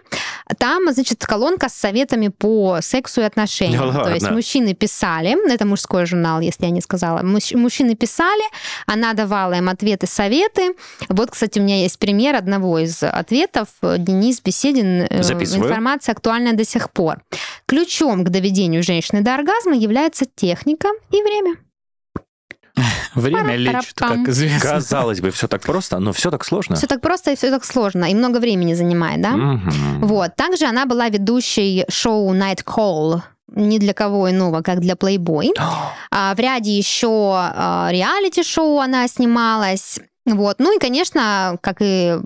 Там, 0.58 0.92
значит, 0.92 1.24
колонка 1.26 1.68
с 1.68 1.74
советами 1.74 2.28
по 2.28 2.78
сексу 2.80 3.20
и 3.20 3.24
отношениям. 3.24 3.92
Да 3.92 4.04
То 4.04 4.10
есть 4.14 4.30
мужчины 4.30 4.74
писали, 4.74 5.36
это 5.52 5.64
мужской 5.66 6.06
журнал, 6.06 6.40
если 6.40 6.64
я 6.66 6.70
не 6.70 6.80
сказала, 6.80 7.20
Мужч- 7.22 7.56
мужчины 7.56 7.94
писали, 7.94 8.42
она 8.86 9.12
давала 9.14 9.54
им 9.54 9.68
ответы, 9.68 10.06
советы. 10.06 10.74
Вот, 11.08 11.30
кстати, 11.30 11.58
у 11.58 11.62
меня 11.62 11.80
есть 11.82 11.98
пример 11.98 12.34
одного 12.36 12.78
из 12.78 13.02
ответов. 13.02 13.68
Денис 13.82 14.40
Беседин. 14.40 15.06
э, 15.10 15.22
Записываю. 15.22 15.66
Информация 15.68 16.12
актуальна 16.12 16.52
до 16.54 16.64
сих 16.64 16.90
пор. 16.90 16.97
Ключом 17.66 18.24
к 18.24 18.28
доведению 18.30 18.82
женщины 18.82 19.22
до 19.22 19.34
оргазма 19.34 19.76
является 19.76 20.24
техника 20.26 20.88
и 21.10 21.22
время. 21.22 21.56
Время 23.14 23.56
лечит, 23.56 23.94
как 23.94 24.28
известно. 24.28 24.70
Казалось 24.70 25.20
бы, 25.20 25.30
все 25.30 25.48
так 25.48 25.62
просто, 25.62 25.98
но 25.98 26.12
все 26.12 26.30
так 26.30 26.44
сложно. 26.44 26.76
Все 26.76 26.86
так 26.86 27.00
просто 27.00 27.32
и 27.32 27.36
все 27.36 27.50
так 27.50 27.64
сложно, 27.64 28.04
и 28.10 28.14
много 28.14 28.38
времени 28.38 28.74
занимает, 28.74 29.20
да? 29.20 29.30
Мгм. 29.30 30.00
Вот. 30.06 30.36
Также 30.36 30.66
она 30.66 30.86
была 30.86 31.08
ведущей 31.08 31.84
шоу 31.88 32.34
Night 32.34 32.64
Call 32.64 33.22
ни 33.48 33.78
для 33.78 33.94
кого 33.94 34.30
иного, 34.30 34.62
как 34.62 34.80
для 34.80 34.94
Playboy. 34.94 35.50
А, 36.10 36.34
в 36.34 36.38
ряде 36.38 36.72
еще 36.76 37.34
а, 37.36 37.88
реалити-шоу 37.90 38.78
она 38.78 39.06
снималась. 39.08 40.00
Вот. 40.24 40.56
Ну 40.58 40.74
и, 40.74 40.80
конечно, 40.80 41.58
как 41.60 41.76
и 41.80 42.18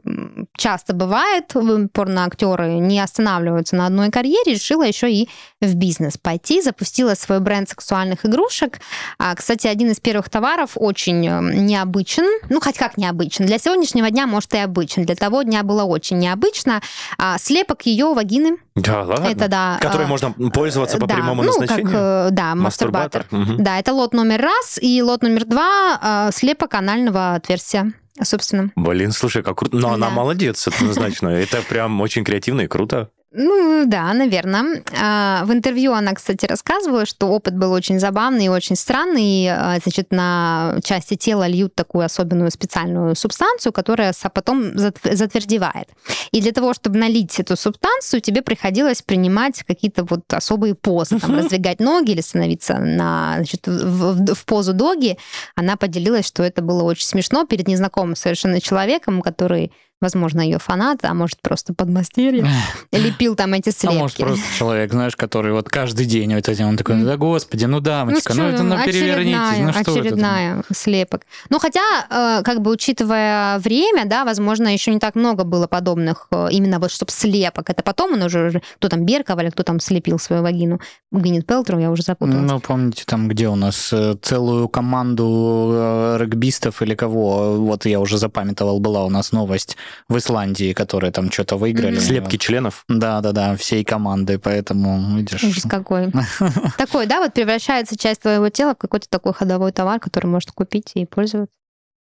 часто 0.57 0.95
бывает, 0.95 1.55
порноактеры 1.93 2.75
не 2.79 3.01
останавливаются 3.01 3.77
на 3.77 3.87
одной 3.87 4.11
карьере, 4.11 4.55
решила 4.55 4.83
еще 4.83 5.11
и 5.11 5.29
в 5.61 5.75
бизнес 5.75 6.19
пойти, 6.19 6.63
запустила 6.63 7.15
свой 7.15 7.41
бренд 7.41 7.69
сексуальных 7.69 8.27
игрушек. 8.27 8.81
А, 9.19 9.35
кстати, 9.35 9.67
один 9.67 9.91
из 9.91 10.01
первых 10.01 10.29
товаров 10.31 10.73
очень 10.75 11.27
э, 11.27 11.41
необычен, 11.55 12.25
ну 12.49 12.61
хоть 12.61 12.77
как 12.77 12.97
необычен. 12.97 13.47
Для 13.47 13.59
сегодняшнего 13.59 14.11
дня, 14.11 14.27
может, 14.27 14.55
и 14.55 14.59
обычен. 14.59 15.05
Для 15.05 15.15
того 15.15 15.43
дня 15.43 15.63
было 15.63 15.85
очень 15.85 16.19
необычно. 16.19 16.81
А, 17.19 17.39
слепок 17.39 17.83
ее 17.87 18.13
вагины. 18.15 18.57
Да, 18.75 19.03
ладно. 19.03 19.29
Это 19.29 19.49
да. 19.49 19.79
Который 19.81 20.07
а, 20.07 20.09
можно 20.09 20.33
пользоваться 20.53 20.99
по 20.99 21.07
да, 21.07 21.15
прямому 21.15 21.43
ну, 21.43 21.49
назначению? 21.49 21.87
как, 21.87 21.95
э, 21.95 22.29
да, 22.31 22.55
мастурбатор. 22.55 23.27
Мгм. 23.31 23.63
Да, 23.63 23.79
это 23.79 23.93
лот 23.93 24.15
номер 24.15 24.41
раз, 24.41 24.79
и 24.81 25.03
лот 25.03 25.23
номер 25.23 25.45
два 25.45 25.99
а, 26.01 26.31
слепок 26.33 26.75
анального 26.75 27.35
отверстия, 27.35 27.93
собственно. 28.21 28.71
Блин, 28.77 29.13
слушай, 29.13 29.43
как 29.43 29.59
круто. 29.59 29.77
Но 29.77 29.93
она 29.93 30.09
Да. 30.09 30.15
молодец, 30.15 30.67
однозначно. 30.69 31.29
Это 31.29 31.63
прям 31.63 32.01
очень 32.01 32.25
креативно 32.25 32.63
и 32.63 32.67
круто. 32.67 33.11
Ну, 33.35 33.85
да, 33.87 34.13
наверное. 34.13 34.83
А, 35.01 35.45
В 35.47 35.53
интервью 35.53 35.93
она, 35.93 36.13
кстати, 36.13 36.45
рассказывала, 36.45 37.07
что 37.07 37.29
опыт 37.29 37.57
был 37.57 37.73
очень 37.73 37.99
забавный 37.99 38.45
и 38.45 38.49
очень 38.51 38.77
странный. 38.77 39.47
А, 39.49 39.79
Значит, 39.83 40.09
на 40.13 40.77
части 40.85 41.15
тела 41.17 41.47
льют 41.47 41.75
такую 41.75 42.05
особенную 42.05 42.51
специальную 42.51 43.17
субстанцию, 43.17 43.73
которая 43.73 44.13
потом 44.35 44.73
зат- 44.77 45.15
затвердевает. 45.17 45.89
И 46.31 46.43
для 46.43 46.53
того, 46.53 46.75
чтобы 46.75 46.99
налить 46.99 47.41
эту 47.41 47.57
субстанцию, 47.57 48.21
тебе 48.21 48.43
приходилось 48.43 49.01
принимать 49.01 49.63
какие-то 49.63 50.05
вот 50.05 50.31
особые 50.35 50.75
позы, 50.75 51.19
там, 51.19 51.35
раздвигать 51.37 51.81
ноги 51.81 52.11
или 52.11 52.21
становиться 52.21 52.75
на, 52.79 53.35
значит, 53.37 53.67
в- 53.67 54.35
в 54.35 54.45
позу 54.45 54.75
доги. 54.75 55.17
Она 55.57 55.77
поделилась, 55.77 56.27
что 56.27 56.43
это 56.43 56.61
было 56.61 56.83
очень 56.83 57.07
смешно 57.07 57.47
перед 57.47 57.67
незнакомым 57.67 58.15
совершенно 58.15 58.61
человеком, 58.61 59.23
который 59.23 59.73
возможно, 60.03 60.41
ее 60.41 60.59
фанат, 60.59 60.99
а 61.05 61.15
может, 61.15 61.41
просто 61.41 61.73
подмастерье, 61.75 62.47
лепил 62.93 63.35
там 63.35 63.55
эти 63.55 63.71
А 63.71 63.73
слепки. 63.73 63.97
может, 63.97 64.17
просто 64.19 64.45
человек, 64.59 64.93
знаешь, 64.93 65.17
который 65.17 65.53
вот 65.53 65.69
каждый 65.69 66.07
день 66.07 66.35
вот 66.35 66.49
этим, 66.49 66.67
он 66.67 66.77
такой, 66.77 67.03
да 67.03 67.17
господи, 67.17 67.65
ну 67.65 67.81
дамочка, 67.81 68.35
ну, 68.35 68.43
что, 68.43 68.51
это, 68.51 68.63
ну 68.63 68.77
перевернитесь, 68.85 69.39
очередная, 69.39 69.67
ну 69.67 69.73
что 69.73 69.91
вы 69.93 69.97
тут?» 69.97 70.07
очередная 70.07 70.63
слепок. 70.73 71.23
Ну, 71.49 71.59
хотя, 71.59 71.81
э, 72.11 72.43
как 72.43 72.61
бы 72.61 72.71
учитывая 72.71 73.59
время, 73.59 74.05
да, 74.05 74.25
возможно, 74.25 74.69
еще 74.73 74.93
не 74.93 74.99
так 74.99 75.15
много 75.15 75.45
было 75.45 75.67
подобных 75.67 76.27
э, 76.31 76.49
именно 76.51 76.79
вот, 76.79 76.91
чтобы 76.91 77.13
слепок. 77.13 77.71
Это 77.71 77.83
потом 77.83 78.13
он 78.15 78.23
уже, 78.23 78.61
кто 78.77 78.89
там, 78.89 79.05
Берков 79.07 79.41
или 79.41 79.51
кто 79.51 79.63
там 79.63 79.81
слепил 79.81 80.19
свою 80.19 80.43
вагину. 80.43 80.81
Гвинет 81.11 81.47
Пелтру, 81.47 81.79
я 81.79 81.91
уже 81.91 82.03
запуталась. 82.03 82.51
Ну, 82.51 82.61
помните, 82.61 83.05
там, 83.07 83.29
где 83.29 83.49
у 83.49 83.55
нас 83.55 83.93
э, 83.93 84.17
целую 84.21 84.69
команду 84.69 86.17
регбистов 86.19 86.83
или 86.83 86.95
кого, 86.95 87.57
вот 87.57 87.87
я 87.87 88.01
уже 88.01 88.19
запамятовал, 88.19 88.81
была 88.81 89.05
у 89.05 89.11
нас 89.11 89.33
новость 89.33 89.77
в 90.09 90.17
Исландии, 90.17 90.73
которые 90.73 91.13
там 91.13 91.31
что-то 91.31 91.57
выиграли. 91.57 91.97
Мгм. 91.97 92.01
Слепки 92.01 92.37
членов. 92.37 92.85
Да-да-да, 92.89 93.57
всей 93.57 93.85
команды, 93.85 94.39
поэтому, 94.39 95.17
видишь... 95.17 95.45
Ужас 95.45 95.65
какой. 95.69 96.13
Такой, 96.79 97.07
да, 97.07 97.21
вот 97.21 97.33
превращается 97.35 97.97
часть 97.97 98.23
твоего 98.23 98.49
тела 98.49 98.75
в 98.75 98.79
какой-то 98.79 99.09
такой 99.09 99.33
ходовой 99.33 99.73
товар, 99.73 100.01
который 100.01 100.27
можно 100.27 100.53
купить 100.53 100.93
и 100.95 101.07
пользоваться. 101.07 101.57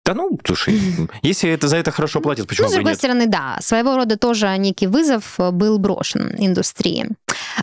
Да 0.05 0.13
ну, 0.13 0.37
слушай, 0.43 0.79
если 1.21 1.49
это 1.49 1.67
за 1.67 1.77
это 1.77 1.91
хорошо 1.91 2.19
платят, 2.19 2.47
почему 2.47 2.67
Ну, 2.67 2.71
с 2.71 2.75
другой 2.75 2.95
стороны, 2.95 3.25
да, 3.27 3.57
своего 3.61 3.95
рода 3.95 4.17
тоже 4.17 4.53
некий 4.57 4.87
вызов 4.87 5.39
э, 5.39 5.51
был 5.51 5.79
брошен 5.79 6.35
индустрии. 6.37 7.09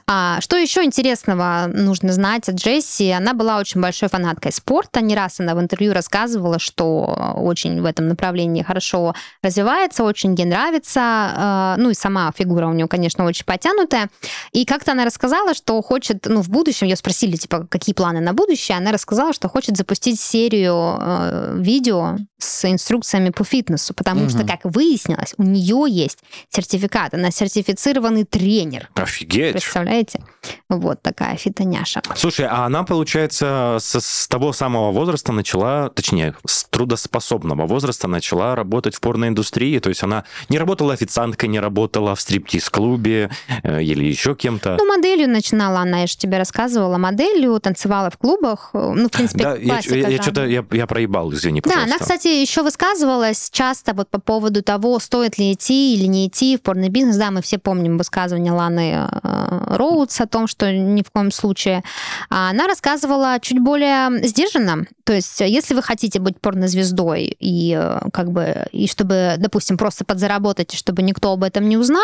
А, 0.06 0.40
что 0.40 0.56
еще 0.56 0.82
интересного 0.82 1.66
нужно 1.72 2.12
знать 2.12 2.48
о 2.48 2.52
Джесси? 2.52 3.10
Она 3.10 3.34
была 3.34 3.58
очень 3.58 3.80
большой 3.80 4.08
фанаткой 4.08 4.52
спорта. 4.52 5.02
Не 5.02 5.14
раз 5.14 5.40
она 5.40 5.54
в 5.54 5.60
интервью 5.60 5.92
рассказывала, 5.92 6.58
что 6.58 7.34
очень 7.36 7.82
в 7.82 7.84
этом 7.84 8.08
направлении 8.08 8.62
хорошо 8.62 9.14
развивается, 9.42 10.04
очень 10.04 10.34
ей 10.34 10.46
нравится. 10.46 11.00
А, 11.02 11.76
Ну 11.78 11.90
и 11.90 11.94
сама 11.94 12.32
фигура 12.36 12.66
у 12.66 12.72
нее, 12.72 12.88
конечно, 12.88 13.24
очень 13.24 13.44
потянутая. 13.44 14.08
И 14.52 14.64
как-то 14.64 14.92
она 14.92 15.04
рассказала, 15.04 15.52
что 15.52 15.80
хочет, 15.82 16.24
ну, 16.26 16.40
в 16.40 16.48
будущем, 16.48 16.86
ее 16.86 16.96
спросили, 16.96 17.36
типа, 17.36 17.66
какие 17.68 17.94
планы 17.94 18.20
на 18.20 18.32
будущее, 18.32 18.78
она 18.78 18.92
рассказала, 18.92 19.34
что 19.34 19.48
хочет 19.48 19.76
запустить 19.76 20.18
серию 20.18 20.98
э, 21.00 21.56
видео 21.58 22.16
с 22.40 22.64
инструкциями 22.70 23.30
по 23.30 23.44
фитнесу, 23.44 23.94
потому 23.94 24.28
что, 24.28 24.38
Мгм. 24.40 24.48
как 24.48 24.60
выяснилось, 24.64 25.34
у 25.38 25.42
нее 25.42 25.84
есть 25.88 26.18
сертификат, 26.50 27.14
она 27.14 27.30
сертифицированный 27.30 28.24
тренер. 28.24 28.88
Офигеть. 28.94 29.52
Представляете? 29.52 30.22
Вот 30.68 31.02
такая 31.02 31.36
фитоняша. 31.36 32.02
Слушай, 32.16 32.46
а 32.46 32.64
она, 32.64 32.82
получается, 32.84 33.76
с, 33.80 34.00
с 34.00 34.28
того 34.28 34.52
самого 34.52 34.90
возраста 34.92 35.32
начала, 35.32 35.90
точнее, 35.90 36.34
с 36.46 36.64
трудоспособного 36.64 37.66
возраста 37.66 38.08
начала 38.08 38.54
работать 38.54 38.94
в 38.94 39.00
порноиндустрии. 39.00 39.78
То 39.78 39.88
есть 39.90 40.02
она 40.02 40.24
не 40.48 40.58
работала 40.58 40.92
официанткой, 40.94 41.48
не 41.50 41.60
работала 41.60 42.14
в 42.14 42.20
стриптиз-клубе 42.20 43.30
э, 43.62 43.82
или 43.82 44.04
еще 44.04 44.34
кем-то. 44.34 44.76
Ну, 44.78 44.86
моделью 44.86 45.28
начинала 45.28 45.80
она, 45.80 46.00
я 46.00 46.06
же 46.06 46.16
тебе 46.16 46.38
рассказывала, 46.38 46.96
моделью, 46.98 47.58
танцевала 47.60 48.10
в 48.10 48.16
клубах. 48.18 48.70
Ну, 48.72 49.08
в 49.08 49.10
принципе, 49.10 49.42
да, 49.44 49.56
я, 49.56 49.76
я, 49.76 49.82
жанра. 49.82 50.22
что-то 50.22 50.46
я, 50.46 50.64
я 50.70 50.86
проебал, 50.86 51.32
извини, 51.32 51.60
Да, 51.60 51.68
пожалуйста. 51.70 51.94
она, 51.94 51.98
кстати, 51.98 52.28
еще 52.30 52.62
высказывалась 52.62 53.50
часто 53.50 53.92
вот 53.94 54.08
по 54.08 54.20
поводу 54.20 54.62
того, 54.62 54.98
стоит 54.98 55.38
ли 55.38 55.52
идти 55.52 55.94
или 55.94 56.06
не 56.06 56.28
идти 56.28 56.56
в 56.56 56.62
порный 56.62 56.88
бизнес. 56.88 57.16
Да, 57.16 57.30
мы 57.30 57.42
все 57.42 57.58
помним 57.58 57.98
высказывание 57.98 58.52
Ланы 58.52 59.08
э, 59.22 59.76
Роудс 59.76 60.20
о 60.20 60.26
том, 60.26 60.46
что 60.46 60.72
ни 60.72 61.02
в 61.02 61.10
коем 61.10 61.30
случае. 61.30 61.82
А 62.28 62.50
Она 62.50 62.66
рассказывала 62.66 63.38
чуть 63.40 63.60
более 63.60 64.26
сдержанно. 64.26 64.86
То 65.04 65.14
есть, 65.14 65.40
если 65.40 65.74
вы 65.74 65.82
хотите 65.82 66.20
быть 66.20 66.40
порнозвездой 66.40 67.36
и 67.40 67.76
э, 67.76 68.00
как 68.12 68.30
бы, 68.30 68.66
и 68.70 68.86
чтобы, 68.86 69.34
допустим, 69.38 69.76
просто 69.76 70.04
подзаработать, 70.04 70.72
и 70.74 70.76
чтобы 70.76 71.02
никто 71.02 71.32
об 71.32 71.42
этом 71.42 71.68
не 71.68 71.76
узнал, 71.76 72.00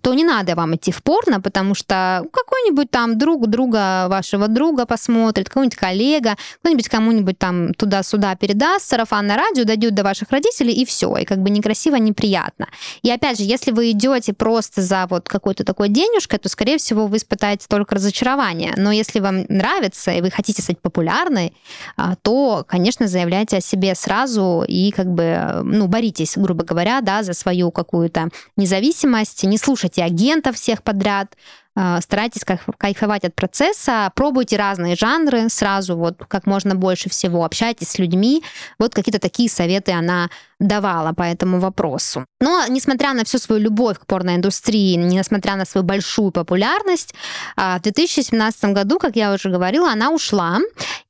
то 0.00 0.14
не 0.14 0.24
надо 0.24 0.54
вам 0.54 0.74
идти 0.74 0.90
в 0.90 1.02
порно, 1.02 1.40
потому 1.42 1.74
что 1.74 2.24
какой-нибудь 2.32 2.90
там 2.90 3.18
друг 3.18 3.46
друга 3.48 4.06
вашего 4.08 4.48
друга 4.48 4.86
посмотрит, 4.86 5.48
какой-нибудь 5.48 5.76
коллега, 5.76 6.36
кто-нибудь 6.60 6.88
кому-нибудь 6.88 7.38
там 7.38 7.74
туда-сюда 7.74 8.34
передаст, 8.36 8.88
сарафан 8.88 9.26
на 9.26 9.36
радио 9.36 9.64
дойдет 9.66 9.94
до 9.94 10.02
ваших 10.02 10.30
родителей, 10.30 10.72
и 10.72 10.84
все. 10.84 11.14
И 11.16 11.24
как 11.24 11.38
бы 11.38 11.50
некрасиво, 11.50 11.96
неприятно. 11.96 12.68
И 13.02 13.10
опять 13.10 13.38
же, 13.38 13.44
если 13.44 13.72
вы 13.72 13.90
идете 13.90 14.32
просто 14.32 14.82
за 14.82 15.06
вот 15.08 15.28
какой-то 15.28 15.64
такой 15.64 15.88
денежкой, 15.88 16.38
то, 16.38 16.48
скорее 16.48 16.78
всего, 16.78 17.06
вы 17.06 17.18
испытаете 17.18 17.66
только 17.68 17.96
разочарование. 17.96 18.72
Но 18.76 18.92
если 18.92 19.20
вам 19.20 19.44
нравится, 19.48 20.12
и 20.12 20.20
вы 20.20 20.30
хотите 20.30 20.62
стать 20.62 20.80
популярной, 20.80 21.52
а, 21.96 22.16
то, 22.16 22.64
конечно, 22.66 23.08
заявляйте 23.08 23.58
о 23.58 23.60
себе 23.60 23.94
сразу 23.94 24.64
и 24.66 24.90
как 24.90 25.06
бы, 25.06 25.62
ну, 25.64 25.86
боритесь, 25.86 26.36
грубо 26.36 26.64
говоря, 26.64 27.00
да, 27.00 27.22
за 27.22 27.34
свою 27.34 27.70
какую-то 27.70 28.28
независимость, 28.56 29.44
не 29.44 29.58
слушайте 29.58 30.02
агентов 30.02 30.56
всех 30.56 30.82
подряд, 30.82 31.36
старайтесь 32.00 32.42
кайф- 32.42 32.74
кайфовать 32.78 33.24
от 33.24 33.34
процесса, 33.34 34.10
пробуйте 34.14 34.56
разные 34.56 34.96
жанры 34.96 35.48
сразу, 35.48 35.96
вот 35.96 36.24
как 36.28 36.46
можно 36.46 36.74
больше 36.74 37.10
всего, 37.10 37.44
общайтесь 37.44 37.88
с 37.88 37.98
людьми. 37.98 38.42
Вот 38.78 38.94
какие-то 38.94 39.18
такие 39.18 39.50
советы 39.50 39.92
она 39.92 40.30
давала 40.60 41.12
по 41.12 41.22
этому 41.22 41.60
вопросу. 41.60 42.24
Но, 42.40 42.64
несмотря 42.68 43.12
на 43.12 43.24
всю 43.24 43.38
свою 43.38 43.60
любовь 43.60 43.98
к 43.98 44.06
порноиндустрии, 44.06 44.94
несмотря 44.96 45.56
на 45.56 45.64
свою 45.64 45.84
большую 45.84 46.30
популярность, 46.30 47.14
а, 47.56 47.78
в 47.78 47.82
2017 47.82 48.72
году, 48.72 48.98
как 48.98 49.16
я 49.16 49.32
уже 49.32 49.50
говорила, 49.50 49.90
она 49.90 50.10
ушла 50.10 50.58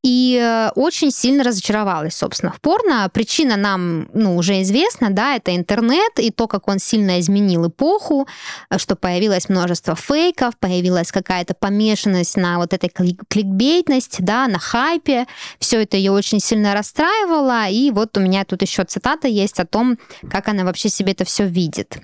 и 0.07 0.39
э, 0.41 0.71
очень 0.77 1.11
сильно 1.11 1.43
разочаровалась, 1.43 2.15
собственно, 2.15 2.53
в 2.53 2.61
порно. 2.61 3.11
Причина 3.13 3.57
нам 3.57 4.09
ну, 4.15 4.37
уже 4.37 4.63
известна, 4.63 5.11
да, 5.11 5.35
это 5.35 5.57
интернет 5.57 6.13
и 6.19 6.31
то, 6.31 6.47
как 6.47 6.69
он 6.69 6.79
сильно 6.79 7.19
изменил 7.19 7.67
эпоху, 7.67 8.29
что 8.77 8.95
появилось 8.95 9.49
множество 9.49 9.97
фейков, 9.97 10.57
появилась 10.61 11.11
какая-то 11.11 11.55
помешанность 11.55 12.37
на 12.37 12.59
вот 12.59 12.73
этой 12.73 12.89
кликбейтности, 12.89 14.23
да, 14.23 14.47
на 14.47 14.61
хайпе. 14.61 15.27
Все 15.59 15.83
это 15.83 15.97
ее 15.97 16.13
очень 16.13 16.39
сильно 16.39 16.75
расстраивало. 16.75 17.69
И 17.69 17.91
вот 17.91 18.17
у 18.17 18.21
меня 18.21 18.45
тут 18.45 18.63
еще 18.63 18.85
цитата 18.85 19.27
есть 19.37 19.61
о 19.61 19.67
том, 19.67 19.99
как 20.31 20.49
она 20.49 20.65
вообще 20.65 20.89
себе 20.89 21.13
это 21.13 21.25
все 21.25 21.47
видит. 21.47 21.99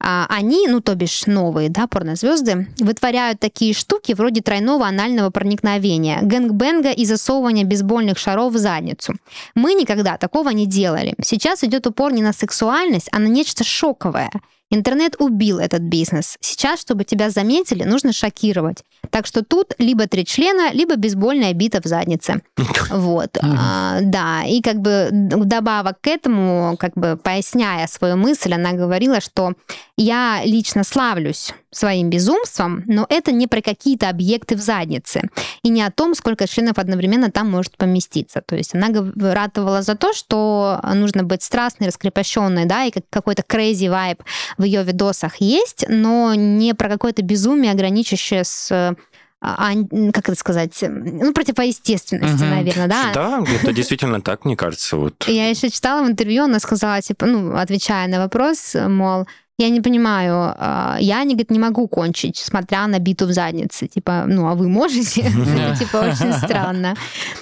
А, 0.00 0.26
они, 0.28 0.68
ну 0.68 0.80
то 0.80 0.94
бишь 0.94 1.26
новые, 1.26 1.68
да, 1.68 1.88
порнозвезды, 1.88 2.68
вытворяют 2.78 3.40
такие 3.40 3.74
штуки 3.74 4.12
вроде 4.12 4.40
тройного 4.42 4.86
анального 4.86 5.30
проникновения, 5.30 6.20
гэнгбенга 6.22 6.92
и 6.92 7.04
засовывания 7.04 7.64
бейсбольных 7.64 8.16
шаров 8.16 8.52
в 8.52 8.58
задницу. 8.58 9.14
Мы 9.54 9.74
никогда 9.74 10.16
такого 10.16 10.50
не 10.50 10.66
делали. 10.66 11.14
Сейчас 11.22 11.64
идет 11.64 11.86
упор 11.86 12.12
не 12.12 12.22
на 12.22 12.32
сексуальность, 12.32 13.08
а 13.10 13.18
на 13.18 13.26
нечто 13.26 13.64
шоковое– 13.64 14.30
Интернет 14.70 15.16
убил 15.18 15.58
этот 15.60 15.80
бизнес. 15.80 16.36
Сейчас, 16.40 16.80
чтобы 16.80 17.04
тебя 17.04 17.30
заметили, 17.30 17.84
нужно 17.84 18.12
шокировать. 18.12 18.84
Так 19.10 19.26
что 19.26 19.44
тут 19.44 19.74
либо 19.78 20.06
три 20.06 20.24
члена, 20.24 20.72
либо 20.72 20.96
бейсбольная 20.96 21.52
бита 21.52 21.80
в 21.80 21.86
заднице. 21.86 22.42
Вот. 22.90 23.36
А, 23.42 24.00
да, 24.02 24.44
и 24.44 24.62
как 24.62 24.80
бы 24.80 25.08
добавок 25.12 26.00
к 26.00 26.06
этому, 26.06 26.76
как 26.78 26.94
бы 26.94 27.18
поясняя 27.22 27.86
свою 27.86 28.16
мысль, 28.16 28.54
она 28.54 28.72
говорила, 28.72 29.20
что 29.20 29.52
я 29.96 30.40
лично 30.44 30.84
славлюсь 30.84 31.52
своим 31.70 32.08
безумством, 32.08 32.82
но 32.86 33.06
это 33.08 33.30
не 33.30 33.46
про 33.46 33.60
какие-то 33.60 34.08
объекты 34.08 34.56
в 34.56 34.60
заднице 34.60 35.22
и 35.62 35.68
не 35.68 35.82
о 35.82 35.90
том, 35.90 36.14
сколько 36.14 36.48
членов 36.48 36.78
одновременно 36.78 37.30
там 37.30 37.50
может 37.50 37.76
поместиться. 37.76 38.40
То 38.40 38.56
есть 38.56 38.74
она 38.74 38.88
ратовала 39.16 39.82
за 39.82 39.94
то, 39.94 40.14
что 40.14 40.80
нужно 40.94 41.24
быть 41.24 41.42
страстной, 41.42 41.88
раскрепощенной, 41.88 42.64
да, 42.64 42.84
и 42.84 42.92
какой-то 43.10 43.42
crazy 43.42 43.88
vibe 43.90 44.20
в 44.56 44.62
ее 44.62 44.82
видосах 44.82 45.36
есть, 45.40 45.84
но 45.88 46.34
не 46.34 46.74
про 46.74 46.88
какое-то 46.88 47.22
безумие, 47.22 47.74
граничащее 47.74 48.44
с 48.44 48.94
а, 49.40 49.72
как 50.12 50.28
это 50.28 50.34
сказать, 50.34 50.76
ну, 50.82 51.32
противоестественности, 51.32 52.42
угу. 52.42 52.50
наверное, 52.50 52.88
да? 52.88 53.12
Да, 53.14 53.44
это 53.62 53.72
действительно 53.72 54.20
так, 54.20 54.44
мне 54.44 54.56
кажется. 54.56 54.96
Вот. 54.96 55.28
Я 55.28 55.48
еще 55.48 55.70
читала 55.70 56.04
в 56.04 56.10
интервью, 56.10 56.44
она 56.44 56.58
сказала, 56.58 57.00
типа, 57.00 57.26
ну, 57.26 57.56
отвечая 57.56 58.08
на 58.08 58.18
вопрос, 58.18 58.74
мол, 58.74 59.28
я 59.58 59.70
не 59.70 59.80
понимаю, 59.80 60.54
а, 60.56 60.96
я 61.00 61.24
не, 61.24 61.34
говорит, 61.34 61.50
не 61.50 61.58
могу 61.58 61.88
кончить, 61.88 62.36
смотря 62.36 62.86
на 62.86 63.00
биту 63.00 63.26
в 63.26 63.32
заднице. 63.32 63.88
Типа, 63.88 64.24
ну, 64.26 64.46
а 64.48 64.54
вы 64.54 64.68
можете? 64.68 65.22
Типа, 65.78 65.96
очень 65.96 66.32
странно. 66.32 66.94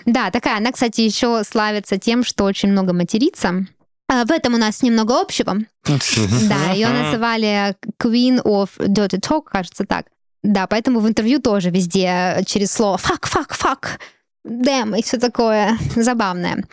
Да, 0.06 0.30
такая, 0.30 0.56
она, 0.56 0.72
кстати, 0.72 1.02
еще 1.02 1.42
славится 1.44 1.98
тем, 1.98 2.24
что 2.24 2.44
очень 2.44 2.70
много 2.70 2.94
матерится. 2.94 3.66
А, 4.08 4.24
в 4.24 4.30
этом 4.30 4.54
у 4.54 4.56
нас 4.56 4.82
немного 4.82 5.20
общего. 5.20 5.58
Да, 5.84 6.72
ее 6.72 6.88
называли 6.88 7.76
Queen 8.02 8.42
of 8.42 8.70
Dirty 8.78 9.20
Talk, 9.20 9.42
кажется 9.44 9.84
так. 9.84 10.06
Да, 10.42 10.66
поэтому 10.66 11.00
в 11.00 11.08
интервью 11.08 11.40
тоже 11.40 11.70
везде 11.70 12.42
через 12.46 12.72
слово 12.72 12.96
«fuck, 12.98 13.26
fuck, 13.26 13.52
fuck», 13.52 14.00
«damn» 14.44 14.94
и 14.94 15.02
все 15.02 15.18
такое 15.18 15.76
забавное 15.96 16.64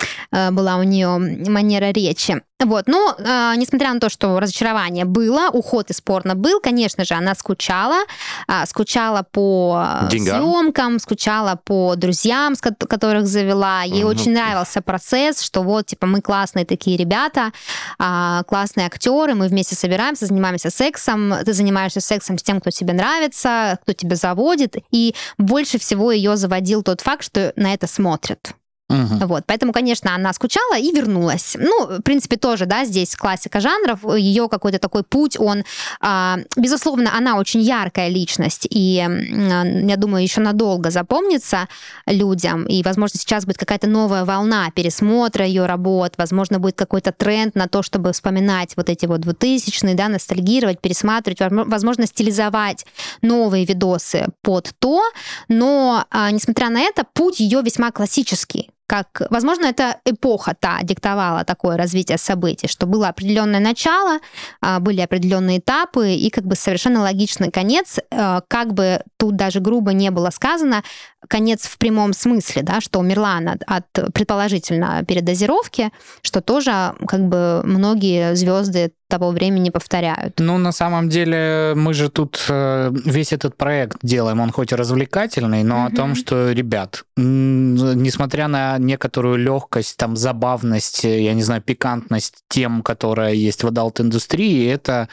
была 0.52 0.78
у 0.78 0.84
нее 0.84 1.18
манера 1.48 1.92
речи. 1.92 2.42
Вот, 2.66 2.88
но 2.88 3.16
э, 3.18 3.54
несмотря 3.58 3.94
на 3.94 4.00
то, 4.00 4.10
что 4.10 4.40
разочарование 4.40 5.06
было, 5.06 5.50
уход 5.52 5.90
из 5.90 6.02
порно 6.02 6.36
был, 6.36 6.60
конечно 6.62 7.04
же, 7.04 7.14
она 7.14 7.36
скучала, 7.36 8.04
э, 8.48 8.66
скучала 8.66 9.26
по 9.32 10.08
Деньгам. 10.10 10.42
съемкам, 10.42 11.00
скучала 11.00 11.60
по 11.64 11.96
друзьям, 11.96 12.56
с 12.56 12.62
которых 12.62 13.28
завела. 13.28 13.84
Ей 13.84 14.04
mm 14.04 14.14
очень 14.14 14.34
нравился 14.34 14.82
процесс, 14.82 15.42
что 15.42 15.62
вот, 15.64 15.88
типа, 15.88 16.06
мы 16.06 16.22
классные 16.22 16.66
такие 16.66 16.98
ребята, 16.98 17.52
э, 18.00 18.44
классные 18.48 18.86
актеры, 18.86 19.34
мы 19.34 19.48
вместе 19.48 19.76
собираемся, 19.76 20.26
занимаемся 20.26 20.70
сексом, 20.70 21.34
ты 21.44 21.54
занимаешься 21.54 22.00
сексом 22.00 22.38
с 22.38 22.44
тем, 22.44 22.62
кто 22.62 22.70
тебе 22.70 22.94
нравится, 22.94 23.80
кто 23.82 23.94
тебя 23.94 24.16
заводит, 24.16 24.76
и 24.92 25.16
больше 25.38 25.80
всего 25.80 26.12
ее 26.12 26.38
заводил 26.38 26.84
тот 26.84 27.02
факт, 27.02 27.24
что 27.26 27.54
на 27.56 27.74
это 27.74 27.88
смотрят. 27.88 28.54
Угу. 28.94 29.28
Вот, 29.28 29.44
поэтому, 29.48 29.74
конечно, 29.74 30.14
она 30.14 30.34
скучала 30.34 30.78
и 30.78 30.91
вернулась. 30.91 31.56
Ну, 31.60 31.98
в 31.98 32.02
принципе, 32.02 32.38
тоже, 32.38 32.66
да, 32.66 32.86
здесь 32.86 33.16
классика 33.16 33.60
жанров, 33.60 34.00
ее 34.16 34.48
какой-то 34.50 34.80
такой 34.80 35.04
путь, 35.04 35.39
он, 35.39 35.64
а, 36.00 36.38
безусловно, 36.56 37.16
она 37.18 37.38
очень 37.38 37.62
яркая 37.62 38.10
личность, 38.10 38.68
и 38.70 39.04
я 39.04 39.96
думаю, 39.98 40.24
еще 40.24 40.41
надолго 40.41 40.91
запомнится 40.91 41.68
людям, 42.06 42.66
и, 42.66 42.84
возможно, 42.84 43.20
сейчас 43.20 43.46
будет 43.46 43.58
какая-то 43.58 43.88
новая 43.88 44.26
волна 44.26 44.70
пересмотра 44.76 45.46
ее 45.46 45.66
работ, 45.66 46.14
возможно, 46.18 46.60
будет 46.60 46.76
какой-то 46.76 47.12
тренд 47.12 47.56
на 47.56 47.68
то, 47.68 47.82
чтобы 47.84 48.12
вспоминать 48.14 48.76
вот 48.76 48.89
эти 48.89 49.06
вот 49.06 49.22
2000-е, 49.22 49.96
да, 49.96 50.08
ностальгировать, 50.08 50.80
пересматривать, 50.82 51.39
возможно, 51.68 52.06
стилизовать 52.06 52.86
новые 53.22 53.66
видосы 53.66 54.28
под 54.41 54.72
то, 54.80 55.02
но, 55.48 56.06
а, 56.12 56.32
несмотря 56.32 56.70
на 56.70 56.82
это, 56.82 57.04
путь 57.14 57.39
ее 57.39 57.62
весьма 57.62 57.91
классический 57.91 58.70
как, 58.88 59.22
возможно, 59.30 59.66
эта 59.66 59.98
эпоха 60.06 60.56
та 60.60 60.80
диктовала 60.84 61.44
такое 61.44 61.78
развитие 61.78 62.18
событий, 62.18 62.68
что 62.68 62.86
было 62.86 63.08
определенное 63.08 63.60
начало, 63.60 64.20
а, 64.62 64.80
были 64.80 65.02
определенные 65.02 65.60
этапы 65.60 66.14
и 66.14 66.30
как 66.30 66.46
бы 66.46 66.56
совершенно 66.56 67.02
логичный 67.02 67.52
конец, 67.52 68.00
э, 68.12 68.42
как 68.48 68.74
бы 68.74 69.02
тут 69.18 69.36
даже 69.36 69.60
грубо 69.60 69.94
не 69.94 70.12
было 70.12 70.30
сказано, 70.30 70.84
конец 71.28 71.65
в 71.65 71.78
прямом 71.78 72.13
смысле, 72.13 72.61
да, 72.63 72.82
что 72.82 72.99
умерла 72.99 73.38
она 73.38 73.57
от, 73.67 73.86
предположительно, 74.13 75.03
передозировки, 75.05 75.91
что 76.21 76.41
тоже 76.41 76.93
как 77.07 77.28
бы 77.28 77.61
многие 77.63 78.36
звезды 78.36 78.91
того 79.07 79.30
времени 79.30 79.69
повторяют. 79.69 80.39
Ну, 80.39 80.57
на 80.57 80.71
самом 80.71 81.07
деле, 81.07 81.74
мы 81.76 81.93
же 81.93 82.09
тут 82.09 82.43
э, 82.49 82.91
весь 83.05 83.32
этот 83.32 83.55
проект 83.55 83.97
делаем, 84.01 84.39
он 84.39 84.51
хоть 84.51 84.71
и 84.71 84.76
развлекательный, 84.76 85.63
но 85.63 85.86
mm-hmm. 85.86 85.93
о 85.93 85.95
том, 85.95 86.15
что, 86.15 86.51
ребят, 86.51 87.03
несмотря 87.15 88.47
на 88.47 88.80
некоторую 88.80 89.38
легкость, 89.38 89.97
там, 89.97 90.15
забавность, 90.15 91.03
я 91.03 91.34
не 91.34 91.43
знаю, 91.43 91.61
пикантность 91.61 92.43
тем, 92.49 92.82
которая 92.82 93.34
есть 93.34 93.63
в 93.63 93.67
adult-индустрии, 93.68 94.68
это 94.67 95.09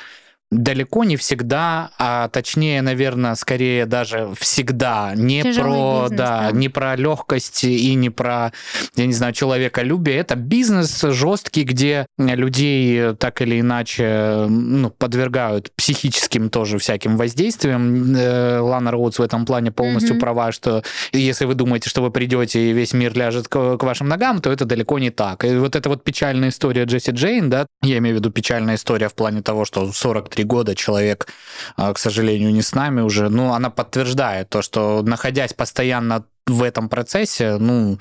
далеко 0.51 1.05
не 1.05 1.16
всегда, 1.16 1.90
а 1.98 2.28
точнее, 2.28 2.82
наверное, 2.82 3.34
скорее 3.36 3.86
даже 3.86 4.30
всегда 4.38 5.12
не 5.14 5.42
про, 5.42 6.03
бизнес, 6.03 6.11
да, 6.11 6.16
да, 6.16 6.51
не 6.53 6.68
про 6.68 6.96
легкость 6.96 7.64
и 7.64 7.94
не 7.94 8.11
про, 8.11 8.53
я 8.96 9.07
не 9.07 9.12
знаю, 9.12 9.32
человеколюбие. 9.32 10.16
Это 10.16 10.34
бизнес 10.34 11.03
жесткий, 11.03 11.62
где 11.62 12.07
людей 12.18 13.14
так 13.14 13.42
или 13.42 13.61
иначе 13.61 14.46
ну, 14.48 14.90
подвергают 14.90 15.70
психическим 15.76 16.51
тоже 16.51 16.78
всяким 16.78 17.16
воздействиям. 17.16 18.16
Э, 18.16 18.59
Лана 18.59 18.90
Роудс 18.90 19.18
в 19.18 19.22
этом 19.22 19.46
плане 19.46 19.70
полностью 19.70 20.16
mm-hmm. 20.16 20.20
права, 20.20 20.53
что 20.53 20.82
если 21.12 21.44
вы 21.44 21.55
думаете, 21.55 21.88
что 21.88 22.03
вы 22.03 22.11
придете 22.11 22.70
и 22.70 22.72
весь 22.72 22.92
мир 22.92 23.16
ляжет 23.16 23.46
к, 23.46 23.76
к 23.76 23.82
вашим 23.82 24.09
ногам, 24.09 24.40
то 24.40 24.51
это 24.51 24.64
далеко 24.64 24.98
не 24.98 25.11
так. 25.11 25.44
И 25.44 25.55
вот 25.57 25.76
эта 25.76 25.88
вот 25.88 26.03
печальная 26.03 26.48
история 26.48 26.84
Джесси 26.84 27.12
Джейн, 27.12 27.51
да, 27.51 27.66
я 27.82 27.98
имею 27.98 28.16
в 28.16 28.18
виду 28.18 28.30
печальная 28.30 28.74
история 28.74 29.09
в 29.09 29.14
плане 29.14 29.42
того, 29.42 29.64
что 29.64 29.92
43 29.92 30.39
три 30.41 30.45
года 30.45 30.74
человек, 30.74 31.28
а, 31.76 31.93
к 31.93 31.99
сожалению, 31.99 32.53
не 32.53 32.62
с 32.62 32.74
нами 32.74 33.03
уже, 33.03 33.28
ну, 33.28 33.53
она 33.53 33.68
подтверждает 33.70 34.49
то, 34.49 34.62
что 34.62 35.03
находясь 35.03 35.53
постоянно 35.53 36.24
в 36.47 36.62
этом 36.62 36.88
процессе, 36.88 37.59
ну, 37.59 37.99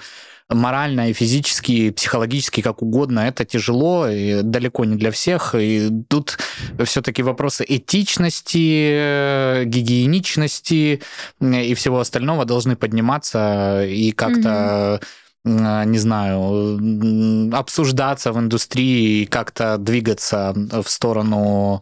морально 0.50 1.10
и 1.10 1.14
физически, 1.14 1.72
и 1.72 1.92
психологически, 1.92 2.62
как 2.62 2.82
угодно, 2.82 3.20
это 3.20 3.44
тяжело 3.46 4.08
и 4.08 4.42
далеко 4.42 4.86
не 4.86 4.96
для 4.96 5.12
всех. 5.12 5.54
И 5.54 5.90
тут 6.08 6.38
все-таки 6.86 7.24
вопросы 7.24 7.66
этичности, 7.68 9.64
гигиеничности 9.66 11.02
и 11.42 11.74
всего 11.74 12.00
остального 12.00 12.46
должны 12.46 12.76
подниматься 12.76 13.84
и 13.86 14.12
как-то 14.12 15.00
не 15.46 15.98
знаю, 15.98 17.50
обсуждаться 17.54 18.32
в 18.32 18.38
индустрии 18.40 19.22
и 19.22 19.26
как-то 19.26 19.78
двигаться 19.78 20.54
в 20.56 20.88
сторону 20.88 21.82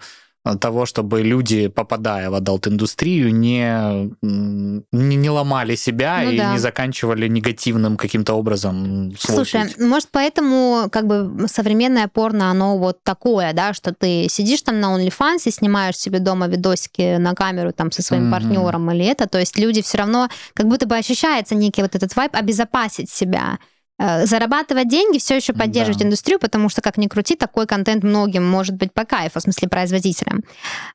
того, 0.56 0.86
чтобы 0.86 1.22
люди, 1.22 1.68
попадая 1.68 2.30
в 2.30 2.36
адалт-индустрию, 2.36 3.34
не, 3.34 4.12
не, 4.22 5.16
не 5.16 5.30
ломали 5.30 5.76
себя 5.76 6.22
ну, 6.24 6.32
и 6.32 6.38
да. 6.38 6.54
не 6.54 6.60
заканчивали 6.60 7.28
негативным 7.28 7.98
каким-то 7.98 8.34
образом. 8.34 9.14
Слушай, 9.20 9.64
путь. 9.64 9.80
может, 9.80 10.10
поэтому 10.12 10.88
как 10.92 11.08
бы 11.08 11.48
современное 11.48 12.08
порно, 12.08 12.52
оно 12.52 12.78
вот 12.78 13.04
такое, 13.04 13.54
да, 13.54 13.74
что 13.74 13.94
ты 13.94 14.28
сидишь 14.30 14.62
там 14.62 14.80
на 14.80 14.96
OnlyFans, 14.96 15.52
снимаешь 15.52 15.98
себе 15.98 16.20
дома 16.20 16.48
видосики 16.48 17.18
на 17.18 17.34
камеру 17.34 17.74
там 17.74 17.92
со 17.92 18.02
своим 18.02 18.28
mm-hmm. 18.28 18.32
партнером 18.32 18.92
или 18.92 19.06
это, 19.06 19.28
то 19.28 19.40
есть 19.40 19.58
люди 19.58 19.82
все 19.82 19.98
равно 20.00 20.30
как 20.54 20.68
будто 20.68 20.88
бы 20.88 20.96
ощущается 20.96 21.56
некий 21.56 21.82
вот 21.82 21.96
этот 21.96 22.16
вайп 22.16 22.36
обезопасить 22.36 23.10
себя. 23.10 23.60
Э, 24.00 24.26
зарабатывать 24.26 24.90
деньги, 24.90 25.18
все 25.18 25.38
еще 25.38 25.54
поддерживать 25.54 26.00
да. 26.00 26.06
индустрию, 26.06 26.40
потому 26.40 26.70
что, 26.70 26.82
как 26.82 26.98
ни 26.98 27.08
крути, 27.08 27.36
такой 27.36 27.66
контент 27.66 28.04
многим 28.04 28.46
может 28.46 28.76
быть 28.76 28.94
по 28.94 29.06
кайфу, 29.06 29.40
в 29.40 29.42
смысле 29.42 29.70
производителям. 29.70 30.44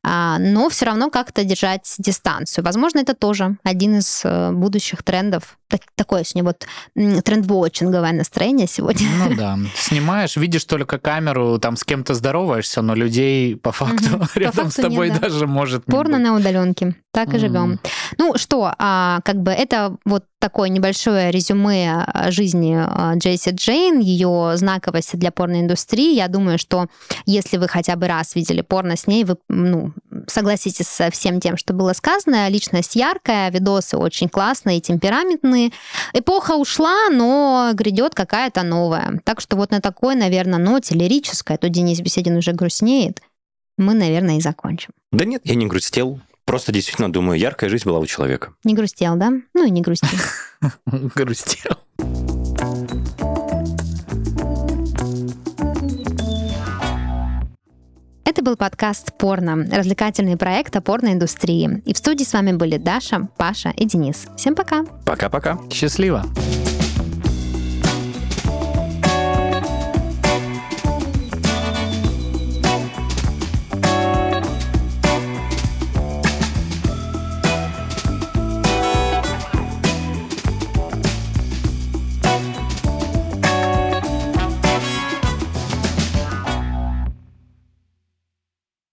А, 0.05 0.38
но 0.38 0.68
все 0.68 0.86
равно 0.86 1.11
как-то 1.11 1.44
держать 1.44 1.94
дистанцию. 1.98 2.64
Возможно, 2.64 3.00
это 3.00 3.14
тоже 3.14 3.57
один 3.64 3.98
из 3.98 4.22
э, 4.24 4.53
будущих 4.53 5.03
трендов 5.03 5.59
так, 5.72 5.80
такое 5.94 6.22
сегодня 6.22 6.44
вот 6.44 6.66
тренд-вотчинговое 7.24 8.12
настроение 8.12 8.66
сегодня. 8.66 9.08
Ну 9.18 9.34
да. 9.36 9.58
Снимаешь, 9.74 10.36
видишь 10.36 10.66
только 10.66 10.98
камеру, 10.98 11.58
там 11.58 11.76
с 11.76 11.84
кем-то 11.84 12.12
здороваешься, 12.12 12.82
но 12.82 12.94
людей 12.94 13.56
по 13.56 13.72
факту 13.72 14.16
угу. 14.16 14.26
рядом 14.34 14.66
факту 14.66 14.70
с 14.70 14.74
тобой 14.74 15.08
нет, 15.08 15.20
да. 15.20 15.28
даже 15.28 15.46
может 15.46 15.86
Порно 15.86 16.18
на 16.18 16.36
удаленке. 16.36 16.94
Так 17.12 17.34
и 17.34 17.38
живем. 17.38 17.78
Ну 18.18 18.36
что, 18.36 18.72
а, 18.78 19.20
как 19.24 19.42
бы 19.42 19.50
это 19.50 19.96
вот 20.04 20.24
такое 20.38 20.70
небольшое 20.70 21.30
резюме 21.30 22.06
жизни 22.30 22.76
Джесси 23.18 23.50
Джейн, 23.50 24.00
ее 24.00 24.52
знаковости 24.56 25.16
для 25.16 25.30
порноиндустрии. 25.30 26.14
Я 26.14 26.28
думаю, 26.28 26.58
что 26.58 26.86
если 27.26 27.58
вы 27.58 27.68
хотя 27.68 27.96
бы 27.96 28.08
раз 28.08 28.34
видели 28.34 28.60
порно 28.62 28.96
с 28.96 29.06
ней, 29.06 29.24
вы 29.24 29.36
ну, 29.48 29.92
согласитесь 30.26 30.88
со 30.88 31.10
всем 31.10 31.38
тем, 31.38 31.56
что 31.56 31.74
было 31.74 31.92
сказано. 31.92 32.48
Личность 32.48 32.96
яркая, 32.96 33.50
видосы 33.50 33.96
очень 33.96 34.28
классные, 34.28 34.80
темпераментные. 34.80 35.61
Эпоха 36.14 36.52
ушла, 36.52 37.08
но 37.10 37.70
грядет 37.74 38.14
какая-то 38.14 38.62
новая. 38.62 39.20
Так 39.24 39.40
что 39.40 39.56
вот 39.56 39.70
на 39.70 39.80
такой, 39.80 40.14
наверное, 40.14 40.58
ноте 40.58 40.94
лирической, 40.94 41.56
а 41.56 41.58
то 41.58 41.68
Денис 41.68 42.00
Беседин 42.00 42.36
уже 42.36 42.52
грустнеет, 42.52 43.20
мы, 43.78 43.94
наверное, 43.94 44.38
и 44.38 44.40
закончим. 44.40 44.90
Да 45.12 45.24
нет, 45.24 45.42
я 45.44 45.54
не 45.54 45.66
грустил. 45.66 46.20
Просто 46.44 46.72
действительно 46.72 47.12
думаю, 47.12 47.38
яркая 47.38 47.70
жизнь 47.70 47.84
была 47.84 47.98
у 47.98 48.06
человека. 48.06 48.54
Не 48.64 48.74
грустил, 48.74 49.14
да? 49.16 49.30
Ну 49.54 49.64
и 49.64 49.70
не 49.70 49.80
грустил. 49.80 50.18
Грустил. 51.14 52.41
Это 58.32 58.42
был 58.42 58.56
подкаст 58.56 59.12
«Порно», 59.18 59.66
развлекательный 59.70 60.38
проект 60.38 60.74
о 60.74 60.80
порноиндустрии. 60.80 61.82
И 61.84 61.92
в 61.92 61.98
студии 61.98 62.24
с 62.24 62.32
вами 62.32 62.52
были 62.52 62.78
Даша, 62.78 63.28
Паша 63.36 63.74
и 63.76 63.84
Денис. 63.84 64.26
Всем 64.38 64.54
пока. 64.54 64.86
Пока-пока. 65.04 65.58
Счастливо. 65.70 66.24